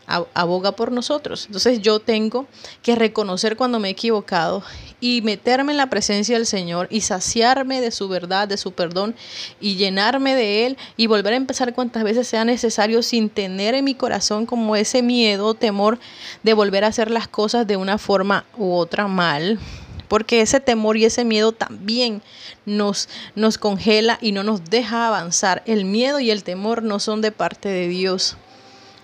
aboga 0.07 0.73
por 0.73 0.91
nosotros. 0.91 1.45
Entonces 1.47 1.81
yo 1.81 1.99
tengo 1.99 2.47
que 2.81 2.95
reconocer 2.95 3.57
cuando 3.57 3.79
me 3.79 3.89
he 3.89 3.91
equivocado 3.91 4.63
y 4.99 5.21
meterme 5.21 5.71
en 5.71 5.77
la 5.77 5.89
presencia 5.89 6.37
del 6.37 6.45
Señor 6.45 6.87
y 6.89 7.01
saciarme 7.01 7.81
de 7.81 7.91
su 7.91 8.07
verdad, 8.07 8.47
de 8.47 8.57
su 8.57 8.71
perdón 8.71 9.15
y 9.59 9.75
llenarme 9.75 10.35
de 10.35 10.65
Él 10.65 10.77
y 10.97 11.07
volver 11.07 11.33
a 11.33 11.37
empezar 11.37 11.73
cuantas 11.73 12.03
veces 12.03 12.27
sea 12.27 12.45
necesario 12.45 13.03
sin 13.03 13.29
tener 13.29 13.73
en 13.73 13.85
mi 13.85 13.95
corazón 13.95 14.45
como 14.45 14.75
ese 14.75 15.01
miedo, 15.01 15.53
temor 15.53 15.99
de 16.43 16.53
volver 16.53 16.83
a 16.83 16.87
hacer 16.87 17.11
las 17.11 17.27
cosas 17.27 17.67
de 17.67 17.77
una 17.77 17.97
forma 17.97 18.45
u 18.57 18.73
otra 18.73 19.07
mal. 19.07 19.59
Porque 20.07 20.41
ese 20.41 20.59
temor 20.59 20.97
y 20.97 21.05
ese 21.05 21.25
miedo 21.25 21.51
también 21.51 22.21
nos, 22.65 23.09
nos 23.35 23.57
congela 23.57 24.19
y 24.21 24.31
no 24.31 24.43
nos 24.43 24.63
deja 24.69 25.07
avanzar. 25.07 25.63
El 25.65 25.85
miedo 25.85 26.19
y 26.19 26.29
el 26.29 26.43
temor 26.43 26.83
no 26.83 26.99
son 26.99 27.21
de 27.21 27.31
parte 27.31 27.69
de 27.69 27.87
Dios. 27.87 28.37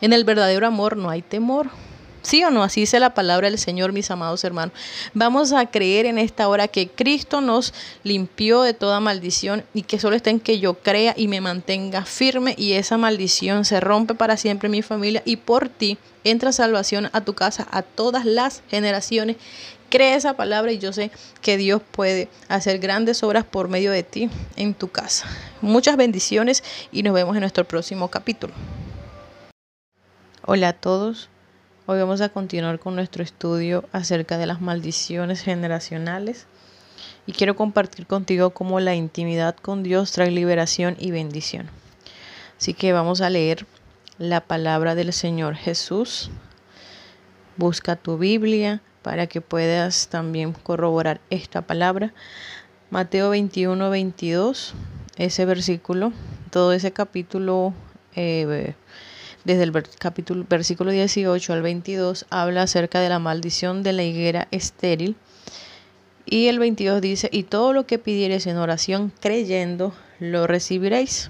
En 0.02 0.14
el 0.14 0.24
verdadero 0.24 0.66
amor 0.66 0.98
no 0.98 1.10
hay 1.10 1.22
temor. 1.22 1.70
¿Sí 2.24 2.44
o 2.44 2.52
no? 2.52 2.64
Así 2.64 2.82
dice 2.82 3.00
la 3.00 3.16
palabra 3.16 3.50
del 3.50 3.58
Señor, 3.58 3.94
mis 3.94 4.12
amados 4.12 4.44
hermanos. 4.44 4.76
Vamos 5.14 5.54
a 5.54 5.66
creer 5.68 6.06
en 6.06 6.20
esta 6.20 6.48
hora 6.48 6.68
que 6.68 6.88
Cristo 6.88 7.42
nos 7.42 7.74
limpió 8.04 8.62
de 8.62 8.74
toda 8.74 9.00
maldición 9.00 9.64
y 9.74 9.84
que 9.84 10.00
solo 10.00 10.16
está 10.16 10.30
en 10.30 10.40
que 10.40 10.60
yo 10.60 10.76
crea 10.76 11.16
y 11.18 11.28
me 11.28 11.42
mantenga 11.42 12.06
firme 12.06 12.54
y 12.58 12.74
esa 12.74 12.98
maldición 12.98 13.66
se 13.66 13.80
rompe 13.80 14.14
para 14.14 14.38
siempre 14.38 14.68
en 14.68 14.74
mi 14.74 14.82
familia 14.84 15.24
y 15.26 15.38
por 15.38 15.68
ti 15.68 15.98
entra 16.24 16.52
salvación 16.52 17.10
a 17.12 17.22
tu 17.22 17.34
casa, 17.34 17.68
a 17.72 17.82
todas 17.82 18.24
las 18.24 18.62
generaciones. 18.70 19.38
Cree 19.90 20.14
esa 20.14 20.36
palabra 20.36 20.72
y 20.72 20.78
yo 20.78 20.94
sé 20.94 21.10
que 21.42 21.58
Dios 21.58 21.82
puede 21.92 22.30
hacer 22.48 22.78
grandes 22.78 23.24
obras 23.24 23.46
por 23.46 23.68
medio 23.68 23.92
de 23.92 24.04
ti 24.04 24.30
en 24.56 24.75
tu 24.75 24.90
casa. 24.90 25.25
Muchas 25.62 25.98
bendiciones 25.98 26.63
y 26.92 27.02
nos 27.02 27.13
vemos 27.13 27.36
en 27.36 27.42
nuestro 27.42 27.65
próximo 27.65 28.10
capítulo. 28.10 28.54
Hola 30.44 30.69
a 30.69 30.73
todos. 30.73 31.29
Hoy 31.85 32.00
vamos 32.00 32.19
a 32.19 32.29
continuar 32.29 32.79
con 32.79 32.96
nuestro 32.96 33.21
estudio 33.21 33.87
acerca 33.92 34.39
de 34.39 34.48
las 34.48 34.60
maldiciones 34.60 35.42
generacionales 35.42 36.48
y 37.27 37.33
quiero 37.33 37.56
compartir 37.56 38.08
contigo 38.08 38.50
cómo 38.50 38.79
la 38.79 38.96
intimidad 38.96 39.56
con 39.56 39.83
Dios 39.83 40.12
trae 40.12 40.31
liberación 40.31 40.96
y 40.98 41.12
bendición. 41.12 41.69
Así 42.58 42.73
que 42.73 42.92
vamos 42.92 43.21
a 43.21 43.29
leer 43.29 43.67
la 44.17 44.42
palabra 44.42 44.96
del 44.96 45.13
Señor 45.13 45.54
Jesús. 45.54 46.31
Busca 47.56 47.96
tu 47.96 48.17
Biblia, 48.17 48.81
para 49.04 49.27
que 49.27 49.42
puedas 49.42 50.08
también 50.08 50.54
corroborar 50.54 51.21
esta 51.29 51.62
palabra. 51.62 52.15
Mateo 52.89 53.29
21, 53.29 53.92
22, 53.92 54.73
ese 55.17 55.46
versículo, 55.46 56.13
todo 56.50 56.73
ese 56.73 56.92
capítulo, 56.92 57.75
eh, 58.15 58.73
desde 59.44 59.63
el 59.63 59.73
capítulo, 59.98 60.46
versículo 60.50 60.92
18 60.92 61.54
al 61.54 61.62
22, 61.62 62.25
habla 62.29 62.63
acerca 62.63 63.00
de 63.00 63.10
la 63.10 63.19
maldición 63.19 63.83
de 63.83 63.94
la 63.94 64.04
higuera 64.04 64.48
estéril. 64.52 65.15
Y 66.25 66.48
el 66.48 66.60
22 66.60 67.02
dice, 67.02 67.29
y 67.31 67.44
todo 67.44 67.73
lo 67.73 67.85
que 67.87 67.98
pidieres 67.98 68.48
en 68.48 68.58
oración 68.58 69.12
creyendo, 69.19 69.94
lo 70.19 70.48
recibiréis. 70.48 71.29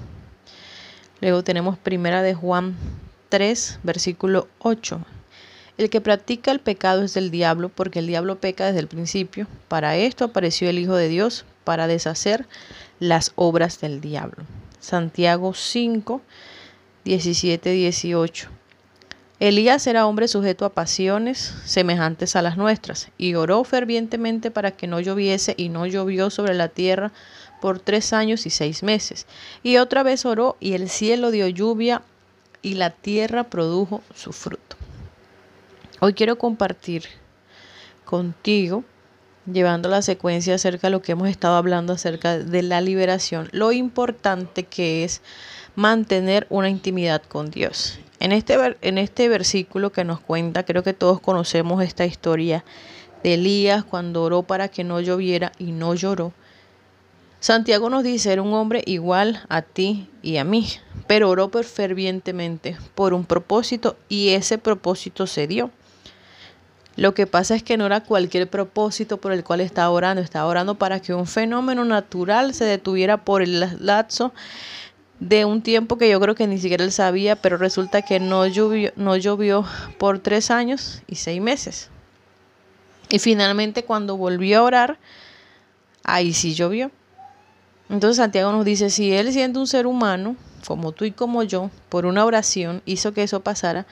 Luego 1.21 1.43
tenemos 1.43 1.77
primera 1.77 2.21
de 2.21 2.33
Juan 2.33 2.75
3, 3.29 3.79
versículo 3.83 4.47
8. 4.59 4.99
El 5.77 5.89
que 5.89 6.01
practica 6.01 6.51
el 6.51 6.59
pecado 6.59 7.03
es 7.03 7.13
del 7.13 7.31
diablo, 7.31 7.69
porque 7.69 7.99
el 7.99 8.07
diablo 8.07 8.39
peca 8.39 8.65
desde 8.65 8.79
el 8.79 8.87
principio. 8.87 9.47
Para 9.67 9.95
esto 9.95 10.25
apareció 10.25 10.69
el 10.69 10.77
Hijo 10.77 10.95
de 10.95 11.07
Dios, 11.07 11.45
para 11.63 11.87
deshacer 11.87 12.47
las 12.99 13.31
obras 13.35 13.79
del 13.79 14.01
diablo. 14.01 14.43
Santiago 14.79 15.53
5, 15.53 16.21
17, 17.03 17.71
18. 17.71 18.49
Elías 19.39 19.87
era 19.87 20.05
hombre 20.05 20.27
sujeto 20.27 20.65
a 20.65 20.73
pasiones 20.73 21.55
semejantes 21.65 22.35
a 22.35 22.43
las 22.43 22.57
nuestras, 22.57 23.09
y 23.17 23.33
oró 23.33 23.63
fervientemente 23.63 24.51
para 24.51 24.69
que 24.69 24.85
no 24.85 24.99
lloviese, 24.99 25.55
y 25.57 25.69
no 25.69 25.87
llovió 25.87 26.29
sobre 26.29 26.53
la 26.53 26.67
tierra 26.67 27.11
por 27.59 27.79
tres 27.79 28.13
años 28.13 28.45
y 28.45 28.51
seis 28.51 28.83
meses. 28.83 29.25
Y 29.63 29.77
otra 29.77 30.03
vez 30.03 30.25
oró, 30.25 30.57
y 30.59 30.73
el 30.73 30.89
cielo 30.89 31.31
dio 31.31 31.47
lluvia, 31.47 32.03
y 32.61 32.75
la 32.75 32.91
tierra 32.91 33.45
produjo 33.45 34.03
su 34.13 34.31
fruto. 34.31 34.75
Hoy 36.01 36.13
quiero 36.13 36.37
compartir 36.37 37.05
contigo, 38.05 38.83
llevando 39.51 39.89
la 39.89 40.03
secuencia 40.03 40.53
acerca 40.53 40.87
de 40.87 40.91
lo 40.91 41.01
que 41.01 41.13
hemos 41.13 41.29
estado 41.29 41.55
hablando 41.55 41.93
acerca 41.93 42.37
de 42.37 42.61
la 42.61 42.79
liberación, 42.79 43.49
lo 43.53 43.71
importante 43.71 44.65
que 44.65 45.03
es 45.03 45.23
mantener 45.75 46.47
una 46.49 46.69
intimidad 46.69 47.21
con 47.23 47.49
Dios. 47.51 47.99
En 48.19 48.31
este, 48.31 48.57
en 48.81 48.97
este 48.97 49.29
versículo 49.29 49.91
que 49.91 50.03
nos 50.03 50.19
cuenta, 50.19 50.63
creo 50.63 50.83
que 50.83 50.93
todos 50.93 51.19
conocemos 51.19 51.83
esta 51.83 52.05
historia 52.05 52.63
de 53.23 53.35
Elías 53.35 53.83
cuando 53.83 54.23
oró 54.23 54.43
para 54.43 54.67
que 54.67 54.83
no 54.83 54.99
lloviera 55.01 55.51
y 55.57 55.71
no 55.71 55.95
lloró. 55.95 56.33
Santiago 57.39 57.89
nos 57.89 58.03
dice, 58.03 58.31
era 58.31 58.43
un 58.43 58.53
hombre 58.53 58.83
igual 58.85 59.43
a 59.49 59.63
ti 59.63 60.07
y 60.21 60.37
a 60.37 60.43
mí, 60.43 60.67
pero 61.07 61.29
oró 61.29 61.49
fervientemente 61.49 62.77
por 62.93 63.15
un 63.15 63.25
propósito 63.25 63.97
y 64.09 64.29
ese 64.29 64.59
propósito 64.59 65.25
se 65.25 65.47
dio. 65.47 65.71
Lo 66.97 67.15
que 67.15 67.25
pasa 67.25 67.55
es 67.55 67.63
que 67.63 67.77
no 67.77 67.87
era 67.87 68.03
cualquier 68.03 68.47
propósito 68.47 69.17
por 69.17 69.31
el 69.31 69.43
cual 69.43 69.61
estaba 69.61 69.89
orando, 69.89 70.21
estaba 70.21 70.45
orando 70.47 70.75
para 70.75 70.99
que 70.99 71.15
un 71.15 71.25
fenómeno 71.25 71.83
natural 71.85 72.53
se 72.53 72.65
detuviera 72.65 73.23
por 73.23 73.41
el 73.41 73.65
lapso 73.79 74.33
de 75.21 75.45
un 75.45 75.61
tiempo 75.61 75.97
que 75.97 76.09
yo 76.09 76.19
creo 76.19 76.35
que 76.35 76.47
ni 76.47 76.57
siquiera 76.57 76.83
él 76.83 76.91
sabía, 76.91 77.37
pero 77.37 77.55
resulta 77.55 78.01
que 78.01 78.19
no 78.19 78.45
llovió, 78.45 78.91
no 78.97 79.15
llovió 79.15 79.63
por 79.97 80.19
tres 80.19 80.51
años 80.51 81.01
y 81.07 81.15
seis 81.15 81.41
meses. 81.41 81.89
Y 83.09 83.19
finalmente 83.19 83.85
cuando 83.85 84.17
volvió 84.17 84.59
a 84.59 84.63
orar, 84.63 84.99
ahí 86.03 86.33
sí 86.33 86.53
llovió. 86.53 86.91
Entonces 87.89 88.17
Santiago 88.17 88.51
nos 88.51 88.65
dice, 88.65 88.89
si 88.89 89.13
él 89.13 89.31
siendo 89.31 89.61
un 89.61 89.67
ser 89.67 89.87
humano, 89.87 90.35
como 90.67 90.91
tú 90.91 91.05
y 91.05 91.11
como 91.11 91.43
yo, 91.43 91.71
por 91.87 92.05
una 92.05 92.25
oración 92.25 92.81
hizo 92.85 93.13
que 93.13 93.23
eso 93.23 93.39
pasara, 93.39 93.85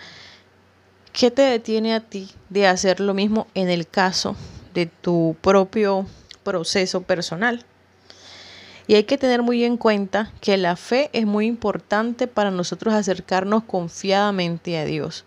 ¿Qué 1.11 1.31
te 1.31 1.41
detiene 1.41 1.95
a 1.95 2.01
ti 2.01 2.29
de 2.49 2.67
hacer 2.67 2.99
lo 2.99 3.13
mismo 3.13 3.47
en 3.53 3.69
el 3.69 3.87
caso 3.87 4.35
de 4.73 4.85
tu 4.85 5.35
propio 5.41 6.05
proceso 6.43 7.01
personal? 7.01 7.65
Y 8.89 8.95
hay 8.95 9.03
que 9.03 9.19
tener 9.19 9.43
muy 9.43 9.63
en 9.65 9.77
cuenta 9.77 10.31
que 10.41 10.57
la 10.57 10.75
fe 10.75 11.11
es 11.13 11.27
muy 11.27 11.45
importante 11.45 12.25
para 12.25 12.49
nosotros 12.49 12.91
acercarnos 12.91 13.63
confiadamente 13.65 14.79
a 14.79 14.85
Dios. 14.85 15.25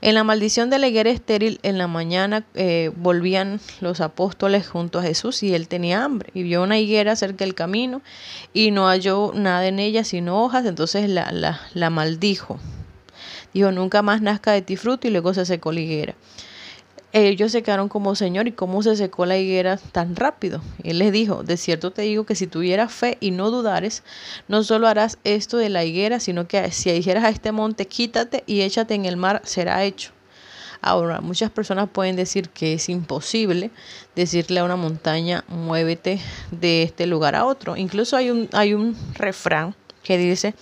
En 0.00 0.16
la 0.16 0.24
maldición 0.24 0.68
de 0.68 0.80
la 0.80 0.88
higuera 0.88 1.10
estéril, 1.10 1.60
en 1.62 1.78
la 1.78 1.86
mañana 1.86 2.44
eh, 2.54 2.90
volvían 2.96 3.60
los 3.80 4.00
apóstoles 4.00 4.66
junto 4.66 4.98
a 4.98 5.04
Jesús 5.04 5.44
y 5.44 5.54
él 5.54 5.68
tenía 5.68 6.02
hambre 6.02 6.30
y 6.34 6.42
vio 6.42 6.60
una 6.64 6.76
higuera 6.76 7.14
cerca 7.14 7.44
del 7.44 7.54
camino 7.54 8.02
y 8.52 8.72
no 8.72 8.88
halló 8.88 9.30
nada 9.32 9.68
en 9.68 9.78
ella 9.78 10.02
sino 10.02 10.42
hojas, 10.42 10.66
entonces 10.66 11.08
la, 11.08 11.30
la, 11.30 11.60
la 11.72 11.90
maldijo. 11.90 12.58
Dijo, 13.54 13.70
nunca 13.70 14.02
más 14.02 14.22
nazca 14.22 14.50
de 14.50 14.62
ti 14.62 14.74
fruto 14.74 15.06
y 15.06 15.12
luego 15.12 15.34
se 15.34 15.46
secó 15.46 15.70
la 15.70 15.78
higuera. 15.78 16.16
Ellos 17.12 17.52
se 17.52 17.62
quedaron 17.62 17.88
como 17.88 18.14
Señor, 18.14 18.46
¿y 18.46 18.52
cómo 18.52 18.82
se 18.82 18.96
secó 18.96 19.26
la 19.26 19.38
higuera 19.38 19.78
tan 19.78 20.16
rápido? 20.16 20.60
Él 20.82 20.98
les 20.98 21.12
dijo, 21.12 21.44
de 21.44 21.56
cierto 21.56 21.90
te 21.90 22.02
digo 22.02 22.26
que 22.26 22.34
si 22.34 22.46
tuvieras 22.46 22.92
fe 22.92 23.16
y 23.20 23.30
no 23.30 23.50
dudares, 23.50 24.02
no 24.48 24.62
solo 24.64 24.86
harás 24.86 25.18
esto 25.24 25.56
de 25.56 25.70
la 25.70 25.84
higuera, 25.84 26.20
sino 26.20 26.46
que 26.46 26.70
si 26.72 26.92
dijeras 26.92 27.24
a 27.24 27.30
este 27.30 27.52
monte, 27.52 27.86
quítate 27.86 28.42
y 28.46 28.62
échate 28.62 28.94
en 28.94 29.06
el 29.06 29.16
mar, 29.16 29.40
será 29.44 29.84
hecho. 29.84 30.10
Ahora, 30.82 31.20
muchas 31.20 31.50
personas 31.50 31.88
pueden 31.90 32.16
decir 32.16 32.50
que 32.50 32.74
es 32.74 32.88
imposible 32.88 33.70
decirle 34.14 34.60
a 34.60 34.64
una 34.64 34.76
montaña, 34.76 35.44
muévete 35.48 36.20
de 36.50 36.82
este 36.82 37.06
lugar 37.06 37.34
a 37.34 37.46
otro. 37.46 37.76
Incluso 37.76 38.16
hay 38.16 38.30
un, 38.30 38.48
hay 38.52 38.74
un 38.74 38.96
refrán 39.14 39.74
que 40.02 40.18
dice, 40.18 40.54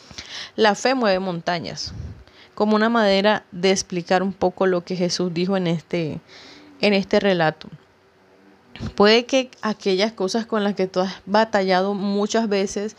la 0.56 0.74
fe 0.74 0.94
mueve 0.94 1.18
montañas 1.18 1.92
como 2.54 2.76
una 2.76 2.88
manera 2.88 3.44
de 3.52 3.70
explicar 3.70 4.22
un 4.22 4.32
poco 4.32 4.66
lo 4.66 4.84
que 4.84 4.96
Jesús 4.96 5.32
dijo 5.34 5.56
en 5.56 5.66
este, 5.66 6.20
en 6.80 6.94
este 6.94 7.20
relato. 7.20 7.68
Puede 8.96 9.24
que 9.24 9.50
aquellas 9.62 10.12
cosas 10.12 10.46
con 10.46 10.64
las 10.64 10.74
que 10.74 10.88
tú 10.88 11.00
has 11.00 11.14
batallado 11.26 11.94
muchas 11.94 12.48
veces, 12.48 12.96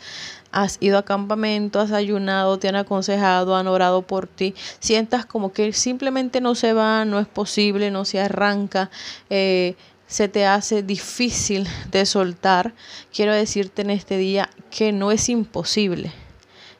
has 0.50 0.78
ido 0.80 0.96
a 0.96 1.04
campamento, 1.04 1.80
has 1.80 1.92
ayunado, 1.92 2.58
te 2.58 2.68
han 2.68 2.76
aconsejado, 2.76 3.56
han 3.56 3.66
orado 3.66 4.02
por 4.02 4.26
ti, 4.26 4.54
sientas 4.80 5.26
como 5.26 5.52
que 5.52 5.72
simplemente 5.74 6.40
no 6.40 6.54
se 6.54 6.72
va, 6.72 7.04
no 7.04 7.18
es 7.18 7.26
posible, 7.26 7.90
no 7.90 8.06
se 8.06 8.20
arranca, 8.20 8.90
eh, 9.28 9.76
se 10.06 10.28
te 10.28 10.46
hace 10.46 10.82
difícil 10.82 11.68
de 11.90 12.06
soltar, 12.06 12.72
quiero 13.12 13.34
decirte 13.34 13.82
en 13.82 13.90
este 13.90 14.16
día 14.16 14.48
que 14.70 14.92
no 14.92 15.12
es 15.12 15.28
imposible, 15.28 16.10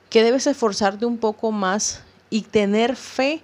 que 0.09 0.25
debes 0.25 0.47
esforzarte 0.47 1.05
un 1.05 1.19
poco 1.19 1.53
más 1.53 2.06
y 2.31 2.43
tener 2.43 2.97
fe 2.97 3.43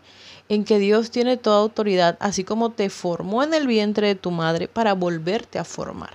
en 0.48 0.64
que 0.64 0.78
Dios 0.78 1.10
tiene 1.10 1.36
toda 1.36 1.60
autoridad, 1.60 2.16
así 2.20 2.44
como 2.44 2.70
te 2.70 2.90
formó 2.90 3.42
en 3.42 3.54
el 3.54 3.66
vientre 3.66 4.08
de 4.08 4.14
tu 4.14 4.30
madre 4.30 4.68
para 4.68 4.92
volverte 4.92 5.58
a 5.58 5.64
formar. 5.64 6.14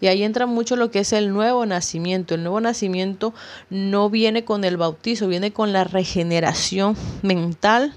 Y 0.00 0.06
ahí 0.06 0.22
entra 0.22 0.46
mucho 0.46 0.76
lo 0.76 0.90
que 0.90 1.00
es 1.00 1.12
el 1.12 1.32
nuevo 1.32 1.66
nacimiento. 1.66 2.34
El 2.34 2.44
nuevo 2.44 2.60
nacimiento 2.60 3.34
no 3.68 4.10
viene 4.10 4.44
con 4.44 4.62
el 4.62 4.76
bautizo, 4.76 5.26
viene 5.26 5.52
con 5.52 5.72
la 5.72 5.82
regeneración 5.82 6.96
mental 7.22 7.94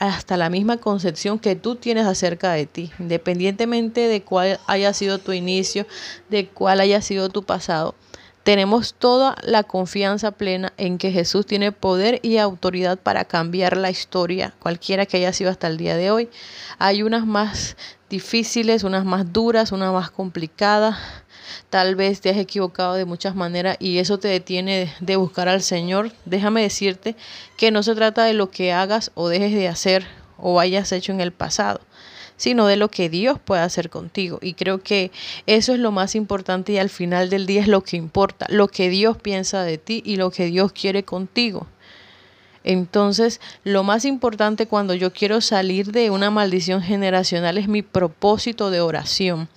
hasta 0.00 0.36
la 0.36 0.50
misma 0.50 0.78
concepción 0.78 1.38
que 1.38 1.54
tú 1.54 1.76
tienes 1.76 2.06
acerca 2.06 2.52
de 2.52 2.66
ti, 2.66 2.90
independientemente 2.98 4.08
de 4.08 4.22
cuál 4.22 4.58
haya 4.66 4.92
sido 4.94 5.18
tu 5.18 5.32
inicio, 5.32 5.86
de 6.28 6.48
cuál 6.48 6.80
haya 6.80 7.00
sido 7.02 7.28
tu 7.28 7.44
pasado 7.44 7.94
tenemos 8.42 8.94
toda 8.94 9.36
la 9.42 9.62
confianza 9.62 10.32
plena 10.32 10.72
en 10.76 10.98
que 10.98 11.12
Jesús 11.12 11.46
tiene 11.46 11.70
poder 11.70 12.18
y 12.22 12.38
autoridad 12.38 12.98
para 12.98 13.24
cambiar 13.24 13.76
la 13.76 13.90
historia, 13.90 14.52
cualquiera 14.58 15.06
que 15.06 15.18
haya 15.18 15.32
sido 15.32 15.50
hasta 15.50 15.68
el 15.68 15.76
día 15.76 15.96
de 15.96 16.10
hoy. 16.10 16.28
Hay 16.78 17.02
unas 17.02 17.24
más 17.24 17.76
difíciles, 18.10 18.82
unas 18.82 19.04
más 19.04 19.32
duras, 19.32 19.72
unas 19.72 19.92
más 19.92 20.10
complicadas. 20.10 20.98
Tal 21.70 21.94
vez 21.94 22.20
te 22.20 22.30
has 22.30 22.36
equivocado 22.36 22.94
de 22.94 23.04
muchas 23.04 23.34
maneras 23.34 23.76
y 23.78 23.98
eso 23.98 24.18
te 24.18 24.28
detiene 24.28 24.92
de 25.00 25.16
buscar 25.16 25.48
al 25.48 25.62
Señor. 25.62 26.12
Déjame 26.24 26.62
decirte 26.62 27.16
que 27.56 27.70
no 27.70 27.82
se 27.82 27.94
trata 27.94 28.24
de 28.24 28.34
lo 28.34 28.50
que 28.50 28.72
hagas 28.72 29.12
o 29.14 29.28
dejes 29.28 29.52
de 29.52 29.68
hacer 29.68 30.06
o 30.36 30.58
hayas 30.58 30.90
hecho 30.92 31.12
en 31.12 31.20
el 31.20 31.32
pasado 31.32 31.80
sino 32.36 32.66
de 32.66 32.76
lo 32.76 32.88
que 32.88 33.08
Dios 33.08 33.38
puede 33.38 33.62
hacer 33.62 33.90
contigo. 33.90 34.38
Y 34.42 34.54
creo 34.54 34.82
que 34.82 35.10
eso 35.46 35.72
es 35.72 35.78
lo 35.78 35.92
más 35.92 36.14
importante 36.14 36.72
y 36.72 36.78
al 36.78 36.90
final 36.90 37.30
del 37.30 37.46
día 37.46 37.60
es 37.60 37.68
lo 37.68 37.82
que 37.82 37.96
importa, 37.96 38.46
lo 38.48 38.68
que 38.68 38.88
Dios 38.88 39.16
piensa 39.16 39.62
de 39.62 39.78
ti 39.78 40.02
y 40.04 40.16
lo 40.16 40.30
que 40.30 40.46
Dios 40.46 40.72
quiere 40.72 41.04
contigo. 41.04 41.66
Entonces, 42.64 43.40
lo 43.64 43.82
más 43.82 44.04
importante 44.04 44.66
cuando 44.66 44.94
yo 44.94 45.12
quiero 45.12 45.40
salir 45.40 45.90
de 45.92 46.10
una 46.10 46.30
maldición 46.30 46.82
generacional 46.82 47.58
es 47.58 47.68
mi 47.68 47.82
propósito 47.82 48.70
de 48.70 48.80
oración. 48.80 49.48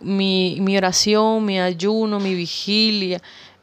Mi, 0.00 0.58
mi 0.60 0.76
oración, 0.76 1.44
mi 1.44 1.58
ayuno, 1.58 2.20
mi 2.20 2.34
vigilia, 2.34 3.20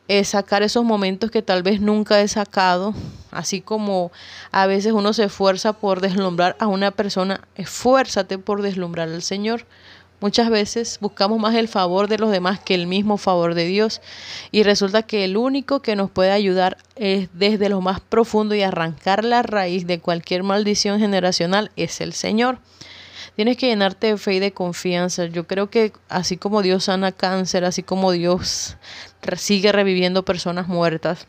es 0.08 0.30
sacar 0.30 0.64
esos 0.64 0.84
momentos 0.84 1.32
que 1.32 1.42
tal 1.42 1.64
vez 1.64 1.82
nunca 1.82 2.22
he 2.22 2.28
sacado, 2.28 2.94
así 3.32 3.62
como 3.62 4.12
a 4.52 4.68
veces 4.68 4.94
uno 4.94 5.14
se 5.14 5.26
esfuerza 5.26 5.74
por 5.74 6.02
deslumbrar 6.02 6.56
a 6.60 6.68
una 6.68 6.92
persona, 6.92 7.42
esfuérzate 7.56 8.38
por 8.38 8.62
deslumbrar 8.62 9.10
al 9.10 9.22
Señor. 9.22 9.66
Muchas 10.22 10.50
veces 10.50 10.98
buscamos 11.02 11.40
más 11.40 11.56
el 11.56 11.68
favor 11.68 12.08
de 12.08 12.18
los 12.18 12.32
demás 12.32 12.60
que 12.60 12.74
el 12.74 12.88
mismo 12.88 13.18
favor 13.18 13.54
de 13.54 13.66
Dios 13.66 14.02
y 14.52 14.64
resulta 14.64 15.04
que 15.04 15.26
el 15.26 15.36
único 15.36 15.82
que 15.82 15.96
nos 15.96 16.10
puede 16.10 16.32
ayudar 16.32 16.78
es 16.96 17.28
desde 17.34 17.68
lo 17.68 17.82
más 17.82 18.00
profundo 18.00 18.56
y 18.56 18.62
arrancar 18.62 19.26
la 19.26 19.44
raíz 19.44 19.86
de 19.86 20.00
cualquier 20.00 20.44
maldición 20.44 21.00
generacional 21.00 21.70
es 21.76 22.00
el 22.00 22.14
Señor. 22.14 22.60
Tienes 23.36 23.58
que 23.58 23.68
llenarte 23.68 24.08
de 24.08 24.18
fe 24.18 24.36
y 24.36 24.40
de 24.40 24.54
confianza. 24.54 25.26
Yo 25.26 25.46
creo 25.46 25.70
que 25.70 25.92
así 26.08 26.38
como 26.38 26.62
Dios 26.62 26.86
sana 26.86 27.12
cáncer, 27.12 27.66
así 27.66 27.84
como 27.84 28.14
Dios 28.14 28.78
sigue 29.36 29.72
reviviendo 29.72 30.26
personas 30.26 30.68
muertas, 30.68 31.28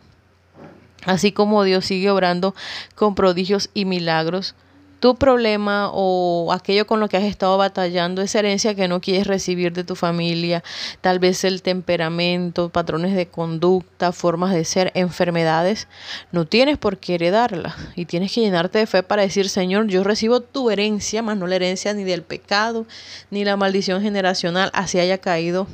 así 1.04 1.32
como 1.32 1.64
Dios 1.64 1.86
sigue 1.86 2.10
obrando 2.10 2.54
con 2.94 3.14
prodigios 3.14 3.70
y 3.74 3.84
milagros, 3.84 4.54
tu 5.00 5.14
problema 5.14 5.90
o 5.92 6.52
aquello 6.52 6.86
con 6.86 7.00
lo 7.00 7.08
que 7.08 7.16
has 7.16 7.24
estado 7.24 7.56
batallando, 7.58 8.22
esa 8.22 8.38
herencia 8.38 8.74
que 8.74 8.88
no 8.88 9.00
quieres 9.00 9.26
recibir 9.26 9.72
de 9.72 9.84
tu 9.84 9.94
familia, 9.94 10.64
tal 11.00 11.18
vez 11.18 11.44
el 11.44 11.62
temperamento, 11.62 12.70
patrones 12.70 13.14
de 13.14 13.26
conducta, 13.26 14.12
formas 14.12 14.54
de 14.54 14.64
ser, 14.64 14.92
enfermedades, 14.94 15.86
no 16.32 16.46
tienes 16.46 16.78
por 16.78 16.98
qué 16.98 17.16
heredarla 17.16 17.76
y 17.94 18.06
tienes 18.06 18.32
que 18.32 18.40
llenarte 18.40 18.78
de 18.78 18.86
fe 18.86 19.02
para 19.02 19.22
decir, 19.22 19.48
Señor, 19.48 19.86
yo 19.88 20.02
recibo 20.02 20.40
tu 20.40 20.70
herencia, 20.70 21.22
más 21.22 21.36
no 21.36 21.46
la 21.46 21.56
herencia 21.56 21.92
ni 21.92 22.04
del 22.04 22.22
pecado, 22.22 22.86
ni 23.30 23.44
la 23.44 23.56
maldición 23.56 24.02
generacional, 24.02 24.70
así 24.72 24.98
haya 24.98 25.18
caído 25.18 25.66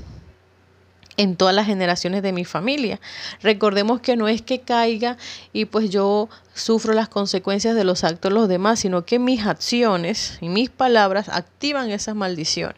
en 1.16 1.36
todas 1.36 1.54
las 1.54 1.66
generaciones 1.66 2.22
de 2.22 2.32
mi 2.32 2.44
familia. 2.44 3.00
Recordemos 3.42 4.00
que 4.00 4.16
no 4.16 4.28
es 4.28 4.42
que 4.42 4.60
caiga 4.60 5.16
y 5.52 5.66
pues 5.66 5.90
yo 5.90 6.28
sufro 6.54 6.92
las 6.92 7.08
consecuencias 7.08 7.74
de 7.74 7.84
los 7.84 8.04
actos 8.04 8.30
de 8.30 8.34
los 8.34 8.48
demás, 8.48 8.80
sino 8.80 9.04
que 9.04 9.18
mis 9.18 9.46
acciones 9.46 10.38
y 10.40 10.48
mis 10.48 10.70
palabras 10.70 11.28
activan 11.28 11.90
esas 11.90 12.14
maldiciones. 12.14 12.76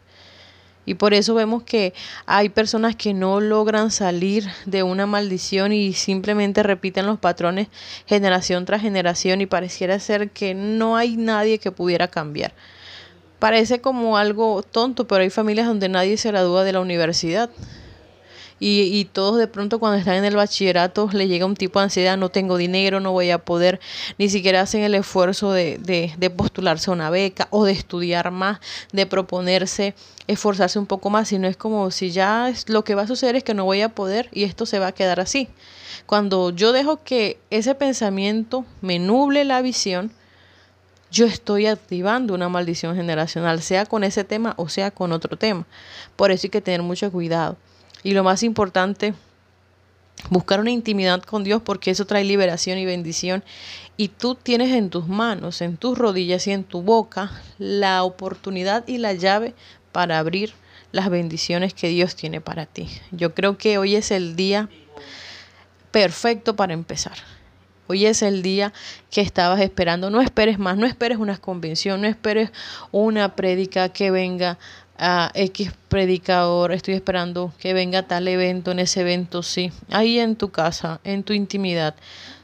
Y 0.86 0.94
por 0.94 1.14
eso 1.14 1.34
vemos 1.34 1.62
que 1.62 1.94
hay 2.26 2.50
personas 2.50 2.94
que 2.94 3.14
no 3.14 3.40
logran 3.40 3.90
salir 3.90 4.46
de 4.66 4.82
una 4.82 5.06
maldición 5.06 5.72
y 5.72 5.94
simplemente 5.94 6.62
repiten 6.62 7.06
los 7.06 7.18
patrones 7.18 7.68
generación 8.06 8.66
tras 8.66 8.82
generación 8.82 9.40
y 9.40 9.46
pareciera 9.46 9.98
ser 9.98 10.30
que 10.30 10.52
no 10.54 10.96
hay 10.96 11.16
nadie 11.16 11.58
que 11.58 11.72
pudiera 11.72 12.08
cambiar. 12.08 12.52
Parece 13.38 13.80
como 13.80 14.18
algo 14.18 14.62
tonto, 14.62 15.06
pero 15.06 15.22
hay 15.22 15.30
familias 15.30 15.66
donde 15.66 15.88
nadie 15.88 16.16
se 16.18 16.28
gradúa 16.28 16.64
de 16.64 16.72
la 16.72 16.80
universidad 16.80 17.50
y, 18.60 18.82
y 18.82 19.04
todos 19.04 19.38
de 19.38 19.46
pronto 19.46 19.78
cuando 19.78 19.98
están 19.98 20.14
en 20.14 20.24
el 20.24 20.36
bachillerato 20.36 21.08
le 21.12 21.28
llega 21.28 21.46
un 21.46 21.56
tipo 21.56 21.78
de 21.78 21.84
ansiedad, 21.84 22.16
no 22.16 22.28
tengo 22.28 22.56
dinero, 22.56 23.00
no 23.00 23.12
voy 23.12 23.30
a 23.30 23.38
poder, 23.38 23.80
ni 24.18 24.28
siquiera 24.28 24.60
hacen 24.60 24.82
el 24.82 24.94
esfuerzo 24.94 25.52
de, 25.52 25.78
de, 25.78 26.12
de 26.16 26.30
postularse 26.30 26.90
a 26.90 26.94
una 26.94 27.10
beca 27.10 27.48
o 27.50 27.64
de 27.64 27.72
estudiar 27.72 28.30
más, 28.30 28.60
de 28.92 29.06
proponerse 29.06 29.94
esforzarse 30.26 30.78
un 30.78 30.86
poco 30.86 31.10
más, 31.10 31.28
sino 31.28 31.46
es 31.46 31.56
como 31.56 31.90
si 31.90 32.10
ya 32.10 32.48
es, 32.48 32.68
lo 32.68 32.84
que 32.84 32.94
va 32.94 33.02
a 33.02 33.06
suceder 33.06 33.36
es 33.36 33.44
que 33.44 33.54
no 33.54 33.64
voy 33.64 33.82
a 33.82 33.90
poder 33.90 34.28
y 34.32 34.44
esto 34.44 34.66
se 34.66 34.78
va 34.78 34.88
a 34.88 34.92
quedar 34.92 35.20
así. 35.20 35.48
Cuando 36.06 36.50
yo 36.50 36.72
dejo 36.72 37.02
que 37.02 37.38
ese 37.50 37.74
pensamiento 37.74 38.64
me 38.80 38.98
nuble 38.98 39.44
la 39.44 39.62
visión, 39.62 40.12
yo 41.10 41.26
estoy 41.26 41.66
activando 41.66 42.34
una 42.34 42.48
maldición 42.48 42.96
generacional, 42.96 43.62
sea 43.62 43.86
con 43.86 44.02
ese 44.02 44.24
tema 44.24 44.54
o 44.56 44.68
sea 44.68 44.90
con 44.90 45.12
otro 45.12 45.36
tema. 45.36 45.66
Por 46.16 46.30
eso 46.30 46.46
hay 46.46 46.50
que 46.50 46.60
tener 46.60 46.82
mucho 46.82 47.10
cuidado. 47.12 47.56
Y 48.04 48.12
lo 48.12 48.22
más 48.22 48.44
importante, 48.44 49.14
buscar 50.30 50.60
una 50.60 50.70
intimidad 50.70 51.22
con 51.22 51.42
Dios 51.42 51.62
porque 51.62 51.90
eso 51.90 52.06
trae 52.06 52.22
liberación 52.22 52.78
y 52.78 52.84
bendición. 52.84 53.42
Y 53.96 54.08
tú 54.08 54.34
tienes 54.36 54.72
en 54.72 54.90
tus 54.90 55.08
manos, 55.08 55.60
en 55.62 55.76
tus 55.76 55.98
rodillas 55.98 56.46
y 56.46 56.52
en 56.52 56.64
tu 56.64 56.82
boca 56.82 57.32
la 57.58 58.04
oportunidad 58.04 58.86
y 58.86 58.98
la 58.98 59.14
llave 59.14 59.54
para 59.90 60.18
abrir 60.18 60.52
las 60.92 61.10
bendiciones 61.10 61.74
que 61.74 61.88
Dios 61.88 62.14
tiene 62.14 62.40
para 62.40 62.66
ti. 62.66 62.88
Yo 63.10 63.34
creo 63.34 63.58
que 63.58 63.78
hoy 63.78 63.96
es 63.96 64.10
el 64.10 64.36
día 64.36 64.68
perfecto 65.90 66.56
para 66.56 66.72
empezar. 66.74 67.16
Hoy 67.86 68.06
es 68.06 68.22
el 68.22 68.42
día 68.42 68.72
que 69.10 69.20
estabas 69.20 69.60
esperando. 69.60 70.08
No 70.08 70.20
esperes 70.20 70.58
más, 70.58 70.76
no 70.76 70.86
esperes 70.86 71.18
una 71.18 71.36
convención, 71.36 72.00
no 72.00 72.06
esperes 72.06 72.50
una 72.92 73.36
prédica 73.36 73.90
que 73.90 74.10
venga 74.10 74.58
a 74.98 75.30
X 75.34 75.72
predicador, 75.88 76.72
estoy 76.72 76.94
esperando 76.94 77.52
que 77.58 77.74
venga 77.74 78.04
tal 78.04 78.28
evento, 78.28 78.70
en 78.70 78.78
ese 78.78 79.00
evento 79.00 79.42
sí, 79.42 79.72
ahí 79.90 80.18
en 80.18 80.36
tu 80.36 80.50
casa, 80.50 81.00
en 81.04 81.22
tu 81.22 81.32
intimidad. 81.32 81.94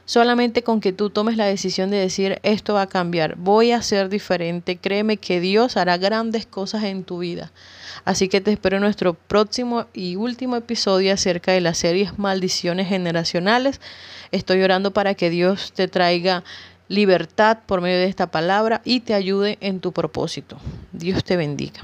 Solamente 0.05 0.63
con 0.63 0.81
que 0.81 0.91
tú 0.91 1.09
tomes 1.09 1.37
la 1.37 1.45
decisión 1.45 1.89
de 1.89 1.97
decir, 1.97 2.39
esto 2.43 2.73
va 2.73 2.81
a 2.81 2.87
cambiar, 2.87 3.35
voy 3.37 3.71
a 3.71 3.81
ser 3.81 4.09
diferente, 4.09 4.75
créeme 4.75 5.17
que 5.17 5.39
Dios 5.39 5.77
hará 5.77 5.97
grandes 5.97 6.45
cosas 6.45 6.83
en 6.83 7.05
tu 7.05 7.19
vida. 7.19 7.51
Así 8.03 8.27
que 8.27 8.41
te 8.41 8.51
espero 8.51 8.77
en 8.77 8.81
nuestro 8.81 9.13
próximo 9.13 9.85
y 9.93 10.17
último 10.17 10.55
episodio 10.55 11.13
acerca 11.13 11.53
de 11.53 11.61
las 11.61 11.77
series 11.77 12.19
Maldiciones 12.19 12.89
Generacionales. 12.89 13.79
Estoy 14.31 14.61
orando 14.63 14.91
para 14.91 15.13
que 15.13 15.29
Dios 15.29 15.71
te 15.71 15.87
traiga 15.87 16.43
libertad 16.89 17.59
por 17.65 17.79
medio 17.79 17.99
de 17.99 18.07
esta 18.07 18.27
palabra 18.27 18.81
y 18.83 18.99
te 18.99 19.13
ayude 19.13 19.57
en 19.61 19.79
tu 19.79 19.93
propósito. 19.93 20.57
Dios 20.91 21.23
te 21.23 21.37
bendiga. 21.37 21.81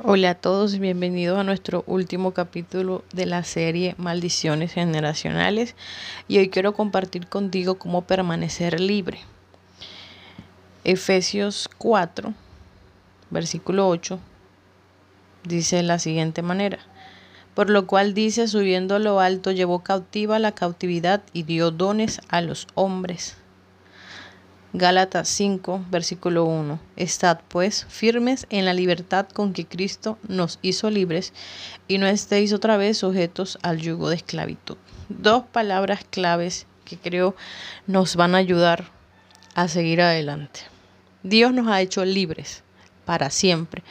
Hola 0.00 0.30
a 0.30 0.34
todos, 0.36 0.78
bienvenidos 0.78 1.36
a 1.40 1.42
nuestro 1.42 1.82
último 1.88 2.32
capítulo 2.32 3.02
de 3.12 3.26
la 3.26 3.42
serie 3.42 3.96
Maldiciones 3.98 4.72
Generacionales. 4.72 5.74
Y 6.28 6.38
hoy 6.38 6.50
quiero 6.50 6.72
compartir 6.72 7.26
contigo 7.26 7.80
cómo 7.80 8.02
permanecer 8.02 8.78
libre. 8.78 9.18
Efesios 10.84 11.68
4, 11.78 12.32
versículo 13.30 13.88
8, 13.88 14.20
dice 15.42 15.74
de 15.74 15.82
la 15.82 15.98
siguiente 15.98 16.42
manera, 16.42 16.78
por 17.56 17.68
lo 17.68 17.88
cual 17.88 18.14
dice, 18.14 18.46
subiendo 18.46 18.94
a 18.94 19.00
lo 19.00 19.18
alto, 19.18 19.50
llevó 19.50 19.80
cautiva 19.80 20.38
la 20.38 20.52
cautividad 20.52 21.24
y 21.32 21.42
dio 21.42 21.72
dones 21.72 22.20
a 22.28 22.40
los 22.40 22.68
hombres 22.76 23.36
Gálatas 24.74 25.30
5, 25.30 25.86
versículo 25.90 26.44
1. 26.44 26.78
Estad 26.96 27.40
pues 27.48 27.86
firmes 27.88 28.46
en 28.50 28.66
la 28.66 28.74
libertad 28.74 29.26
con 29.26 29.54
que 29.54 29.64
Cristo 29.64 30.18
nos 30.28 30.58
hizo 30.60 30.90
libres 30.90 31.32
y 31.88 31.96
no 31.96 32.06
estéis 32.06 32.52
otra 32.52 32.76
vez 32.76 32.98
sujetos 32.98 33.58
al 33.62 33.78
yugo 33.78 34.10
de 34.10 34.16
esclavitud. 34.16 34.76
Dos 35.08 35.44
palabras 35.44 36.04
claves 36.10 36.66
que 36.84 36.98
creo 36.98 37.34
nos 37.86 38.14
van 38.14 38.34
a 38.34 38.38
ayudar 38.38 38.84
a 39.54 39.68
seguir 39.68 40.02
adelante. 40.02 40.60
Dios 41.22 41.54
nos 41.54 41.68
ha 41.68 41.80
hecho 41.80 42.04
libres 42.04 42.62
para 43.06 43.30
siempre. 43.30 43.82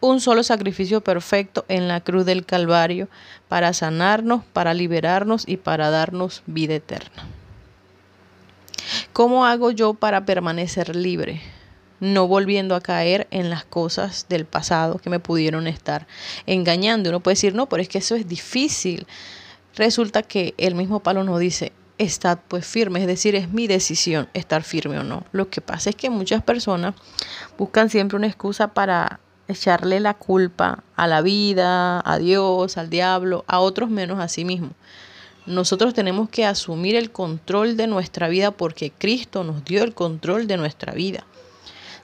Un 0.00 0.20
solo 0.20 0.44
sacrificio 0.44 1.00
perfecto 1.00 1.64
en 1.66 1.88
la 1.88 2.02
cruz 2.02 2.24
del 2.24 2.46
Calvario 2.46 3.08
para 3.48 3.72
sanarnos, 3.72 4.44
para 4.52 4.74
liberarnos 4.74 5.42
y 5.48 5.56
para 5.56 5.90
darnos 5.90 6.44
vida 6.46 6.76
eterna. 6.76 7.26
¿Cómo 9.12 9.44
hago 9.44 9.72
yo 9.72 9.94
para 9.94 10.24
permanecer 10.24 10.94
libre? 10.94 11.42
No 11.98 12.28
volviendo 12.28 12.76
a 12.76 12.80
caer 12.80 13.26
en 13.32 13.50
las 13.50 13.64
cosas 13.64 14.26
del 14.28 14.44
pasado 14.44 14.98
que 14.98 15.10
me 15.10 15.18
pudieron 15.18 15.66
estar 15.66 16.06
engañando. 16.46 17.10
Uno 17.10 17.18
puede 17.18 17.34
decir, 17.34 17.54
no, 17.54 17.68
pero 17.68 17.82
es 17.82 17.88
que 17.88 17.98
eso 17.98 18.14
es 18.14 18.28
difícil. 18.28 19.08
Resulta 19.74 20.22
que 20.22 20.54
el 20.58 20.76
mismo 20.76 21.00
palo 21.00 21.24
nos 21.24 21.40
dice, 21.40 21.72
estad 21.98 22.38
pues 22.46 22.64
firme, 22.64 23.00
es 23.00 23.08
decir, 23.08 23.34
es 23.34 23.50
mi 23.50 23.66
decisión 23.66 24.28
estar 24.32 24.62
firme 24.62 25.00
o 25.00 25.02
no. 25.02 25.24
Lo 25.32 25.50
que 25.50 25.60
pasa 25.60 25.90
es 25.90 25.96
que 25.96 26.08
muchas 26.08 26.42
personas 26.42 26.94
buscan 27.58 27.90
siempre 27.90 28.16
una 28.16 28.28
excusa 28.28 28.68
para 28.68 29.18
echarle 29.48 29.98
la 29.98 30.14
culpa 30.14 30.84
a 30.94 31.08
la 31.08 31.20
vida, 31.20 32.00
a 32.08 32.18
Dios, 32.18 32.76
al 32.76 32.90
diablo, 32.90 33.44
a 33.48 33.58
otros 33.58 33.90
menos 33.90 34.20
a 34.20 34.28
sí 34.28 34.44
mismos. 34.44 34.70
Nosotros 35.50 35.94
tenemos 35.94 36.28
que 36.28 36.46
asumir 36.46 36.94
el 36.94 37.10
control 37.10 37.76
de 37.76 37.88
nuestra 37.88 38.28
vida 38.28 38.52
porque 38.52 38.92
Cristo 38.96 39.42
nos 39.42 39.64
dio 39.64 39.82
el 39.82 39.94
control 39.94 40.46
de 40.46 40.56
nuestra 40.56 40.92
vida. 40.92 41.26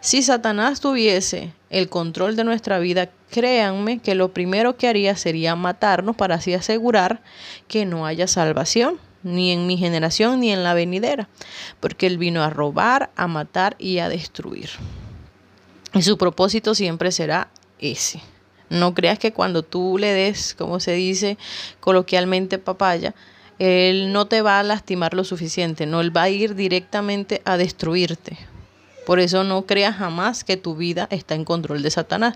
Si 0.00 0.22
Satanás 0.22 0.80
tuviese 0.80 1.52
el 1.70 1.88
control 1.88 2.34
de 2.34 2.42
nuestra 2.42 2.80
vida, 2.80 3.08
créanme 3.30 4.00
que 4.00 4.16
lo 4.16 4.32
primero 4.32 4.76
que 4.76 4.88
haría 4.88 5.14
sería 5.14 5.54
matarnos 5.54 6.16
para 6.16 6.34
así 6.34 6.54
asegurar 6.54 7.22
que 7.68 7.86
no 7.86 8.04
haya 8.04 8.26
salvación, 8.26 8.98
ni 9.22 9.52
en 9.52 9.68
mi 9.68 9.76
generación 9.76 10.40
ni 10.40 10.50
en 10.50 10.64
la 10.64 10.74
venidera, 10.74 11.28
porque 11.78 12.08
Él 12.08 12.18
vino 12.18 12.42
a 12.42 12.50
robar, 12.50 13.10
a 13.14 13.28
matar 13.28 13.76
y 13.78 14.00
a 14.00 14.08
destruir. 14.08 14.70
Y 15.94 16.02
su 16.02 16.18
propósito 16.18 16.74
siempre 16.74 17.12
será 17.12 17.48
ese. 17.78 18.20
No 18.70 18.92
creas 18.94 19.20
que 19.20 19.32
cuando 19.32 19.62
tú 19.62 19.98
le 19.98 20.12
des, 20.12 20.54
como 20.54 20.80
se 20.80 20.92
dice 20.92 21.38
coloquialmente, 21.78 22.58
papaya, 22.58 23.14
él 23.58 24.12
no 24.12 24.26
te 24.26 24.42
va 24.42 24.60
a 24.60 24.62
lastimar 24.62 25.14
lo 25.14 25.24
suficiente, 25.24 25.86
no, 25.86 26.00
Él 26.00 26.14
va 26.14 26.24
a 26.24 26.30
ir 26.30 26.54
directamente 26.54 27.40
a 27.44 27.56
destruirte. 27.56 28.36
Por 29.06 29.20
eso 29.20 29.44
no 29.44 29.66
creas 29.66 29.96
jamás 29.96 30.42
que 30.42 30.56
tu 30.56 30.74
vida 30.74 31.06
está 31.10 31.36
en 31.36 31.44
control 31.44 31.82
de 31.82 31.90
Satanás. 31.90 32.34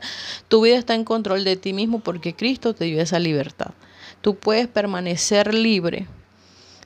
Tu 0.49 0.62
vida 0.62 0.77
está 0.77 0.95
en 0.95 1.05
control 1.05 1.43
de 1.43 1.57
ti 1.57 1.73
mismo 1.73 1.99
porque 1.99 2.35
Cristo 2.35 2.75
te 2.75 2.85
dio 2.85 3.01
esa 3.01 3.18
libertad. 3.18 3.73
Tú 4.21 4.37
puedes 4.37 4.68
permanecer 4.68 5.53
libre 5.53 6.07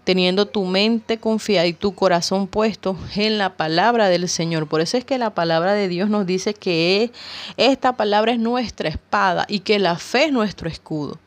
teniendo 0.05 0.47
tu 0.47 0.65
mente 0.65 1.19
confiada 1.19 1.67
y 1.67 1.73
tu 1.73 1.95
corazón 1.95 2.47
puesto 2.47 2.97
en 3.17 3.39
la 3.39 3.57
palabra 3.57 4.09
del 4.09 4.29
Señor. 4.29 4.69
Por 4.69 4.81
eso 4.81 4.97
es 4.97 5.05
que 5.05 5.19
la 5.19 5.31
palabra 5.31 5.75
de 5.75 5.89
Dios 5.89 6.09
nos 6.09 6.27
dice 6.27 6.55
que 6.55 7.11
esta 7.57 7.95
palabra 7.97 8.33
es 8.33 8.39
nuestra 8.39 8.89
espada 8.89 9.47
y 9.49 9.61
que 9.61 9.79
la 9.79 9.97
fe 9.97 10.27
es 10.27 10.33
nuestro 10.33 10.69
escudo. 10.69 11.19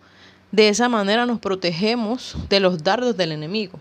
De 0.51 0.69
esa 0.69 0.89
manera 0.89 1.25
nos 1.25 1.39
protegemos 1.39 2.35
de 2.49 2.59
los 2.59 2.83
dardos 2.83 3.17
del 3.17 3.31
enemigo. 3.31 3.79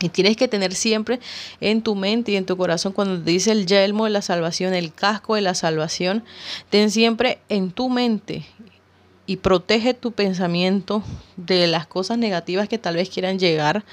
Y 0.00 0.10
tienes 0.10 0.36
que 0.36 0.46
tener 0.46 0.74
siempre 0.74 1.20
en 1.60 1.80
tu 1.80 1.94
mente 1.94 2.32
y 2.32 2.36
en 2.36 2.44
tu 2.44 2.56
corazón 2.56 2.92
cuando 2.92 3.18
te 3.22 3.30
dice 3.30 3.52
el 3.52 3.66
yelmo 3.66 4.04
de 4.04 4.10
la 4.10 4.20
salvación, 4.20 4.74
el 4.74 4.92
casco 4.92 5.36
de 5.36 5.40
la 5.40 5.54
salvación, 5.54 6.22
ten 6.68 6.90
siempre 6.90 7.38
en 7.48 7.70
tu 7.70 7.88
mente 7.88 8.44
y 9.26 9.36
protege 9.36 9.94
tu 9.94 10.12
pensamiento 10.12 11.02
de 11.36 11.66
las 11.66 11.86
cosas 11.86 12.18
negativas 12.18 12.68
que 12.68 12.76
tal 12.76 12.96
vez 12.96 13.08
quieran 13.08 13.38
llegar, 13.38 13.84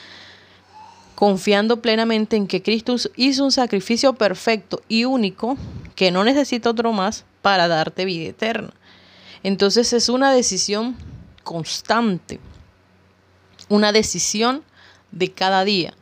confiando 1.15 1.81
plenamente 1.81 2.35
en 2.35 2.47
que 2.47 2.61
Cristo 2.61 2.97
hizo 3.15 3.45
un 3.45 3.51
sacrificio 3.53 4.13
perfecto 4.13 4.81
y 4.89 5.05
único, 5.05 5.57
que 5.95 6.11
no 6.11 6.25
necesita 6.25 6.69
otro 6.69 6.91
más 6.91 7.23
para 7.41 7.69
darte 7.69 8.03
vida 8.03 8.29
eterna. 8.29 8.73
Entonces 9.41 9.93
es 9.93 10.09
una 10.09 10.33
decisión 10.33 10.97
constante, 11.43 12.39
una 13.69 13.91
decisión 13.91 14.63
de 15.11 15.31
cada 15.31 15.63
día. 15.63 15.93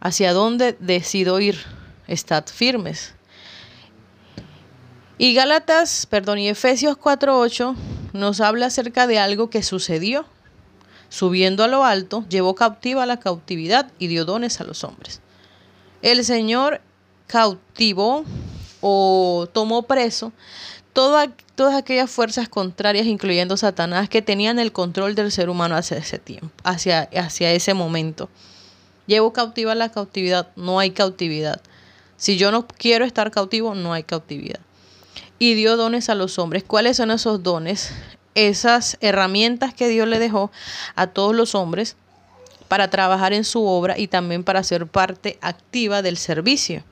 ¿Hacia 0.00 0.32
dónde 0.32 0.76
decido 0.80 1.40
ir? 1.40 1.58
Estad 2.06 2.46
firmes. 2.46 3.14
Y 5.18 5.34
Gálatas, 5.34 6.06
perdón, 6.06 6.38
y 6.38 6.48
Efesios 6.48 6.96
4:8 6.96 7.76
nos 8.14 8.40
habla 8.40 8.66
acerca 8.66 9.06
de 9.06 9.18
algo 9.18 9.50
que 9.50 9.62
sucedió. 9.62 10.24
Subiendo 11.10 11.64
a 11.64 11.68
lo 11.68 11.84
alto, 11.84 12.24
llevó 12.28 12.54
cautiva 12.54 13.04
la 13.04 13.18
cautividad 13.18 13.90
y 13.98 14.06
dio 14.06 14.24
dones 14.24 14.60
a 14.60 14.64
los 14.64 14.84
hombres. 14.84 15.20
El 16.02 16.24
Señor 16.24 16.80
cautivó 17.26 18.24
o 18.80 19.48
tomó 19.52 19.82
preso 19.82 20.32
todas 20.92 21.74
aquellas 21.74 22.10
fuerzas 22.10 22.48
contrarias, 22.48 23.06
incluyendo 23.06 23.56
Satanás, 23.56 24.08
que 24.08 24.22
tenían 24.22 24.58
el 24.58 24.72
control 24.72 25.14
del 25.14 25.30
ser 25.32 25.48
humano 25.48 25.76
hacia 25.76 25.98
ese 25.98 26.18
tiempo, 26.18 26.50
hacia, 26.64 27.08
hacia 27.14 27.52
ese 27.52 27.74
momento. 27.74 28.28
Llevo 29.06 29.32
cautiva 29.32 29.74
la 29.74 29.90
cautividad, 29.90 30.48
no 30.56 30.78
hay 30.78 30.90
cautividad. 30.90 31.60
Si 32.16 32.36
yo 32.36 32.50
no 32.50 32.66
quiero 32.66 33.04
estar 33.04 33.30
cautivo, 33.30 33.74
no 33.74 33.92
hay 33.92 34.02
cautividad 34.02 34.60
y 35.40 35.54
dio 35.54 35.76
dones 35.76 36.08
a 36.08 36.14
los 36.14 36.38
hombres. 36.38 36.62
¿Cuáles 36.62 36.98
son 36.98 37.10
esos 37.10 37.42
dones? 37.42 37.90
Esas 38.36 38.98
herramientas 39.00 39.74
que 39.74 39.88
Dios 39.88 40.06
le 40.06 40.20
dejó 40.20 40.52
a 40.94 41.08
todos 41.08 41.34
los 41.34 41.56
hombres 41.56 41.96
para 42.68 42.90
trabajar 42.90 43.32
en 43.32 43.42
su 43.42 43.66
obra 43.66 43.98
y 43.98 44.06
también 44.06 44.44
para 44.44 44.62
ser 44.62 44.86
parte 44.86 45.38
activa 45.40 46.02
del 46.02 46.16
servicio 46.16 46.84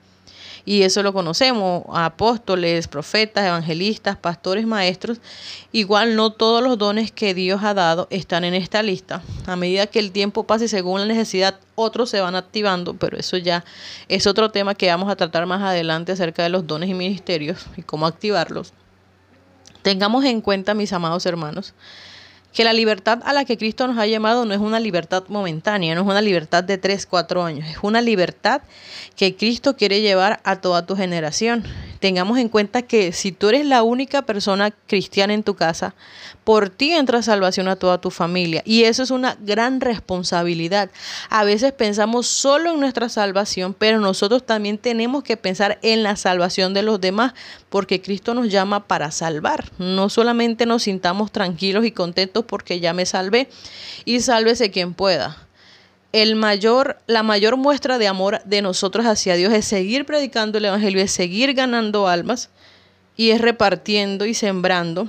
y 0.65 0.83
eso 0.83 1.03
lo 1.03 1.13
conocemos, 1.13 1.85
apóstoles, 1.93 2.89
profetas, 2.89 3.47
evangelistas, 3.47 4.17
pastores, 4.17 4.67
maestros. 4.67 5.21
Igual 5.73 6.17
no 6.17 6.31
todos 6.31 6.63
los 6.63 6.79
dones 6.79 7.13
que 7.13 7.35
Dios 7.35 7.63
ha 7.63 7.75
dado 7.75 8.07
están 8.11 8.45
en 8.45 8.55
esta 8.55 8.83
lista. 8.83 9.23
A 9.47 9.57
medida 9.57 9.87
que 9.87 9.99
el 9.99 10.13
tiempo 10.13 10.45
pase 10.45 10.69
según 10.69 11.01
la 11.01 11.07
necesidad, 11.07 11.59
otros 11.75 12.11
se 12.11 12.21
van 12.21 12.35
activando, 12.35 12.95
pero 12.95 13.17
eso 13.19 13.37
ya 13.37 13.65
es 14.09 14.27
otro 14.27 14.51
tema 14.51 14.75
que 14.75 14.89
vamos 14.89 15.11
a 15.11 15.17
tratar 15.17 15.47
más 15.47 15.63
adelante 15.63 16.13
acerca 16.13 16.43
de 16.43 16.49
los 16.49 16.67
dones 16.67 16.91
y 16.91 16.95
ministerios 16.95 17.67
y 17.77 17.83
cómo 17.83 18.07
activarlos. 18.07 18.73
Tengamos 19.83 20.25
en 20.25 20.41
cuenta, 20.41 20.75
mis 20.75 20.93
amados 20.93 21.25
hermanos, 21.25 21.75
que 22.53 22.65
la 22.65 22.73
libertad 22.73 23.21
a 23.25 23.33
la 23.33 23.45
que 23.45 23.59
Cristo 23.59 23.87
nos 23.87 23.99
ha 23.99 24.07
llamado 24.07 24.45
no 24.45 24.55
es 24.55 24.61
una 24.61 24.81
libertad 24.81 25.25
momentánea, 25.29 25.95
no 25.95 26.01
es 26.03 26.07
una 26.07 26.21
libertad 26.21 26.65
de 26.65 26.79
3, 26.79 27.07
4 27.07 27.45
años, 27.45 27.69
es 27.69 27.79
una 27.83 28.01
libertad 28.01 28.63
que 29.17 29.37
Cristo 29.37 29.77
quiere 29.77 30.01
llevar 30.01 30.41
a 30.45 30.61
toda 30.61 30.87
tu 30.87 30.97
generación. 30.97 31.65
Tengamos 32.01 32.39
en 32.39 32.49
cuenta 32.49 32.83
que 32.83 33.13
si 33.13 33.33
tú 33.33 33.49
eres 33.49 33.67
la 33.67 33.83
única 33.83 34.23
persona 34.23 34.71
cristiana 34.71 35.35
en 35.35 35.43
tu 35.43 35.55
casa, 35.55 35.95
por 36.45 36.71
ti 36.71 36.93
entra 36.93 37.23
salvación 37.23 37.69
a 37.69 37.77
toda 37.77 38.01
tu 38.01 38.11
familia 38.11 38.63
y 38.65 38.85
eso 38.85 39.03
es 39.03 39.11
una 39.11 39.37
gran 39.41 39.81
responsabilidad. 39.81 40.91
A 41.29 41.45
veces 41.45 41.73
pensamos 41.73 42.27
solo 42.27 42.73
en 42.73 42.81
nuestra 42.81 43.09
salvación, 43.09 43.75
pero 43.75 44.01
nosotros 44.01 44.47
también 44.47 44.79
tenemos 44.79 45.25
que 45.25 45.37
pensar 45.37 45.79
en 45.83 46.03
la 46.03 46.17
salvación 46.17 46.75
de 46.75 46.83
los 46.83 47.01
demás 47.01 47.35
porque 47.69 48.01
Cristo 48.01 48.35
nos 48.35 48.49
llama 48.49 48.87
para 48.87 49.11
salvar. 49.11 49.71
No 49.79 50.09
solamente 50.09 50.67
nos 50.67 50.85
sintamos 50.85 51.33
tranquilos 51.33 51.85
y 51.85 51.93
contentos 51.93 52.45
porque 52.47 52.81
ya 52.81 52.93
me 52.93 53.07
salvé 53.07 53.49
y 54.05 54.21
sálvese 54.21 54.71
quien 54.71 54.95
pueda. 54.95 55.48
El 56.13 56.37
mayor, 56.37 56.99
la 57.07 57.23
mayor 57.23 57.57
muestra 57.57 57.99
de 57.99 58.09
amor 58.09 58.41
de 58.45 58.63
nosotros 58.63 59.05
hacia 59.05 59.37
Dios 59.37 59.53
es 59.53 59.67
seguir 59.67 60.07
predicando 60.07 60.59
el 60.59 60.65
Evangelio, 60.65 61.03
es 61.03 61.13
seguir 61.13 61.53
ganando 61.53 62.09
almas 62.09 62.49
y 63.17 63.31
es 63.31 63.41
repartiendo 63.41 64.25
y 64.25 64.33
sembrando 64.33 65.07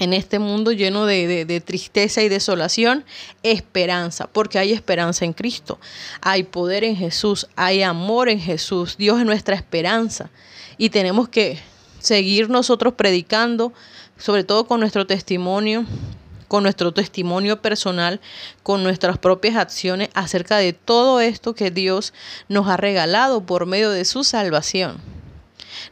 en 0.00 0.14
este 0.14 0.38
mundo 0.38 0.72
lleno 0.72 1.04
de, 1.04 1.62
tristeza 1.64 2.22
y 2.22 2.30
desolación, 2.30 3.04
esperanza, 3.42 4.26
porque 4.26 4.58
hay 4.58 4.72
esperanza 4.72 5.26
en 5.26 5.34
Cristo, 5.34 5.78
hay 6.22 6.44
poder 6.44 6.84
en 6.84 6.96
Jesús, 6.96 7.46
hay 7.54 7.82
amor 7.82 8.30
en 8.30 8.40
Jesús, 8.40 8.96
Dios 8.96 9.20
es 9.20 9.26
nuestra 9.26 9.54
esperanza 9.54 10.30
y 10.78 10.88
tenemos 10.88 11.28
que 11.28 11.58
seguir 11.98 12.48
nosotros 12.48 12.94
predicando, 12.94 13.74
sobre 14.16 14.42
todo 14.42 14.66
con 14.66 14.80
nuestro 14.80 15.06
testimonio, 15.06 15.84
con 16.50 16.64
nuestro 16.64 16.90
testimonio 16.90 17.62
personal, 17.62 18.20
con 18.64 18.82
nuestras 18.82 19.18
propias 19.18 19.54
acciones 19.54 20.08
acerca 20.14 20.56
de 20.56 20.72
todo 20.72 21.20
esto 21.20 21.54
que 21.54 21.70
Dios 21.70 22.12
nos 22.48 22.66
ha 22.66 22.76
regalado 22.76 23.46
por 23.46 23.66
medio 23.66 23.90
de 23.90 24.04
su 24.04 24.24
salvación. 24.24 24.96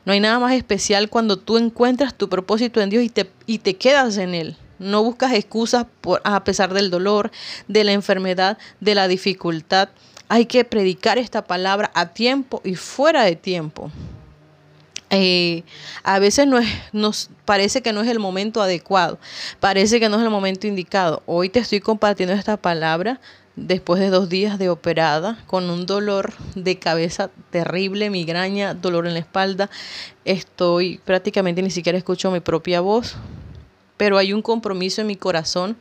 No 0.04 0.12
hay 0.12 0.18
nada 0.18 0.40
más 0.40 0.54
especial 0.54 1.10
cuando 1.10 1.36
tú 1.36 1.58
encuentras 1.58 2.12
tu 2.12 2.28
propósito 2.28 2.80
en 2.80 2.90
Dios 2.90 3.04
y 3.04 3.08
te, 3.08 3.30
y 3.46 3.58
te 3.58 3.76
quedas 3.76 4.16
en 4.16 4.34
Él. 4.34 4.56
No 4.80 5.04
buscas 5.04 5.32
excusas 5.32 5.86
por, 6.00 6.20
a 6.24 6.42
pesar 6.42 6.74
del 6.74 6.90
dolor, 6.90 7.30
de 7.68 7.84
la 7.84 7.92
enfermedad, 7.92 8.58
de 8.80 8.96
la 8.96 9.06
dificultad. 9.06 9.90
Hay 10.28 10.46
que 10.46 10.64
predicar 10.64 11.18
esta 11.18 11.44
palabra 11.44 11.92
a 11.94 12.06
tiempo 12.06 12.62
y 12.64 12.74
fuera 12.74 13.22
de 13.22 13.36
tiempo. 13.36 13.92
Eh, 15.10 15.62
a 16.02 16.18
veces 16.18 16.46
no 16.46 16.60
nos 16.92 17.30
parece 17.46 17.80
que 17.80 17.94
no 17.94 18.02
es 18.02 18.08
el 18.08 18.18
momento 18.18 18.60
adecuado, 18.60 19.18
parece 19.58 20.00
que 20.00 20.08
no 20.08 20.18
es 20.18 20.22
el 20.22 20.30
momento 20.30 20.66
indicado. 20.66 21.22
Hoy 21.26 21.48
te 21.48 21.60
estoy 21.60 21.80
compartiendo 21.80 22.34
esta 22.34 22.58
palabra 22.58 23.20
después 23.66 24.00
de 24.00 24.10
dos 24.10 24.28
días 24.28 24.58
de 24.58 24.68
operada, 24.68 25.42
con 25.46 25.70
un 25.70 25.86
dolor 25.86 26.34
de 26.54 26.78
cabeza 26.78 27.30
terrible, 27.50 28.10
migraña, 28.10 28.74
dolor 28.74 29.06
en 29.06 29.14
la 29.14 29.20
espalda. 29.20 29.70
Estoy 30.24 31.00
prácticamente 31.04 31.62
ni 31.62 31.70
siquiera 31.70 31.98
escucho 31.98 32.30
mi 32.30 32.40
propia 32.40 32.80
voz, 32.80 33.16
pero 33.96 34.18
hay 34.18 34.32
un 34.32 34.42
compromiso 34.42 35.00
en 35.00 35.06
mi 35.06 35.16
corazón 35.16 35.76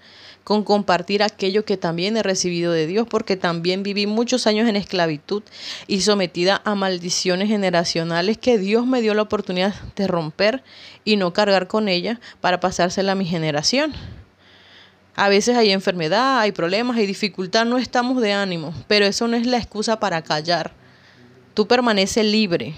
con 0.47 0.63
compartir 0.63 1.23
aquello 1.23 1.65
que 1.65 1.75
también 1.75 2.15
he 2.15 2.23
recibido 2.23 2.71
de 2.71 2.87
Dios, 2.87 3.05
porque 3.05 3.35
también 3.35 3.83
viví 3.83 4.07
muchos 4.07 4.47
años 4.47 4.69
en 4.69 4.77
esclavitud 4.77 5.43
y 5.87 5.99
sometida 5.99 6.61
a 6.63 6.73
maldiciones 6.73 7.49
generacionales 7.49 8.37
que 8.37 8.57
Dios 8.57 8.87
me 8.87 9.01
dio 9.01 9.13
la 9.13 9.23
oportunidad 9.23 9.75
de 9.97 10.07
romper 10.07 10.63
y 11.03 11.17
no 11.17 11.33
cargar 11.33 11.67
con 11.67 11.89
ella 11.89 12.21
para 12.39 12.61
pasársela 12.61 13.11
a 13.11 13.15
mi 13.15 13.25
generación. 13.25 13.91
A 15.17 15.27
veces 15.27 15.57
hay 15.57 15.71
enfermedad, 15.71 16.39
hay 16.39 16.53
problemas, 16.53 16.95
hay 16.95 17.07
dificultad, 17.07 17.65
no 17.65 17.77
estamos 17.77 18.21
de 18.21 18.31
ánimo, 18.31 18.73
pero 18.87 19.05
eso 19.05 19.27
no 19.27 19.35
es 19.35 19.45
la 19.45 19.57
excusa 19.57 19.99
para 19.99 20.21
callar. 20.21 20.71
Tú 21.55 21.67
permanece 21.67 22.23
libre, 22.23 22.73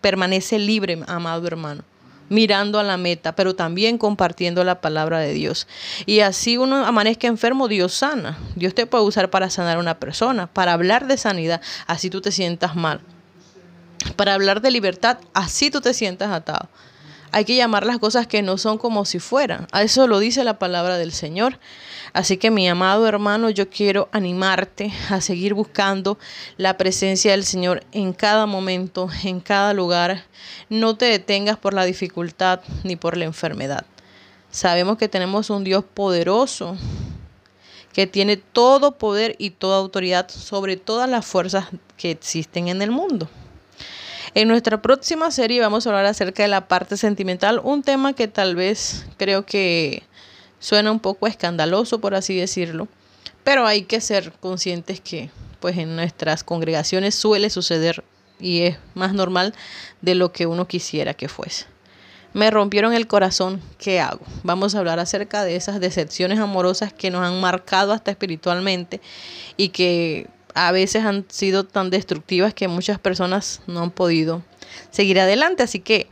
permanece 0.00 0.58
libre, 0.58 0.98
amado 1.06 1.46
hermano 1.46 1.84
mirando 2.28 2.78
a 2.78 2.82
la 2.82 2.96
meta, 2.96 3.34
pero 3.34 3.54
también 3.54 3.98
compartiendo 3.98 4.64
la 4.64 4.80
palabra 4.80 5.18
de 5.18 5.32
Dios. 5.32 5.66
Y 6.06 6.20
así 6.20 6.56
uno 6.56 6.84
amanezca 6.84 7.26
enfermo, 7.26 7.68
Dios 7.68 7.94
sana. 7.94 8.38
Dios 8.56 8.74
te 8.74 8.86
puede 8.86 9.04
usar 9.04 9.30
para 9.30 9.50
sanar 9.50 9.76
a 9.76 9.80
una 9.80 9.98
persona, 9.98 10.46
para 10.46 10.72
hablar 10.72 11.06
de 11.06 11.16
sanidad, 11.16 11.60
así 11.86 12.10
tú 12.10 12.20
te 12.20 12.32
sientas 12.32 12.76
mal. 12.76 13.00
Para 14.16 14.34
hablar 14.34 14.60
de 14.60 14.70
libertad, 14.70 15.18
así 15.34 15.70
tú 15.70 15.80
te 15.80 15.94
sientas 15.94 16.30
atado. 16.30 16.68
Hay 17.30 17.44
que 17.44 17.56
llamar 17.56 17.84
las 17.84 17.98
cosas 17.98 18.26
que 18.26 18.42
no 18.42 18.56
son 18.56 18.78
como 18.78 19.04
si 19.04 19.18
fueran. 19.18 19.66
A 19.72 19.82
eso 19.82 20.06
lo 20.06 20.18
dice 20.18 20.44
la 20.44 20.58
palabra 20.58 20.96
del 20.96 21.12
Señor. 21.12 21.58
Así 22.14 22.38
que 22.38 22.50
mi 22.50 22.68
amado 22.68 23.06
hermano, 23.06 23.50
yo 23.50 23.68
quiero 23.68 24.08
animarte 24.12 24.92
a 25.10 25.20
seguir 25.20 25.52
buscando 25.52 26.18
la 26.56 26.78
presencia 26.78 27.32
del 27.32 27.44
Señor 27.44 27.84
en 27.92 28.12
cada 28.14 28.46
momento, 28.46 29.10
en 29.24 29.40
cada 29.40 29.74
lugar. 29.74 30.24
No 30.70 30.96
te 30.96 31.06
detengas 31.06 31.58
por 31.58 31.74
la 31.74 31.84
dificultad 31.84 32.60
ni 32.82 32.96
por 32.96 33.16
la 33.16 33.26
enfermedad. 33.26 33.84
Sabemos 34.50 34.96
que 34.96 35.08
tenemos 35.08 35.50
un 35.50 35.64
Dios 35.64 35.84
poderoso 35.84 36.76
que 37.92 38.06
tiene 38.06 38.36
todo 38.36 38.96
poder 38.96 39.34
y 39.38 39.50
toda 39.50 39.76
autoridad 39.76 40.28
sobre 40.30 40.76
todas 40.76 41.10
las 41.10 41.26
fuerzas 41.26 41.66
que 41.96 42.12
existen 42.12 42.68
en 42.68 42.80
el 42.80 42.90
mundo. 42.90 43.28
En 44.38 44.46
nuestra 44.46 44.80
próxima 44.80 45.32
serie 45.32 45.60
vamos 45.60 45.84
a 45.84 45.90
hablar 45.90 46.06
acerca 46.06 46.44
de 46.44 46.48
la 46.48 46.68
parte 46.68 46.96
sentimental, 46.96 47.60
un 47.64 47.82
tema 47.82 48.12
que 48.12 48.28
tal 48.28 48.54
vez 48.54 49.04
creo 49.16 49.44
que 49.44 50.04
Suena 50.60 50.90
un 50.90 50.98
poco 50.98 51.26
escandaloso, 51.26 52.00
por 52.00 52.14
así 52.14 52.36
decirlo, 52.36 52.88
pero 53.44 53.66
hay 53.66 53.82
que 53.82 54.00
ser 54.00 54.32
conscientes 54.40 55.00
que 55.00 55.30
pues 55.60 55.76
en 55.78 55.94
nuestras 55.96 56.44
congregaciones 56.44 57.14
suele 57.14 57.50
suceder 57.50 58.04
y 58.40 58.62
es 58.62 58.78
más 58.94 59.12
normal 59.12 59.54
de 60.02 60.14
lo 60.14 60.32
que 60.32 60.46
uno 60.46 60.66
quisiera 60.66 61.14
que 61.14 61.28
fuese. 61.28 61.66
Me 62.32 62.50
rompieron 62.50 62.92
el 62.92 63.06
corazón, 63.06 63.60
¿qué 63.78 64.00
hago? 64.00 64.20
Vamos 64.42 64.74
a 64.74 64.80
hablar 64.80 64.98
acerca 64.98 65.44
de 65.44 65.56
esas 65.56 65.80
decepciones 65.80 66.38
amorosas 66.38 66.92
que 66.92 67.10
nos 67.10 67.22
han 67.22 67.40
marcado 67.40 67.92
hasta 67.92 68.10
espiritualmente 68.10 69.00
y 69.56 69.70
que 69.70 70.28
a 70.66 70.72
veces 70.72 71.04
han 71.04 71.24
sido 71.28 71.64
tan 71.64 71.88
destructivas 71.90 72.52
que 72.52 72.66
muchas 72.66 72.98
personas 72.98 73.60
no 73.68 73.80
han 73.80 73.90
podido 73.92 74.42
seguir 74.90 75.20
adelante. 75.20 75.62
Así 75.62 75.78
que 75.78 76.08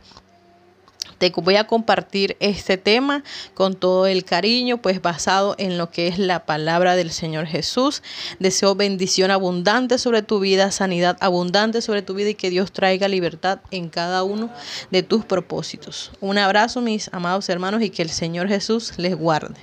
te 1.17 1.31
voy 1.35 1.55
a 1.55 1.65
compartir 1.65 2.37
este 2.39 2.77
tema 2.77 3.23
con 3.55 3.73
todo 3.75 4.07
el 4.07 4.23
cariño, 4.23 4.81
pues 4.81 5.01
basado 5.01 5.55
en 5.57 5.77
lo 5.77 5.89
que 5.91 6.07
es 6.07 6.17
la 6.17 6.45
palabra 6.45 6.95
del 6.95 7.11
Señor 7.11 7.45
Jesús. 7.45 8.03
Deseo 8.39 8.75
bendición 8.75 9.31
abundante 9.31 9.97
sobre 9.97 10.21
tu 10.21 10.39
vida, 10.39 10.71
sanidad 10.71 11.17
abundante 11.19 11.81
sobre 11.81 12.01
tu 12.01 12.13
vida 12.13 12.29
y 12.29 12.35
que 12.35 12.49
Dios 12.49 12.71
traiga 12.71 13.07
libertad 13.07 13.59
en 13.71 13.89
cada 13.89 14.23
uno 14.23 14.49
de 14.91 15.03
tus 15.03 15.25
propósitos. 15.25 16.11
Un 16.21 16.37
abrazo, 16.37 16.81
mis 16.81 17.09
amados 17.11 17.49
hermanos, 17.49 17.81
y 17.81 17.89
que 17.89 18.03
el 18.03 18.09
Señor 18.09 18.47
Jesús 18.47 18.93
les 18.97 19.15
guarde. 19.15 19.59